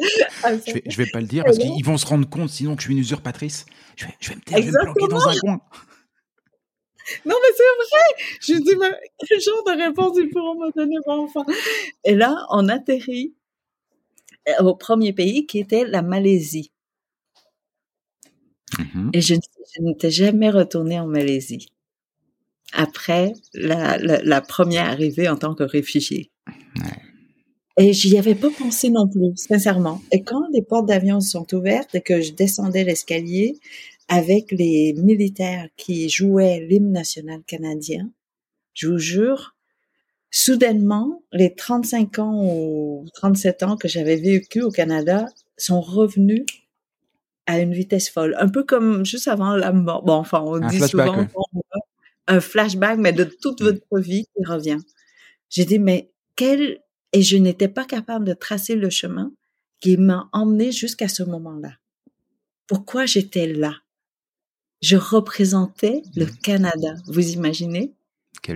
[0.43, 0.65] à ça.
[0.66, 2.82] Je vais, je vais pas le dire parce qu'ils vont se rendre compte sinon que
[2.82, 3.66] je suis une usurpatrice.
[3.97, 5.61] Je vais, je vais me taire, je vais me planquer dans un coin.
[7.27, 8.36] Non, mais c'est vrai!
[8.40, 11.44] Je me dis, mais quel genre de réponse ils pourront me donner, mon enfant?
[12.05, 13.35] Et là, on atterrit
[14.48, 16.70] euh, au premier pays qui était la Malaisie.
[18.78, 19.11] Mhm.
[19.12, 21.66] Et je, je n'étais jamais retournée en Malaisie.
[22.73, 26.31] après la, la, première arrivée en tant que réfugié.
[27.78, 30.02] Et j'y avais pas pensé non plus, sincèrement.
[30.12, 33.59] Et quand les portes d'avion sont ouvertes et que je descendais l'escalier
[34.09, 38.10] avec les militaires qui jouaient l'hymne national canadien,
[38.74, 39.55] je vous jure,
[40.30, 45.26] soudainement, les 35 ans ou 37 ans que j'avais vécu au Canada
[45.56, 46.44] sont revenus
[47.47, 48.36] à une vitesse folle.
[48.38, 50.02] Un peu comme juste avant la mort.
[50.02, 51.26] Bon, enfin, on dit souvent
[52.26, 54.78] un flashback, mais de toute votre vie qui revient.
[55.48, 56.78] J'ai dit, mais quel...
[57.12, 59.32] Et je n'étais pas capable de tracer le chemin
[59.81, 61.73] qui m'a emmené jusqu'à ce moment-là.
[62.66, 63.74] Pourquoi j'étais là?
[64.81, 66.37] Je représentais le mmh.
[66.43, 67.93] Canada, vous imaginez?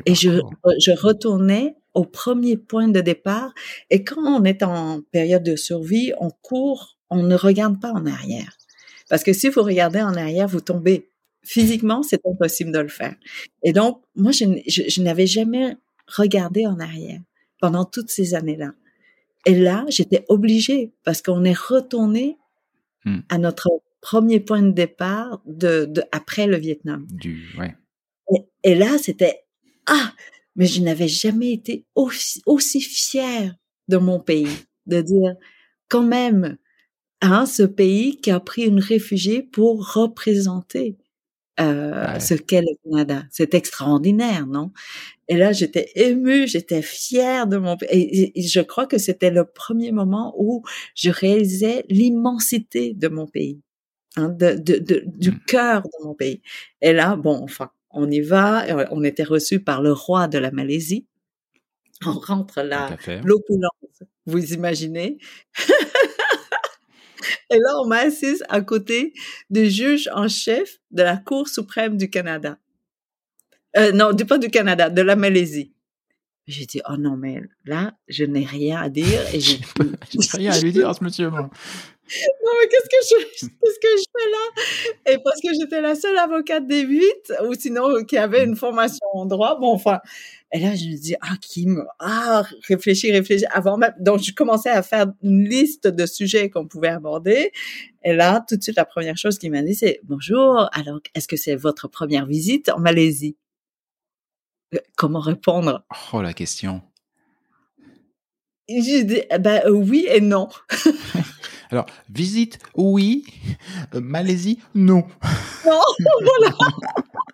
[0.06, 0.40] et je,
[0.78, 3.52] je retournais au premier point de départ.
[3.90, 8.06] Et quand on est en période de survie, on court, on ne regarde pas en
[8.06, 8.56] arrière.
[9.08, 11.10] Parce que si vous regardez en arrière, vous tombez.
[11.46, 13.14] Physiquement, c'est impossible de le faire.
[13.62, 15.76] Et donc, moi, je, je, n'avais jamais
[16.06, 17.20] regardé en arrière
[17.64, 18.74] pendant toutes ces années-là.
[19.46, 22.36] Et là, j'étais obligée parce qu'on est retourné
[23.06, 23.20] hmm.
[23.30, 23.70] à notre
[24.02, 27.06] premier point de départ de, de après le Vietnam.
[27.10, 27.74] Du, ouais.
[28.34, 29.46] et, et, là, c'était
[29.86, 30.12] ah,
[30.56, 33.54] mais je n'avais jamais été aussi, aussi fière
[33.88, 35.34] de mon pays, de dire
[35.88, 36.58] quand même,
[37.22, 40.98] hein, ce pays qui a pris une réfugiée pour représenter
[41.60, 43.24] euh, ce qu'est le Canada.
[43.30, 44.72] C'est extraordinaire, non?
[45.28, 48.32] Et là, j'étais émue, j'étais fière de mon pays.
[48.34, 50.62] Et, je crois que c'était le premier moment où
[50.94, 53.60] je réalisais l'immensité de mon pays,
[54.16, 55.40] hein, de, de, de, du mmh.
[55.46, 56.42] cœur de mon pays.
[56.82, 58.64] Et là, bon, enfin, on y va.
[58.90, 61.06] On était reçu par le roi de la Malaisie.
[62.04, 65.18] On rentre là, l'opulence, vous imaginez?
[67.50, 69.12] Et là, on m'a assise à côté
[69.50, 72.58] du juge en chef de la Cour suprême du Canada.
[73.76, 75.72] Euh, non, du pas du Canada, de la Malaisie.
[76.46, 79.20] J'ai dit, oh non, mais là, je n'ai rien à dire.
[79.32, 79.58] Et j'ai
[80.34, 81.30] rien à lui dire, ce monsieur.
[81.30, 81.40] Moi.
[81.40, 85.12] Non, mais qu'est-ce que je, qu'est-ce que je fais là?
[85.12, 89.06] Et parce que j'étais la seule avocate des huit, ou sinon, qui avait une formation
[89.14, 89.58] en droit.
[89.58, 90.00] Bon, enfin.
[90.54, 93.44] Et là, je me dis, ah, Kim, ah, réfléchis, réfléchis.
[93.50, 97.50] Avant même, donc, je commençais à faire une liste de sujets qu'on pouvait aborder.
[98.04, 101.26] Et là, tout de suite, la première chose qu'il m'a dit, c'est, bonjour, alors, est-ce
[101.26, 103.36] que c'est votre première visite en Malaisie?
[104.76, 105.84] Euh, comment répondre?
[106.12, 106.82] Oh, la question.
[108.68, 110.48] J'ai dit, eh ben, oui et non.
[111.72, 113.24] Alors, visite, oui.
[113.92, 115.04] Euh, Malaisie, non.
[115.66, 115.80] Non,
[116.22, 116.54] voilà.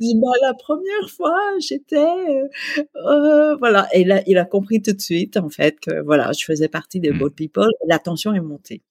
[0.00, 2.48] bah, la première fois, j'étais, euh,
[2.96, 6.44] euh, voilà, et là, il a compris tout de suite, en fait, que voilà, je
[6.44, 7.18] faisais partie des mmh.
[7.18, 7.68] boat people.
[7.86, 8.82] La tension est montée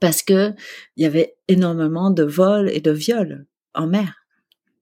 [0.00, 0.52] parce que
[0.96, 4.26] il y avait énormément de vols et de viols en mer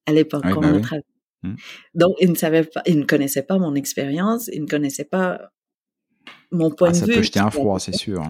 [0.06, 1.56] à l'époque quand bah on mmh.
[1.94, 5.50] Donc, il ne savait pas, il ne connaissait pas mon expérience, il ne connaissait pas
[6.50, 7.12] mon point ah, de vue.
[7.12, 8.22] Ça peut jeter un froid, c'est sûr.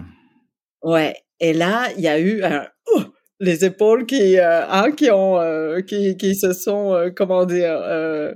[0.81, 1.15] Ouais.
[1.39, 3.01] Et là, il y a eu un, oh,
[3.39, 7.79] les épaules qui, euh, hein, qui ont, euh, qui, qui se sont, euh, comment dire,
[7.83, 8.33] euh,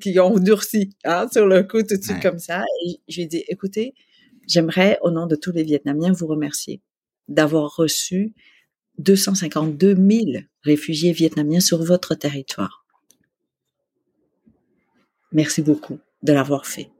[0.00, 2.62] qui ont durci, hein, sur le coup tout de suite comme ça.
[2.86, 3.94] Et j'ai dit, écoutez,
[4.48, 6.80] j'aimerais, au nom de tous les Vietnamiens, vous remercier
[7.28, 8.34] d'avoir reçu
[8.98, 12.84] 252 000 réfugiés vietnamiens sur votre territoire.
[15.32, 16.90] Merci beaucoup de l'avoir fait.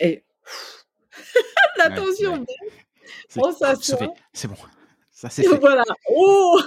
[0.00, 0.24] Et
[1.78, 2.44] l'attention,
[3.36, 4.14] on s'assoit.
[4.32, 4.56] C'est bon.
[5.20, 5.58] Ça c'est fait.
[5.58, 5.84] Voilà.
[6.08, 6.58] Oh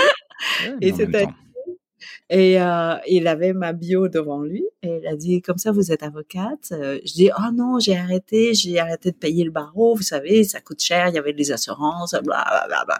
[0.80, 1.26] et c'était
[2.30, 5.92] et euh, il avait ma bio devant lui et il a dit comme ça vous
[5.92, 6.72] êtes avocate.
[6.72, 10.42] Euh, je dis oh non j'ai arrêté j'ai arrêté de payer le barreau vous savez
[10.44, 12.98] ça coûte cher il y avait des assurances bla bla bla.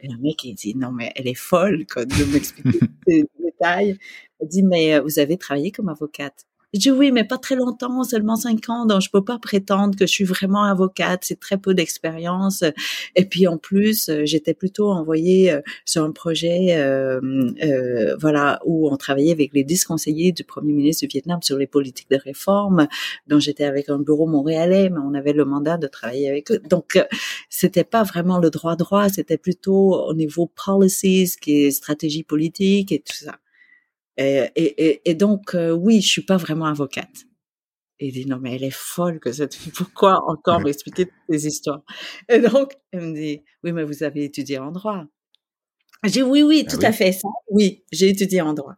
[0.00, 3.98] Et le mec il dit non mais elle est folle quoi, de m'expliquer ces détails.
[4.40, 6.46] Il dit mais euh, vous avez travaillé comme avocate.
[6.74, 9.96] Je dis oui, mais pas très longtemps, seulement cinq ans, donc je peux pas prétendre
[9.96, 11.20] que je suis vraiment avocate.
[11.22, 12.64] C'est très peu d'expérience.
[13.14, 17.20] Et puis en plus, euh, j'étais plutôt envoyée euh, sur un projet, euh,
[17.62, 21.58] euh, voilà, où on travaillait avec les dix conseillers du premier ministre du Vietnam sur
[21.58, 22.88] les politiques de réforme.
[23.28, 26.58] Donc j'étais avec un bureau montréalais, mais on avait le mandat de travailler avec eux.
[26.68, 26.98] Donc
[27.48, 32.90] c'était pas vraiment le droit droit, c'était plutôt au niveau policies, qui est stratégie politique
[32.90, 33.36] et tout ça.
[34.16, 37.24] Et, et, et donc, euh, oui, je suis pas vraiment avocate.
[38.00, 39.72] Et il dit, non, mais elle est folle que cette fille.
[39.72, 41.82] Pourquoi encore m'expliquer toutes ces histoires?
[42.28, 45.04] Et donc, elle me dit, oui, mais vous avez étudié en droit.
[46.04, 47.28] J'ai oui, oui, ah tout à fait ça.
[47.50, 48.74] Oui, j'ai étudié en droit.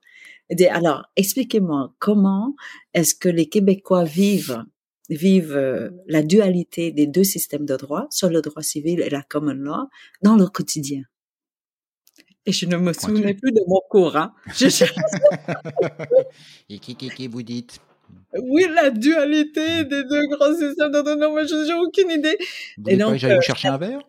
[0.48, 2.54] Elle dit, alors, expliquez-moi comment
[2.94, 4.64] est-ce que les Québécois vivent
[5.08, 9.22] vivent euh, la dualité des deux systèmes de droit, sur le droit civil et la
[9.22, 9.88] common law,
[10.22, 11.02] dans leur quotidien?
[12.47, 13.81] Et je ne me souvenais plus de mon.
[14.14, 14.32] Hein.
[14.55, 14.66] Je
[16.68, 17.81] Et qui, qui, qui vous dites?
[18.40, 22.39] Oui, la dualité des deux grands systèmes d'autonomie, je n'ai aucune idée.
[22.78, 24.01] Vous et donc, pas j'allais vous chercher un verre?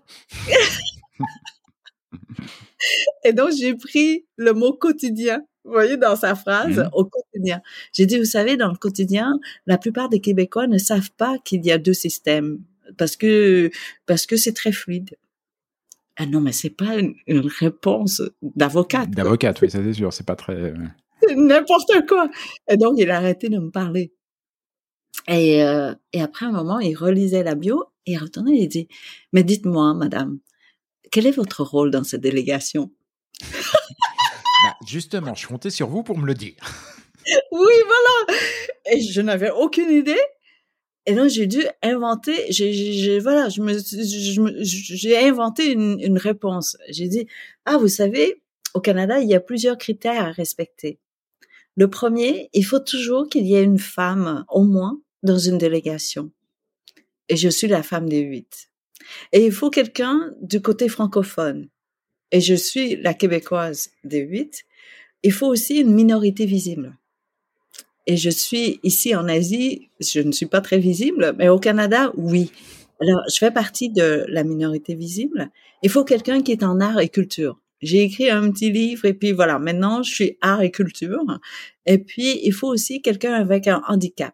[3.24, 6.90] Et donc, j'ai pris le mot quotidien, vous voyez, dans sa phrase, mmh.
[6.94, 7.62] au quotidien.
[7.92, 9.34] J'ai dit, vous savez, dans le quotidien,
[9.66, 12.60] la plupart des Québécois ne savent pas qu'il y a deux systèmes
[12.98, 13.70] parce que
[14.06, 15.18] parce que c'est très fluide.
[16.18, 19.12] Ah non, mais c'est pas une, réponse d'avocate.
[19.12, 20.54] D'avocate, oui, ça c'est sûr, c'est pas très.
[20.54, 20.76] Euh,
[21.36, 22.28] n'importe quoi.
[22.68, 24.14] Et donc il a arrêté de me parler.
[25.28, 28.68] Et, euh, et après un moment, il relisait la bio et il retournait et il
[28.68, 28.88] dit
[29.32, 30.40] Mais dites-moi, madame,
[31.12, 32.92] quel est votre rôle dans cette délégation?
[34.64, 36.56] Bah, Justement, je comptais sur vous pour me le dire.
[37.52, 38.40] oui, voilà.
[38.92, 40.20] Et je n'avais aucune idée.
[41.08, 43.78] Et donc j'ai dû inventer, j'ai, voilà, je me,
[44.62, 46.78] j'ai inventé une, une réponse.
[46.90, 47.28] J'ai dit
[47.66, 48.44] ah vous savez,
[48.74, 51.00] au Canada il y a plusieurs critères à respecter.
[51.78, 56.32] Le premier, il faut toujours qu'il y ait une femme au moins dans une délégation.
[57.30, 58.70] Et je suis la femme des huit.
[59.32, 61.70] Et il faut quelqu'un du côté francophone.
[62.32, 64.66] Et je suis la québécoise des huit.
[65.24, 66.98] Il faut aussi une minorité visible.
[68.08, 72.12] Et je suis ici en Asie, je ne suis pas très visible, mais au Canada,
[72.16, 72.52] oui.
[73.02, 75.52] Alors, je fais partie de la minorité visible.
[75.84, 77.60] Il faut quelqu'un qui est en art et culture.
[77.82, 81.22] J'ai écrit un petit livre et puis voilà, maintenant je suis art et culture.
[81.86, 84.34] Et puis, il faut aussi quelqu'un avec un handicap.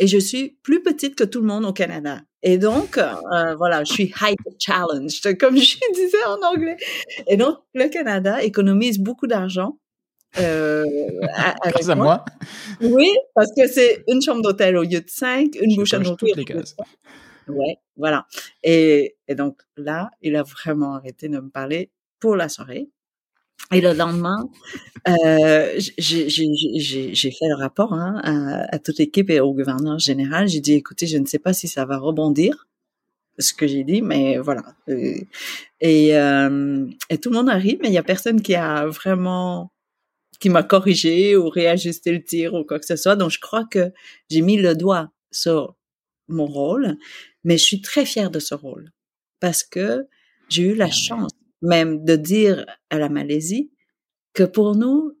[0.00, 2.20] Et je suis plus petite que tout le monde au Canada.
[2.42, 6.76] Et donc, euh, voilà, je suis hyper challenged, comme je disais en anglais.
[7.28, 9.78] Et donc, le Canada économise beaucoup d'argent.
[10.38, 10.84] Euh,
[11.34, 11.54] à,
[11.96, 12.24] moi.
[12.80, 16.36] Oui, parce que c'est une chambre d'hôtel au lieu de cinq, une bouche à nourrir.
[17.48, 18.26] Ouais, voilà.
[18.62, 21.90] Et, et donc là, il a vraiment arrêté de me parler
[22.20, 22.88] pour la soirée.
[23.72, 24.48] Et le lendemain,
[25.08, 30.48] euh, j'ai fait le rapport hein, à, à, toute l'équipe et au gouverneur général.
[30.48, 32.68] J'ai dit, écoutez, je ne sais pas si ça va rebondir,
[33.38, 34.62] ce que j'ai dit, mais voilà.
[34.88, 35.16] Euh,
[35.80, 38.86] et, euh, et tout le monde a ri, mais il y a personne qui a
[38.86, 39.70] vraiment
[40.38, 43.16] qui m'a corrigé ou réajusté le tir ou quoi que ce soit.
[43.16, 43.92] Donc, je crois que
[44.30, 45.76] j'ai mis le doigt sur
[46.28, 46.96] mon rôle,
[47.44, 48.92] mais je suis très fière de ce rôle
[49.40, 50.06] parce que
[50.48, 51.32] j'ai eu la ah chance
[51.62, 53.72] même de dire à la Malaisie
[54.32, 55.18] que pour nous,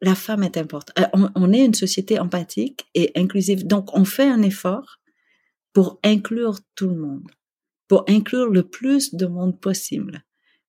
[0.00, 0.98] la femme est importante.
[0.98, 3.66] Euh, on, est une société empathique et inclusive.
[3.66, 5.00] Donc, on fait un effort
[5.72, 7.30] pour inclure tout le monde,
[7.86, 10.24] pour inclure le plus de monde possible.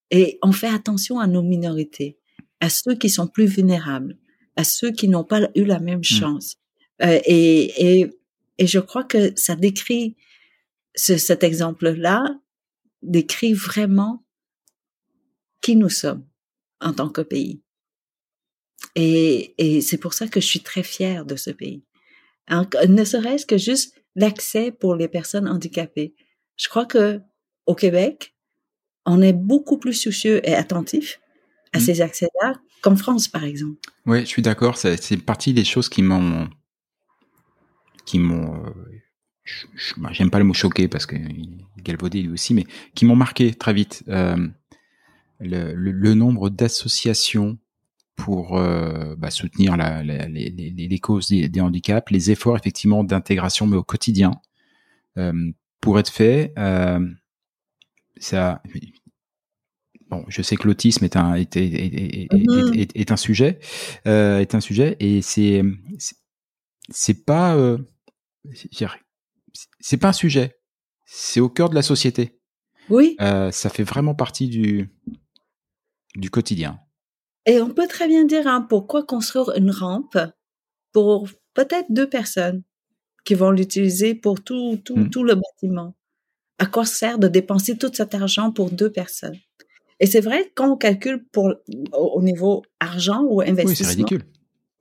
[0.09, 2.19] Et on fait attention à nos minorités,
[2.61, 4.17] à ceux qui sont plus vulnérables,
[4.55, 6.03] à ceux qui n'ont pas eu la même mmh.
[6.03, 6.55] chance.
[7.01, 8.09] Euh, et, et,
[8.59, 10.15] et je crois que ça décrit,
[10.95, 12.23] ce, cet exemple-là
[13.01, 14.23] décrit vraiment
[15.59, 16.25] qui nous sommes
[16.79, 17.61] en tant que pays.
[18.95, 21.83] Et, et c'est pour ça que je suis très fière de ce pays.
[22.49, 26.13] ne serait-ce que juste l'accès pour les personnes handicapées.
[26.57, 27.21] Je crois que
[27.65, 28.35] au Québec,
[29.05, 31.19] on est beaucoup plus soucieux et attentif
[31.73, 31.81] à mmh.
[31.81, 33.79] ces accès-là qu'en France, par exemple.
[34.05, 34.77] Oui, je suis d'accord.
[34.77, 36.49] C'est partie des choses qui m'ont,
[38.05, 38.69] qui m'ont, euh,
[39.97, 41.15] bah, j'aime pas le mot choqué parce que
[41.77, 42.65] galvaudé lui aussi, mais
[42.95, 44.03] qui m'ont marqué très vite.
[44.07, 44.47] Euh,
[45.39, 47.57] le, le, nombre d'associations
[48.15, 53.77] pour euh, bah, soutenir la, les, les, causes des, handicaps, les efforts effectivement d'intégration, mais
[53.77, 54.33] au quotidien,
[55.79, 56.53] pour être fait.
[58.17, 58.61] Ça,
[60.11, 62.91] bon, je sais que l'autisme est un est, est, est, mm-hmm.
[62.93, 63.59] est, un sujet,
[64.05, 65.63] euh, est un sujet, et c'est
[66.89, 67.77] c'est pas euh,
[69.79, 70.59] c'est pas un sujet,
[71.05, 72.37] c'est au cœur de la société.
[72.89, 73.15] Oui.
[73.21, 74.91] Euh, ça fait vraiment partie du
[76.15, 76.79] du quotidien.
[77.45, 80.17] Et on peut très bien dire hein, pourquoi construire une rampe
[80.91, 82.63] pour peut-être deux personnes
[83.23, 85.09] qui vont l'utiliser pour tout, tout, hmm.
[85.09, 85.95] tout le bâtiment?
[86.59, 89.39] À quoi sert de dépenser tout cet argent pour deux personnes?
[90.01, 91.53] Et c'est vrai, quand on calcule pour,
[91.93, 93.69] au niveau argent ou investissement.
[93.69, 94.23] Oui, c'est ridicule.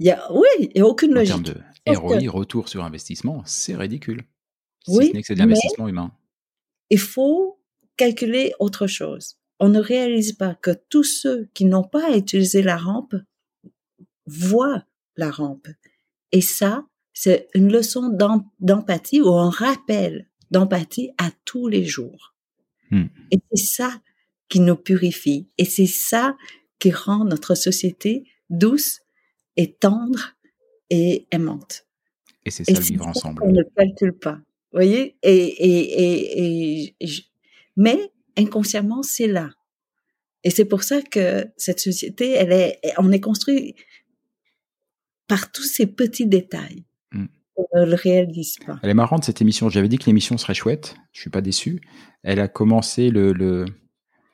[0.01, 1.34] Il y a, oui, il n'y a aucune logique.
[1.34, 4.22] En termes de ROI, retour sur investissement, c'est ridicule.
[4.88, 5.09] oui.
[5.09, 6.10] Ce n'est que c'est de l'investissement humain.
[6.90, 7.60] Il faut
[7.97, 12.78] calculer autre chose on ne réalise pas que tous ceux qui n'ont pas utilisé la
[12.78, 13.14] rampe
[14.26, 14.84] voient
[15.16, 15.68] la rampe.
[16.32, 18.16] Et ça, c'est une leçon
[18.59, 22.34] d'empathie ou un rappel d'empathie à tous les jours.
[22.90, 23.06] Hmm.
[23.30, 24.01] Et c'est ça
[24.51, 25.48] qui nous purifie.
[25.56, 26.36] Et c'est ça
[26.78, 29.01] qui rend notre société douce
[29.56, 30.36] et tendre
[30.90, 31.86] et aimante.
[32.44, 33.43] Et c'est ça le vivre ensemble.
[33.43, 34.35] On ne calcule pas.
[34.72, 35.16] Vous voyez?
[35.22, 37.10] Et, et, et, et,
[37.77, 39.51] mais inconsciemment, c'est là.
[40.43, 43.74] Et c'est pour ça que cette société, elle est, on est construit
[45.28, 46.85] par tous ces petits détails.
[47.12, 47.27] Mm.
[47.56, 48.81] On ne le réalise pas.
[48.82, 49.68] Elle est marrante cette émission.
[49.68, 50.97] J'avais dit que l'émission serait chouette.
[51.12, 51.82] Je suis pas déçu.
[52.22, 53.66] Elle a commencé le, le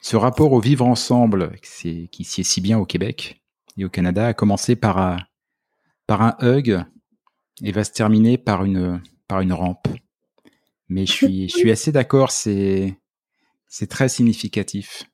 [0.07, 3.43] ce rapport au vivre ensemble, qui, qui sied si bien au Québec
[3.77, 5.17] et au Canada, a commencé par un,
[6.07, 6.81] par un hug
[7.65, 9.89] et va se terminer par une, par une rampe.
[10.89, 12.31] Mais je suis, je suis assez d'accord.
[12.31, 12.97] C'est,
[13.67, 15.11] c'est très significatif.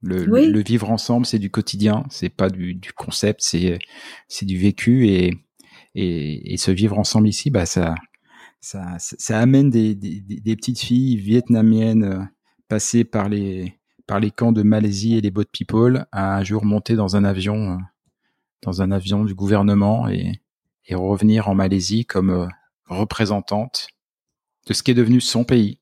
[0.00, 0.46] Le, Oui.
[0.46, 3.78] le, le vivre ensemble, c'est du quotidien, c'est pas du, du concept, c'est
[4.26, 5.34] c'est du vécu et,
[5.94, 7.94] et et ce vivre ensemble ici, bah ça
[8.60, 12.24] ça ça, ça amène des, des des des petites filles vietnamiennes euh,
[12.66, 13.74] passées par les
[14.06, 17.24] par les camps de Malaisie et les boat people à un jour monter dans un
[17.24, 17.76] avion euh,
[18.62, 20.40] dans un avion du gouvernement et
[20.86, 22.46] et revenir en Malaisie comme euh,
[22.86, 23.88] représentante
[24.66, 25.78] de ce qui est devenu son pays.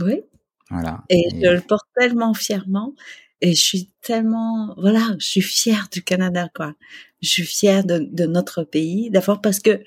[0.00, 0.22] Oui.
[0.70, 1.02] Voilà.
[1.08, 2.94] Et Et- je le porte tellement fièrement.
[3.42, 6.74] Et je suis tellement, voilà, je suis fière du Canada, quoi.
[7.22, 9.10] Je suis fière de, de notre pays.
[9.10, 9.82] D'abord parce que,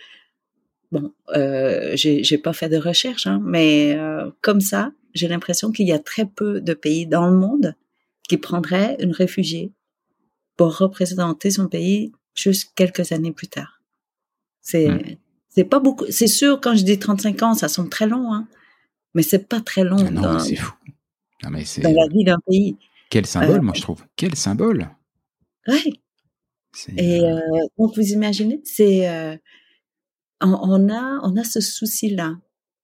[0.92, 5.72] bon, euh, j'ai, j'ai pas fait de recherche, hein, mais euh, comme ça, j'ai l'impression
[5.72, 7.76] qu'il y a très peu de pays dans le monde
[8.28, 9.72] qui prendraient une réfugiée
[10.58, 13.82] pour représenter son pays juste quelques années plus tard.
[14.62, 15.18] C'est,
[15.50, 16.06] c'est pas beaucoup.
[16.10, 18.48] C'est sûr, quand je dis 35 ans, ça semble très long, hein,
[19.14, 20.74] mais c'est pas très long Ah non, dans, c'est fou.
[21.44, 22.78] Non, mais c'est dans la vie d'un pays.
[23.10, 24.04] quel symbole, Euh, moi je trouve.
[24.16, 24.90] Quel symbole.
[26.72, 29.36] C'est, Et euh, euh, donc vous imaginez, c'est euh,
[30.42, 32.36] on, on a on a ce souci-là.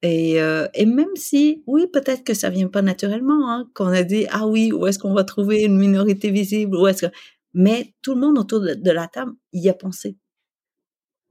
[0.01, 4.03] Et, euh, et même si, oui, peut-être que ça vient pas naturellement, hein, qu'on a
[4.03, 7.11] dit ah oui, où est-ce qu'on va trouver une minorité visible, où est-ce que,
[7.53, 10.15] mais tout le monde autour de, de la table y a pensé.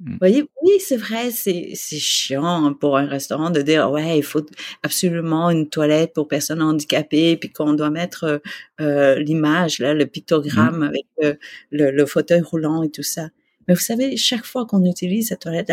[0.00, 0.12] Mm.
[0.12, 4.18] Vous voyez, oui, c'est vrai, c'est c'est chiant hein, pour un restaurant de dire ouais,
[4.18, 4.44] il faut
[4.82, 8.40] absolument une toilette pour personnes handicapées, puis qu'on doit mettre
[8.80, 11.34] euh, l'image là, le pictogramme avec euh,
[11.70, 13.28] le, le fauteuil roulant et tout ça.
[13.66, 15.70] Mais vous savez, chaque fois qu'on utilise cette toilette,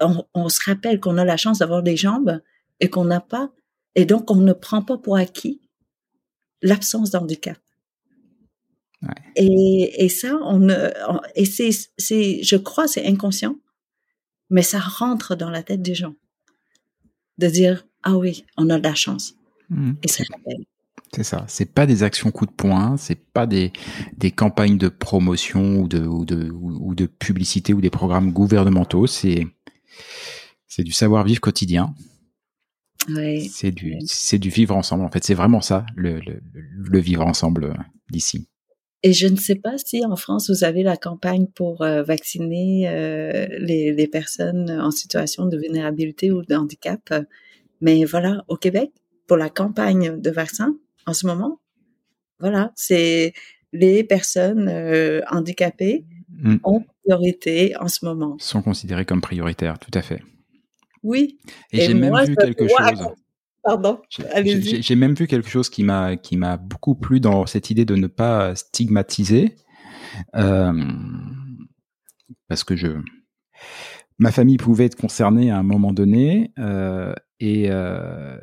[0.00, 2.40] on, on se rappelle qu'on a la chance d'avoir des jambes
[2.80, 3.52] et qu'on n'a pas,
[3.94, 5.60] et donc on ne prend pas pour acquis
[6.62, 7.58] l'absence d'handicap.
[9.02, 9.08] Ouais.
[9.36, 10.68] Et, et ça, on,
[11.34, 13.56] et c'est, c'est, je crois, c'est inconscient,
[14.50, 16.14] mais ça rentre dans la tête des gens
[17.38, 19.34] de dire ah oui, on a de la chance
[19.70, 20.64] hmm, et ça rappelle.
[21.14, 21.44] c'est ça.
[21.48, 23.72] C'est pas des actions coup de poing, c'est pas des,
[24.16, 29.06] des campagnes de promotion ou de, ou de, ou de publicité ou des programmes gouvernementaux.
[29.06, 29.46] C'est,
[30.66, 31.94] c'est du savoir-vivre quotidien.
[33.50, 35.04] C'est du, c'est du vivre ensemble.
[35.04, 37.74] En fait, c'est vraiment ça, le, le, le vivre ensemble
[38.10, 38.48] d'ici.
[39.02, 42.88] Et je ne sais pas si en France vous avez la campagne pour euh, vacciner
[42.88, 47.12] euh, les, les personnes en situation de vulnérabilité ou de handicap,
[47.82, 48.92] mais voilà, au Québec,
[49.26, 50.74] pour la campagne de vaccin,
[51.06, 51.60] en ce moment,
[52.40, 53.34] voilà, c'est
[53.74, 56.06] les personnes euh, handicapées
[56.42, 56.56] Hmm.
[56.64, 58.36] ont priorité en ce moment.
[58.38, 60.22] Sont considérés comme prioritaires, tout à fait.
[61.02, 61.38] Oui.
[61.72, 63.08] Et, j'ai même vu quelque chose.
[63.62, 67.86] Pardon, J'ai- même vu quelque chose qui m'a qui m'a beaucoup plu dans cette idée
[67.86, 69.56] de ne pas stigmatiser,
[70.36, 70.84] euh,
[72.46, 72.88] parce que je
[74.18, 78.38] ma famille pouvait être concernée à un moment donné euh, et, euh,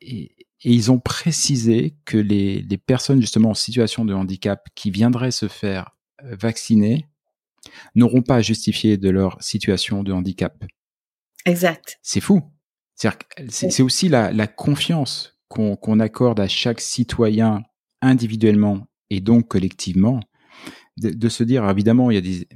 [0.00, 0.32] et
[0.64, 5.30] et ils ont précisé que les les personnes justement en situation de handicap qui viendraient
[5.30, 7.06] se faire vacciner
[7.94, 10.64] n'auront pas à justifier de leur situation de handicap.
[11.44, 11.98] Exact.
[12.02, 12.42] C'est fou.
[13.48, 17.62] C'est aussi la, la confiance qu'on accorde à chaque citoyen
[18.02, 20.20] individuellement et donc collectivement,
[20.96, 22.48] de, de se dire, évidemment, il y a des,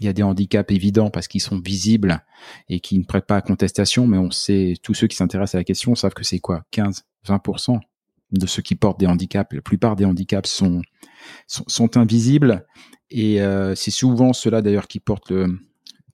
[0.00, 2.22] il y a des handicaps évidents parce qu'ils sont visibles
[2.68, 5.58] et qui ne prêtent pas à contestation, mais on sait, tous ceux qui s'intéressent à
[5.58, 7.78] la question savent que c'est quoi, 15, 20%
[8.32, 9.52] de ceux qui portent des handicaps.
[9.54, 10.82] La plupart des handicaps sont,
[11.46, 12.66] sont, sont invisibles
[13.10, 15.58] et euh, c'est souvent ceux-là d'ailleurs qui portent le,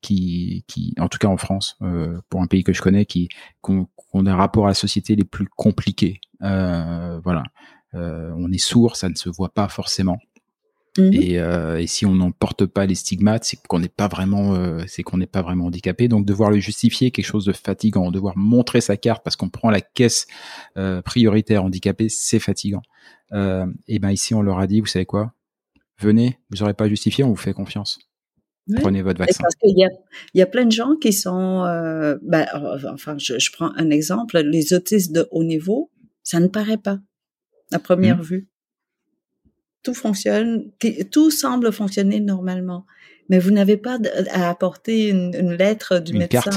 [0.00, 3.28] qui, qui, en tout cas en France, euh, pour un pays que je connais, qui,
[3.60, 3.86] qu'on,
[4.26, 6.20] a un rapport à la société les plus compliqués.
[6.42, 7.44] Euh, voilà,
[7.94, 10.18] Euh, on est sourd, ça ne se voit pas forcément.
[10.98, 11.12] Mhm.
[11.12, 14.54] Et, euh, et si on n'en porte pas les stigmates, c'est qu'on n'est pas vraiment,
[14.54, 16.08] euh, c'est qu'on n'est pas vraiment handicapé.
[16.08, 19.70] Donc devoir le justifier, quelque chose de fatigant, devoir montrer sa carte parce qu'on prend
[19.70, 20.26] la caisse
[20.76, 22.82] euh, prioritaire handicapé, c'est fatigant.
[23.32, 25.32] Euh, et ben ici on leur a dit, vous savez quoi?
[26.02, 27.98] Venez, vous n'aurez pas à justifier, on vous fait confiance.
[28.80, 29.42] Prenez votre vaccin.
[29.42, 29.88] parce qu'il y a,
[30.34, 33.72] il y a plein de gens qui sont, euh, ben, euh, enfin, je, je prends
[33.76, 35.90] un exemple, les autistes de haut niveau,
[36.22, 36.98] ça ne paraît pas
[37.72, 38.22] à première Mhm.
[38.24, 38.48] vue.
[39.82, 40.70] Tout fonctionne,
[41.10, 42.86] tout semble fonctionner normalement,
[43.28, 43.98] mais vous n'avez pas
[44.30, 46.50] à apporter une, une lettre du Une médecin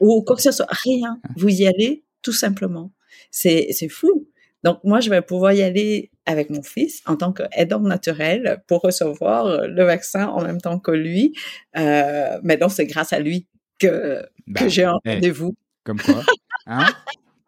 [0.00, 1.20] ou quoi que ce soit, rien.
[1.36, 2.90] Vous y allez tout simplement.
[3.30, 4.28] C'est c'est fou.
[4.64, 8.82] Donc moi, je vais pouvoir y aller avec mon fils en tant qu'aidant naturel pour
[8.82, 11.34] recevoir le vaccin en même temps que lui.
[11.76, 13.46] Euh, mais donc, c'est grâce à lui
[13.78, 15.54] que, Bah, que j'ai un rendez-vous.
[15.84, 16.22] Comme quoi
[16.66, 16.86] Hein?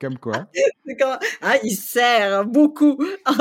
[0.00, 0.46] Comme quoi?
[0.98, 2.98] Quand- Ah, il sert beaucoup.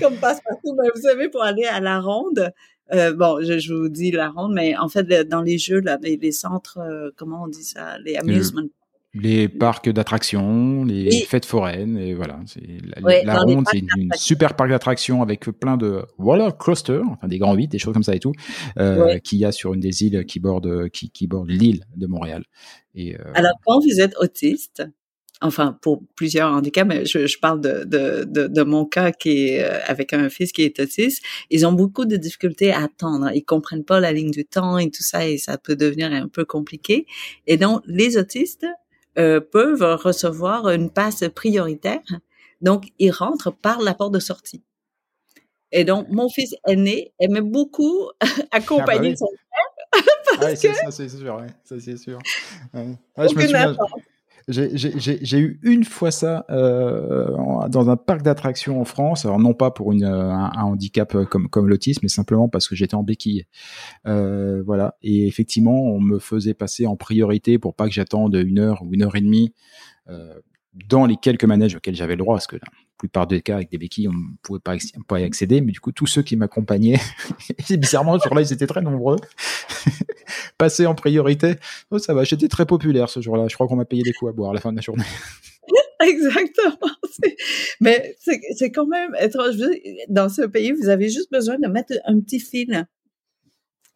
[0.00, 0.76] Comme passe-partout.
[0.80, 2.52] Mais vous savez, pour aller à la ronde,
[2.92, 5.98] euh, bon, je, je vous dis la ronde, mais en fait, dans les jeux, là,
[6.02, 8.62] les, les centres, euh, comment on dit ça, les amusement.
[9.14, 11.20] Les parcs d'attractions, les Oui.
[11.28, 12.40] fêtes foraines, et voilà.
[12.92, 17.38] La, Ouais, ronde, c'est une, super parc d'attractions avec plein de voilà clusters, enfin des
[17.38, 18.32] grands vides, des choses comme ça et tout,
[18.78, 19.20] euh, Ouais.
[19.20, 22.44] qu'il y a sur une des îles qui borde qui, qui borde l'île de Montréal.
[22.96, 24.82] Et euh, Alors, quand vous êtes autiste,
[25.40, 29.48] enfin, pour plusieurs handicaps, mais je, je parle de, de, de, de mon cas qui
[29.48, 33.30] est euh, avec un fils qui est autiste, ils ont beaucoup de difficultés à attendre.
[33.32, 36.26] Ils comprennent pas la ligne du temps et tout ça, et ça peut devenir un
[36.28, 37.06] peu compliqué.
[37.46, 38.66] Et donc, les autistes
[39.18, 42.00] euh, peuvent recevoir une passe prioritaire.
[42.60, 44.62] Donc, ils rentrent par la porte de sortie.
[45.72, 48.10] Et donc, mon fils aîné aimait beaucoup
[48.52, 50.04] accompagner Ah bah oui.
[50.32, 52.18] son Ah ouais, c'est- ça c'est sûr, ouais, ça c'est sûr.
[52.72, 52.96] Ouais.
[53.16, 53.76] Ouais, je me souviens.
[54.46, 57.28] J'ai- eu une fois ça euh,
[57.68, 59.24] dans un parc d'attractions en France.
[59.24, 62.48] Alors non pas pour une, euh, un, un handicap euh, comme, comme l'autisme, mais simplement
[62.48, 63.46] parce que j'étais en béquille.
[64.06, 64.96] Euh, voilà.
[65.02, 68.92] Et effectivement, on me faisait passer en priorité pour pas que j'attende une heure ou
[68.92, 69.54] une heure et demie
[70.10, 70.34] euh,
[70.88, 72.68] dans les quelques manèges auxquels j'avais le droit, parce que la
[72.98, 75.60] plupart des cas avec des béquilles, on ne pouvait pas, y accéder.
[75.60, 77.00] Mais du coup, tous ceux qui m'accompagnaient,
[77.70, 79.16] bizarrement, sur là, ils étaient très nombreux,
[80.58, 81.54] passaient en priorité.
[81.90, 83.46] Oh, ça va, j'étais très populaire ce jour-là.
[83.48, 85.04] Je crois qu'on m'a payé des coups à boire à la fin de la journée.
[86.00, 86.90] Exactement.
[87.80, 88.16] Mais
[88.56, 89.54] c'est quand même étrange.
[90.08, 92.86] Dans ce pays, vous avez juste besoin de mettre un petit fil.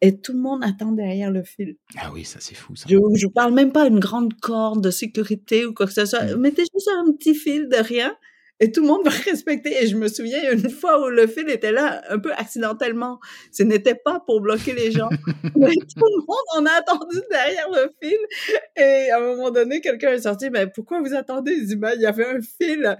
[0.01, 1.75] Et tout le monde attend derrière le fil.
[1.97, 2.85] Ah oui, ça c'est fou ça.
[2.89, 6.23] Je vous parle même pas d'une grande corde de sécurité ou quoi que ce soit.
[6.23, 6.39] Mm.
[6.39, 8.15] Mettez juste un petit fil de rien
[8.61, 9.83] et tout le monde va respecter.
[9.83, 13.19] Et je me souviens une fois où le fil était là un peu accidentellement.
[13.51, 15.09] Ce n'était pas pour bloquer les gens.
[15.55, 18.17] Mais tout le monde en a attendu derrière le fil.
[18.77, 21.51] Et à un moment donné, quelqu'un est sorti, mais pourquoi vous attendez?
[21.53, 22.95] Il dit, ben, il y avait un fil.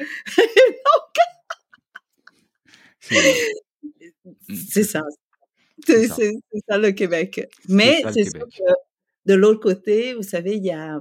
[3.00, 3.54] C'est-
[4.70, 5.02] C'est ça.
[5.86, 6.16] C'est ça.
[6.70, 7.48] ça le Québec.
[7.68, 8.74] Mais c'est sûr que
[9.26, 11.00] de l'autre côté, vous savez, il y a,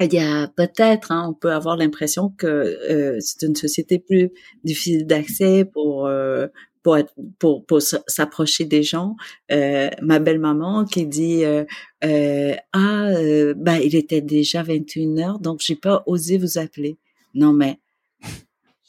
[0.00, 4.30] il y a peut-être, hein, on peut avoir l'impression que euh, c'est une société plus
[4.64, 6.46] difficile d'accès pour euh,
[6.82, 9.16] pour être pour pour s'approcher des gens.
[9.52, 11.64] Euh, ma belle maman qui dit euh,
[12.04, 13.10] euh, ah
[13.56, 16.98] ben il était déjà 21 heures donc j'ai pas osé vous appeler.
[17.34, 17.78] Non mais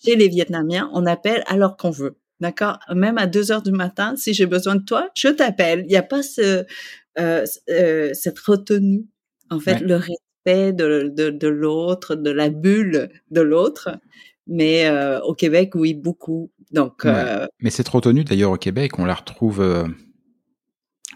[0.03, 2.15] chez les Vietnamiens, on appelle alors qu'on veut.
[2.41, 2.79] D'accord?
[2.93, 5.81] Même à 2 heures du matin, si j'ai besoin de toi, je t'appelle.
[5.85, 6.65] Il n'y a pas ce,
[7.19, 9.05] euh, euh, cette retenue.
[9.49, 9.79] En fait, Ouais.
[9.81, 13.97] le respect de, de, de l'autre, de la bulle de l'autre.
[14.47, 16.51] Mais euh, au Québec, oui, beaucoup.
[16.71, 17.47] Donc, Ouais.
[17.61, 19.61] Mais cette retenue d'ailleurs au Québec, on la retrouve.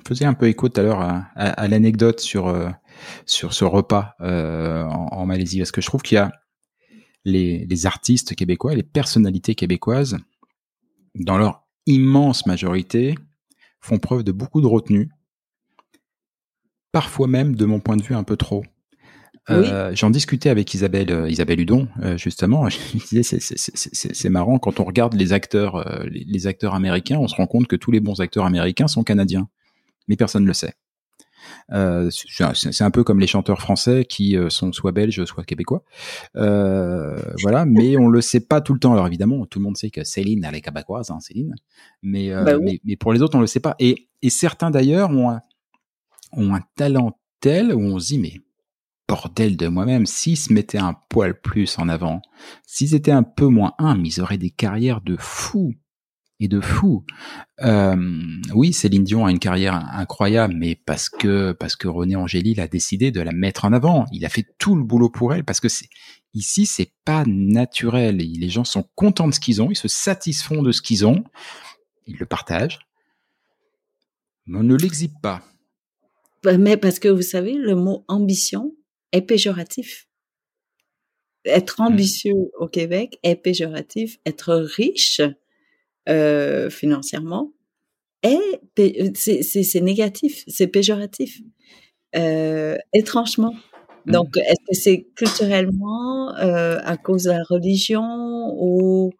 [0.07, 2.69] Faisait un peu écho tout à l'heure à, à- à l'anecdote sur euh,
[3.25, 6.31] sur ce repas euh, en, en Malaisie, parce que je trouve qu'il y a
[7.23, 10.17] les, les artistes québécois, les personnalités québécoises,
[11.15, 13.15] dans leur immense majorité,
[13.81, 15.09] font preuve de beaucoup de retenue,
[16.91, 18.63] parfois même, de mon point de vue, un peu trop.
[19.51, 22.67] Euh, J'en discutais avec Isabelle, euh, Isabelle Hudon, euh, justement.
[22.69, 26.47] Je disais, c'est- c'est- c'est c'est- c'est marrant quand on regarde les acteurs, les, les
[26.47, 29.47] acteurs américains, on se rend compte que tous les bons acteurs américains sont canadiens,
[30.07, 30.73] mais personne ne le sait.
[31.71, 35.83] Euh, c'est un peu comme les chanteurs français qui euh, sont soit belges, soit québécois.
[36.35, 38.93] Euh, voilà, mais on le sait pas tout le temps.
[38.93, 41.55] Alors évidemment, tout le monde sait que Céline, elle est québécoise, hein, Céline.
[42.01, 42.63] Mais, euh, Bah oui.
[42.65, 43.75] mais, mais pour les autres, on le sait pas.
[43.79, 45.41] Et, et certains d'ailleurs ont un,
[46.33, 48.33] ont un talent tel où on se dit, mais
[49.07, 52.21] bordel de moi-même, s'ils se mettaient un poil plus en avant,
[52.65, 55.73] s'ils étaient un peu moins un, mais ils auraient des carrières de fous
[56.39, 57.05] et de fous.
[57.61, 57.95] Euh,
[58.53, 62.67] oui, Céline Dion a une carrière incroyable, mais parce que parce que René Angélil a
[62.67, 64.05] décidé de la mettre en avant.
[64.11, 65.89] Il a fait tout le boulot pour elle parce que c'est
[66.33, 68.17] ici c'est pas naturel.
[68.17, 71.23] Les gens sont contents de ce qu'ils ont, ils se satisfont de ce qu'ils ont,
[72.05, 72.79] ils le partagent,
[74.45, 75.41] mais on ne l'exhibe pas.
[76.43, 78.75] Ben, mais parce que vous savez, le mot ambition
[79.11, 80.07] est péjoratif.
[81.45, 84.17] Être ambitieux au Québec est péjoratif.
[84.25, 85.21] Être riche
[86.09, 87.51] euh, financièrement
[89.15, 91.41] c'est négatif, c'est péjoratif.
[92.15, 93.53] Euh, étrangement.
[94.05, 99.11] Donc, est-ce que c'est culturellement euh, à cause de la religion ou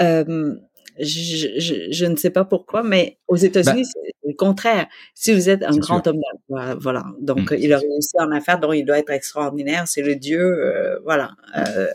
[0.00, 0.54] euh,
[0.98, 4.86] je, je, ne sais pas pourquoi, mais aux États-Unis, bah c'est le contraire.
[5.14, 7.04] Si vous êtes un grand homme d'affaires, voilà.
[7.20, 9.88] Donc, mmh, il a réussi en affaires, donc il doit être extraordinaire.
[9.88, 11.88] C'est le dieu, euh, voilà, euh,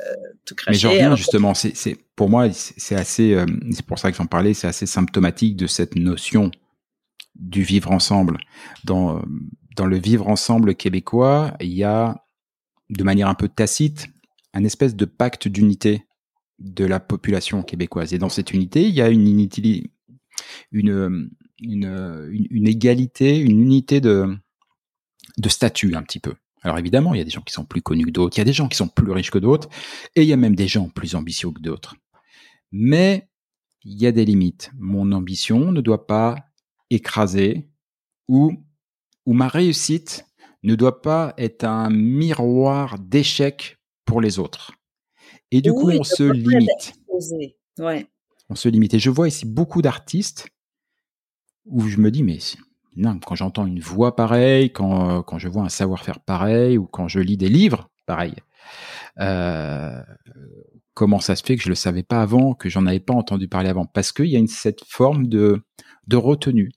[0.46, 0.72] tout craché.
[0.72, 4.18] Mais je reviens justement, c'est, c'est, pour moi, c'est assez, euh, c'est pour ça que
[4.18, 6.52] j'en parlais, c'est assez symptomatique de cette notion
[7.36, 8.38] du vivre ensemble.
[8.84, 9.22] Dans,
[9.78, 12.26] dans le vivre ensemble québécois, il y a,
[12.90, 14.08] de manière un peu tacite,
[14.54, 16.04] un espèce de pacte d'unité
[16.60, 18.14] de la population québécoise.
[18.14, 19.28] Et dans cette unité, il y a une,
[20.72, 21.30] une,
[21.62, 24.38] une, une, égalité, une unité de,
[25.38, 26.34] de statut un petit peu.
[26.62, 28.42] Alors évidemment, il y a des gens qui sont plus connus que d'autres, il y
[28.42, 29.70] a des gens qui sont plus riches que d'autres,
[30.16, 31.96] et il y a même des gens plus ambitieux que d'autres.
[32.72, 33.30] Mais
[33.84, 34.72] il y a des limites.
[34.78, 36.36] Mon ambition ne doit pas
[36.90, 37.70] écraser
[38.28, 38.52] ou,
[39.26, 40.26] ou ma réussite
[40.64, 44.74] ne doit pas être un miroir d'échec pour les autres.
[45.52, 46.94] Et du coup, on se limite.
[47.80, 48.08] Ouais.
[48.50, 48.94] On se limite.
[48.94, 50.48] Et je vois ici beaucoup d'artistes
[51.66, 52.40] où je me dis, mais
[52.96, 57.08] non, quand j'entends une voix pareille, quand, quand je vois un savoir-faire pareil, ou quand
[57.08, 58.36] je lis des livres pareils,
[59.20, 60.02] euh,
[60.94, 63.48] comment ça se fait que je le savais pas avant, que j'en avais pas entendu
[63.48, 63.86] parler avant?
[63.86, 65.62] Parce qu'il y a une, cette forme de,
[66.08, 66.72] de retenue,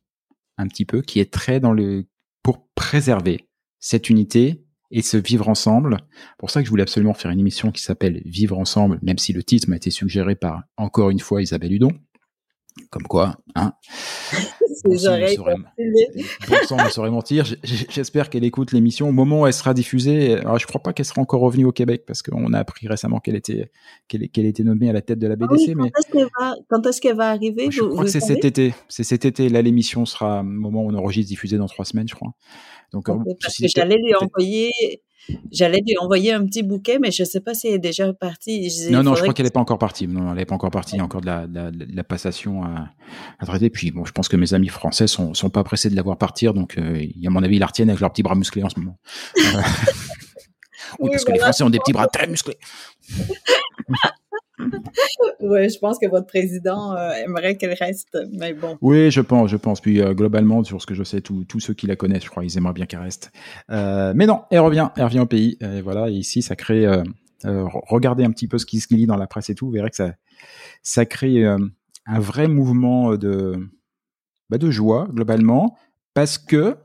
[0.59, 2.07] un petit peu, qui est très dans le
[2.43, 4.62] pour préserver cette unité
[4.93, 5.97] et se vivre ensemble.
[6.39, 9.33] Pour ça que je voulais absolument faire une émission qui s'appelle Vivre ensemble, même si
[9.33, 11.93] le titre m'a été suggéré par encore une fois Isabelle Hudon.
[12.91, 13.73] Comme quoi, hein.
[14.85, 17.45] Sang, ne saurait mentir.
[17.63, 20.37] J'espère qu'elle écoute l'émission au moment où elle sera diffusée.
[20.37, 23.21] Alors, je crois pas qu'elle sera encore revenue au Québec parce qu'on a appris récemment
[23.21, 23.71] qu'elle était
[24.09, 25.71] qu'elle était nommée à la tête de la BDC.
[25.71, 25.91] Ah mais
[26.69, 28.75] quand est-ce qu'elle va, arriver Je crois que c'est cet été.
[28.89, 29.49] C'est cet été.
[29.49, 32.33] Là, l'émission sera au moment où on enregistre diffusée dans trois semaines, je crois.
[32.93, 34.71] Donc, euh, parce que j'allais lui envoyer
[35.51, 38.13] J'allais lui envoyer un petit bouquet, mais je ne sais pas si elle est déjà
[38.13, 38.69] partie.
[38.91, 40.09] non, non, je crois qu'elle n'est pas encore partie.
[40.09, 40.97] Non, elle n'est pas encore partie.
[40.97, 42.89] Il y a encore de la, de la, passation à,
[43.39, 43.71] à, traiter.
[43.71, 46.19] Puis, bon, je pense que mes amis français sont, sont pas pressés de la voir
[46.19, 46.55] partir.
[46.55, 48.81] Donc, euh, à mon avis, ils la retiennent avec leurs petits bras musclés en ce
[48.81, 48.99] moment.
[49.37, 49.45] oui,
[50.99, 52.59] oui, parce que les Français ont des petits bras très musclés.
[54.59, 58.77] oui, je pense que votre président euh, aimerait qu'elle reste, mais bon.
[58.81, 59.81] Oui, je pense, je pense.
[59.81, 62.45] Puis euh, globalement, sur ce que je sais, tous ceux qui la connaissent, je crois,
[62.45, 63.33] ils aimeraient bien qu'elle reste.
[63.71, 65.57] Euh, mais non, elle revient, elle revient au pays.
[65.61, 66.87] Et voilà, et ici, ça crée.
[67.45, 69.91] regardez un petit peu ce qui se lit dans la presse et tout, vous verrez
[69.91, 70.15] que ça,
[70.83, 73.57] ça crée un vrai mouvement de,
[74.51, 75.77] bah, de joie globalement,
[76.15, 76.77] parce que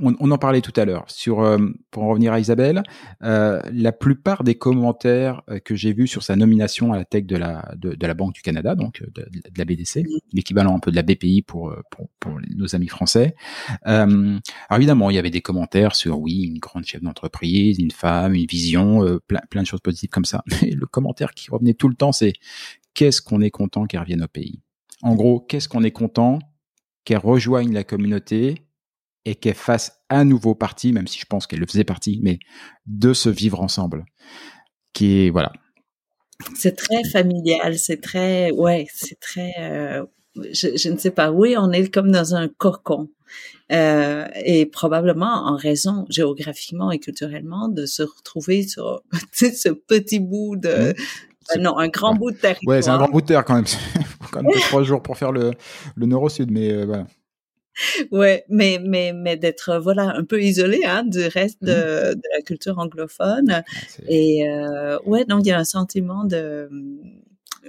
[0.00, 1.04] on, en parlait tout à l'heure.
[1.08, 1.58] Sur, euh,
[1.90, 2.82] pour en revenir à Isabelle,
[3.22, 7.26] euh, la plupart des commentaires euh, que j'ai vus sur sa nomination à la tête
[7.26, 9.26] de la de, la Banque du Canada, donc de,
[9.56, 13.34] la BDC, l'équivalent un peu de la BPI pour pour, nos amis français.
[13.82, 14.40] alors
[14.72, 18.46] évidemment, il y avait des commentaires sur oui, une grande chef d'entreprise, une femme, une
[18.46, 20.42] vision, plein plein de choses positives comme ça.
[20.62, 22.32] Mais le commentaire qui revenait tout le temps, c'est
[22.94, 24.60] qu'est-ce qu'on est content qu'elle revienne au pays?
[25.02, 26.38] En gros, qu'est-ce qu'on est content
[27.04, 28.63] qu'elle rejoigne la communauté
[29.24, 32.38] et qu'elle fasse un nouveau parti, même si je pense qu'elle le faisait partie, mais
[32.86, 34.04] de se vivre ensemble.
[34.92, 35.52] Qui est, voilà.
[36.54, 40.04] C'est très familial, c'est très, ouais, c'est très, euh,
[40.52, 43.08] je, je, ne sais pas, oui, on est comme dans un cocon.
[43.72, 49.02] Euh, et probablement en raison géographiquement et culturellement de se retrouver sur
[49.32, 50.94] ce petit bout de, mmh.
[51.56, 52.76] euh, non, un grand bout de territoire.
[52.76, 53.64] Ouais, c'est un grand bout de terre quand même.
[54.30, 55.52] quand même trois jours pour faire le,
[55.96, 57.06] le nord-sud, mais euh, voilà
[58.10, 61.66] ouais, mais mais mais d'être voilà un peu isolé hein, du reste mmh.
[61.66, 63.62] de, de, la culture anglophone
[64.08, 66.68] et euh, ouais donc il y a un sentiment de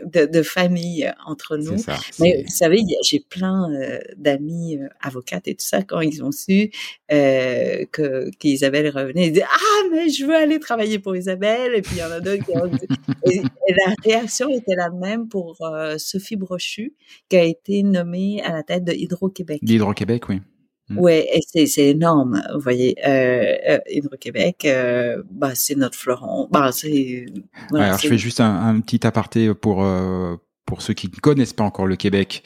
[0.03, 1.77] de, de, famille entre nous.
[1.77, 6.23] Ça, Mais vous savez, j'ai plein euh, d'amis euh, avocates et tout ça quand ils
[6.23, 6.71] ont su
[7.11, 11.81] euh, que qu'Isabelle revenait, ils disaient ah mais je veux aller travailler pour Isabelle et
[11.81, 12.87] puis il y en a d'autres qui ont dit
[13.31, 16.93] et, la réaction était la même pour euh, Sophie Brochu
[17.29, 19.59] qui a été nommée à la tête de Hydro-Québec.
[19.61, 20.41] Hydro-Québec, oui.
[20.89, 20.99] Mm.
[20.99, 22.95] Ouais, et c'est énorme, vous voyez.
[23.07, 26.47] Euh, euh, Hydro-Québec, euh, bah, c'est notre fleuron.
[26.51, 27.25] Bah, c'est.
[27.69, 30.35] Voilà, alors, je fais juste un, un petit aparté pour euh,
[30.65, 32.43] pour ceux qui ne connaissent pas encore le Québec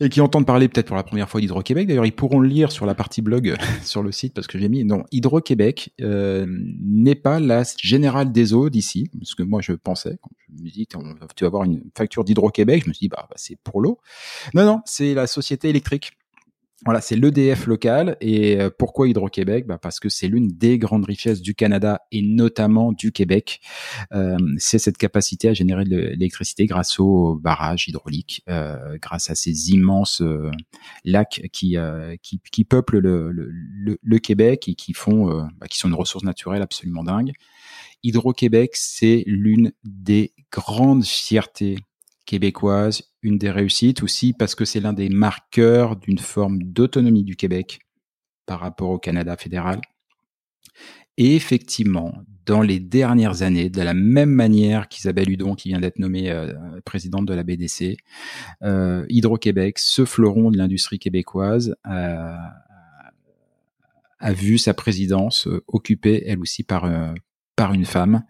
[0.00, 1.86] et qui entendent parler peut-être pour la première fois d'Hydro-Québec.
[1.86, 4.68] D'ailleurs, ils pourront le lire sur la partie blog sur le site parce que j'ai
[4.68, 9.72] mis non Hydro-Québec euh, n'est pas la générale des eaux d'ici, parce que moi je
[9.72, 13.08] pensais quand je me dis tu vas avoir une facture d'Hydro-Québec, je me suis dit
[13.08, 14.00] bah, bah c'est pour l'eau.
[14.54, 16.12] Non non, c'est la société électrique
[16.84, 18.16] voilà, c'est l'EDF local.
[18.20, 19.66] Et euh, pourquoi Hydro-Québec?
[19.66, 23.60] Bah Parce que c'est l'une des grandes richesses du Canada et notamment du Québec.
[24.12, 29.34] Euh, c'est cette capacité à générer de l'électricité grâce aux barrages hydrauliques, euh, grâce à
[29.34, 30.50] ces immenses euh,
[31.04, 31.76] lacs qui,
[32.22, 35.26] qui, qui, peuplent le, le, le, Québec et qui font,
[35.58, 37.32] bah, qui sont une ressource naturelle absolument dingue.
[38.02, 41.76] Hydro-Québec, c'est l'une des grandes fiertés
[42.26, 47.34] québécoise, une des réussites aussi parce que c'est l'un des marqueurs d'une forme d'autonomie du
[47.34, 47.80] Québec
[48.46, 49.80] par rapport au Canada fédéral.
[51.16, 52.12] Et effectivement,
[52.44, 56.52] dans les dernières années, de la même manière qu'Isabelle Hudon, qui vient d'être nommée euh,
[56.84, 57.96] présidente de la BDC,
[58.62, 62.36] euh, Hydro-Québec, ce fleuron de l'industrie québécoise, euh,
[64.20, 66.88] a vu sa présidence occupée, elle aussi, par,
[67.54, 68.22] par une femme.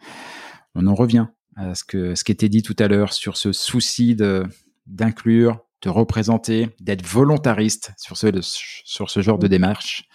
[0.74, 3.52] On en revient à ce que ce qui était dit tout à l'heure sur ce
[3.52, 4.46] souci de
[4.86, 10.08] d'inclure, de représenter, d'être volontariste sur ce sur ce genre de démarche.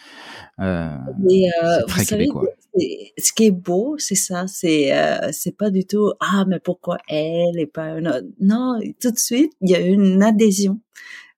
[0.60, 0.89] Euh,
[1.30, 6.45] euh, très ce qui est beau, c'est ça, c'est euh, c'est pas du tout ah
[6.48, 8.27] mais pourquoi elle et pas une autre.
[8.39, 10.80] Non, tout de suite il y a une adhésion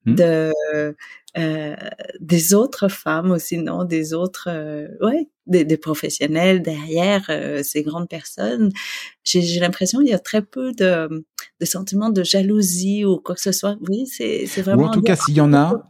[0.06, 0.16] hmm.
[0.16, 0.54] de
[1.36, 1.76] euh,
[2.20, 7.82] des autres femmes aussi, non, des autres, euh, ouais, des, des, professionnels derrière euh, ces
[7.82, 8.72] grandes personnes.
[9.24, 11.26] J'ai l'impression qu'il y a très peu de,
[11.64, 13.78] de sentiments de jalousie ou quoi que ce soit.
[13.90, 14.84] Oui, c'est vraiment.
[14.84, 15.88] Ou en tout cas, s'il y en a,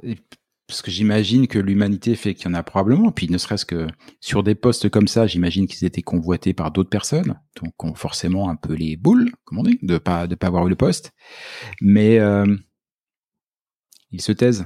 [0.68, 3.88] parce que j'imagine que l'humanité fait qu'il y en a probablement, puis ne serait-ce que
[4.22, 8.50] sur des postes comme ça, j'imagine qu'ils étaient convoités par d'autres personnes, donc ont forcément
[8.50, 11.12] un peu les boules, comme on dit, de pas de pas avoir eu le poste,
[11.82, 12.46] mais euh,
[14.12, 14.66] ils se taisent.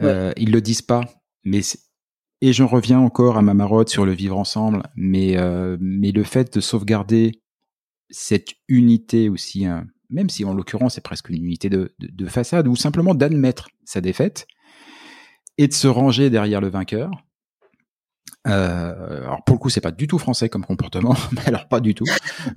[0.00, 1.02] Euh, ils le disent pas,
[1.44, 1.60] mais
[2.40, 6.24] et j'en reviens encore à ma marotte sur le vivre ensemble, mais euh, mais le
[6.24, 7.41] fait de sauvegarder
[8.12, 12.68] cette unité aussi, hein, même si en l'occurrence c'est presque une unité de, de, façade,
[12.68, 14.46] ou simplement d'admettre sa défaite
[15.58, 17.10] et de se ranger derrière le vainqueur.
[18.48, 21.14] Euh, alors pour le coup, c'est pas du tout français comme comportement,
[21.46, 22.06] alors pas du tout,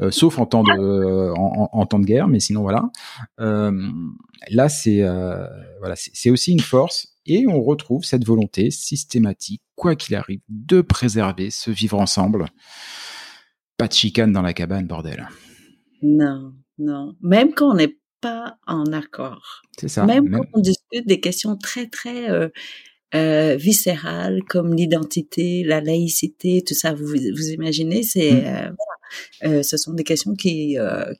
[0.01, 2.89] euh, sauf en temps de en, temps de guerre, mais sinon voilà.
[3.39, 3.91] Euh,
[4.49, 5.45] là, c'est euh,
[5.79, 10.81] voilà, c'est aussi une force et on retrouve cette volonté systématique, quoi qu'il arrive, de
[10.81, 12.47] préserver ce vivre ensemble.
[13.77, 15.27] Pas de chicane dans la cabane, bordel.
[16.05, 17.15] Non, non.
[17.21, 19.63] Même quand on n'est pas en accord.
[19.79, 20.05] C'est ça.
[20.05, 22.49] Même, quand on discute des questions très, très euh,
[23.15, 28.45] euh, viscérales comme l'identité, la laïcité, tout ça, vous, vous imaginez, c'est mmh.
[28.45, 28.71] euh,
[29.41, 29.63] voilà.
[29.63, 30.77] ce sont des questions qui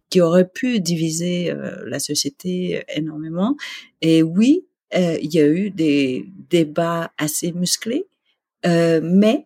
[0.09, 1.53] qui auraient pu diviser
[1.85, 3.55] la société énormément.
[4.01, 8.05] Et oui, il y a eu des débats assez musclés,
[8.63, 9.43] mais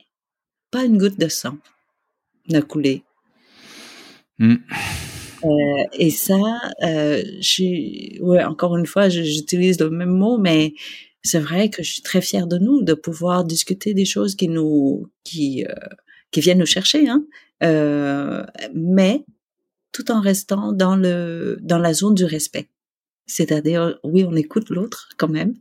[0.72, 1.58] pas une goutte de sang
[2.50, 3.04] n'a coulé.
[4.40, 4.56] Mmh.
[5.44, 6.38] Euh, et ça,
[6.84, 10.74] euh, je, ouais, encore une fois, j'utilise le même mot, mais
[11.24, 14.48] c'est vrai que je suis très fière de nous de pouvoir discuter des choses qui
[14.48, 15.74] nous, qui, euh,
[16.32, 17.26] qui viennent nous chercher, hein.
[17.62, 19.26] Euh, mais
[19.92, 22.70] tout en restant dans le, dans la zone du respect.
[23.26, 25.56] C'est-à-dire, oui, on écoute l'autre quand même.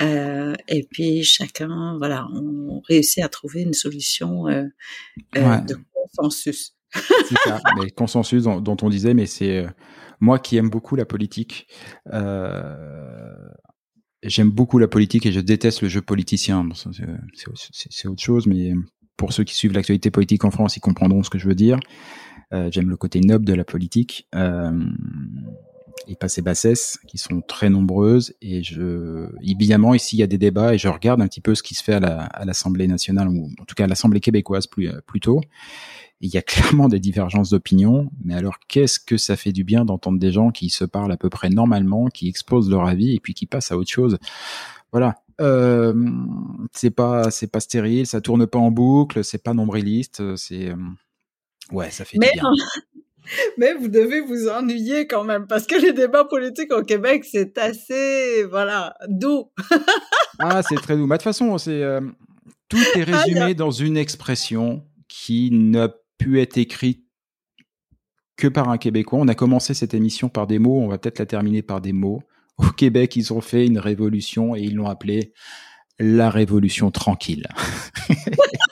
[0.00, 4.64] Euh, et puis chacun, voilà, on réussit à trouver une solution euh,
[5.36, 6.74] euh de consensus.
[6.92, 9.68] C'est ça, mais consensus dont, dont, on disait, mais c'est euh,
[10.20, 11.66] moi qui aime beaucoup la politique.
[12.12, 13.34] Euh,
[14.22, 16.68] J'aime beaucoup la politique et je déteste le jeu politicien.
[16.74, 18.74] c'est autre chose, mais
[19.16, 21.80] pour ceux qui suivent l'actualité politique en France, ils comprendront ce que je veux dire.
[22.52, 24.28] J'aime le côté noble de la politique.
[24.34, 24.78] Euh,
[26.10, 28.34] et pas ces bassesses qui sont très nombreuses.
[28.42, 31.54] Et je, évidemment, ici, il y a des débats et je regarde un petit peu
[31.54, 34.88] ce qui se fait à l'Assemblée nationale ou en tout cas à l'Assemblée québécoise plus,
[34.88, 35.40] euh, plutôt.
[36.20, 39.84] Il y a clairement des divergences d'opinion, mais alors qu'est-ce que ça fait du bien
[39.84, 43.20] d'entendre des gens qui se parlent à peu près normalement, qui exposent leur avis et
[43.20, 44.18] puis qui passent à autre chose?
[44.90, 45.22] Voilà.
[45.40, 45.94] Euh,
[46.72, 50.76] c'est pas c'est pas stérile, ça tourne pas en boucle, c'est pas nombriliste, c'est euh,
[51.72, 52.42] ouais, ça fait du bien.
[53.58, 57.56] Mais vous devez vous ennuyer quand même, parce que les débats politiques au Québec, c'est
[57.58, 59.50] assez, voilà, doux.
[60.38, 61.06] ah, c'est très doux.
[61.06, 62.00] Mais de toute façon, c'est euh,
[62.68, 65.88] tout est ah, résumé dans une expression qui n'a
[66.18, 67.04] pu être écrite
[68.36, 69.18] que par un Québécois.
[69.20, 71.92] On a commencé cette émission par des mots, on va peut-être la terminer par des
[71.92, 72.22] mots.
[72.58, 75.32] Au Québec, ils ont fait une révolution et ils l'ont appelée
[75.98, 77.46] la révolution tranquille.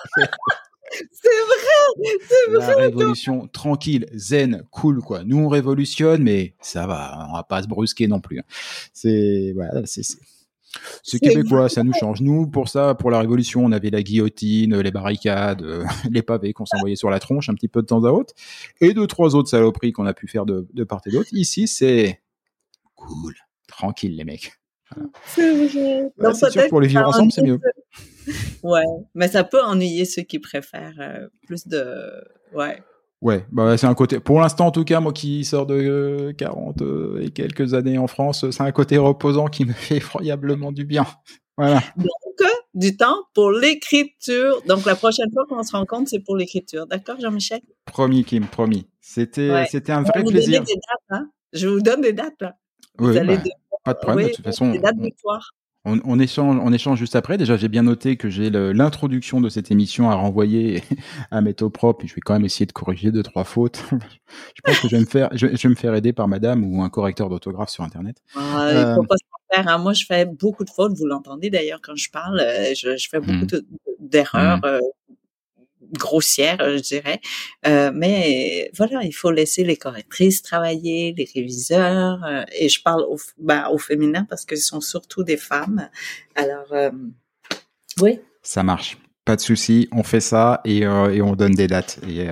[1.29, 2.67] C'est vrai, c'est vrai.
[2.67, 5.25] La révolution tranquille, zen, cool quoi.
[5.25, 8.41] Nous on révolutionne, mais ça va, on va pas se brusquer non plus.
[8.41, 8.45] Hein.
[8.93, 10.03] C'est voilà, c'est
[11.03, 12.21] c'est québécois, ça nous change.
[12.21, 16.53] Nous, pour ça, pour la Révolution, on avait la guillotine, les barricades, euh, les pavés
[16.53, 18.35] qu'on s'envoyait sur la tronche un petit peu de temps à autre,
[18.81, 21.31] et deux, trois autres saloperies qu'on a pu faire de, de part et d'autre.
[21.33, 22.21] Ici, c'est
[22.95, 23.35] cool,
[23.67, 24.53] tranquille, les mecs.
[25.27, 26.35] C'est vrai.
[26.35, 27.61] c'est sûr, pour les vivre ensemble, c'est mieux.
[28.63, 28.85] Ouais,
[29.15, 31.85] mais ça peut ennuyer ceux qui préfèrent euh, plus de...
[32.55, 32.83] Ouais.
[33.21, 34.21] Ouais, bah c'est un côté.
[34.21, 38.07] Pour l'instant, en tout cas, moi qui sors de 40 euh, et quelques années en
[38.07, 41.07] France, c'est un côté reposant qui me fait effroyablement du bien.
[41.57, 41.83] Voilà.
[41.97, 42.09] Donc,
[42.75, 44.63] du temps pour l'écriture.
[44.69, 46.87] Donc, la prochaine fois qu'on se rencontre, c'est pour l'écriture.
[46.87, 47.61] D'accord, Jean-Michel?
[47.87, 48.89] Promis, Kim, promis.
[49.01, 50.63] C'était, c'était un vrai plaisir.
[50.63, 51.31] Des dates, hein?
[51.53, 52.55] Je vous donne des dates là.
[53.01, 53.37] Oui, bah,
[53.85, 54.29] pas de problème.
[54.29, 55.53] de toute façon, des dates victoire.
[55.85, 57.39] On, échange, on échange juste après.
[57.39, 60.83] Déjà, j'ai bien noté que j'ai l'introduction de cette émission à renvoyer
[61.31, 62.05] à au propre.
[62.07, 63.83] Je vais quand même essayer de corriger deux trois fautes.
[64.55, 66.83] je pense que je vais me faire, je, vais me faire aider par Madame ou
[66.83, 68.19] un correcteur d'autographe sur Internet.
[68.37, 69.69] Ah, il faut euh, pas se faire.
[69.69, 69.79] Hein.
[69.79, 70.93] Moi, je fais beaucoup de fautes.
[70.99, 72.41] Vous l'entendez d'ailleurs quand je parle.
[72.41, 73.61] Euh, je, fais beaucoup hmm.
[74.01, 74.59] d'erreurs.
[74.59, 75.08] Hmm.
[75.89, 77.21] Euh, grossière, je dirais.
[77.67, 82.25] Euh, mais voilà, il faut laisser les correctrices travailler, les réviseurs.
[82.25, 85.89] Euh, et je parle au, ben, au féminin parce que ce sont surtout des femmes.
[86.35, 86.91] Alors, euh,
[88.01, 88.21] oui.
[88.43, 88.99] Ça marche.
[89.25, 89.89] Pas de souci.
[89.93, 92.01] On fait ça et, et on donne des dates.
[92.09, 92.29] Et,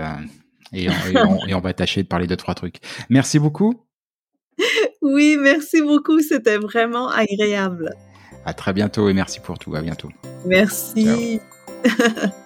[0.73, 2.77] et, on, et, on, va tâcher de parler de trois trucs.
[3.11, 3.75] Merci beaucoup.
[5.03, 6.21] Oui, merci beaucoup.
[6.21, 7.95] C'était vraiment agréable.
[8.47, 9.75] À très bientôt et merci pour tout.
[9.75, 10.09] À bientôt.
[10.47, 11.41] Merci.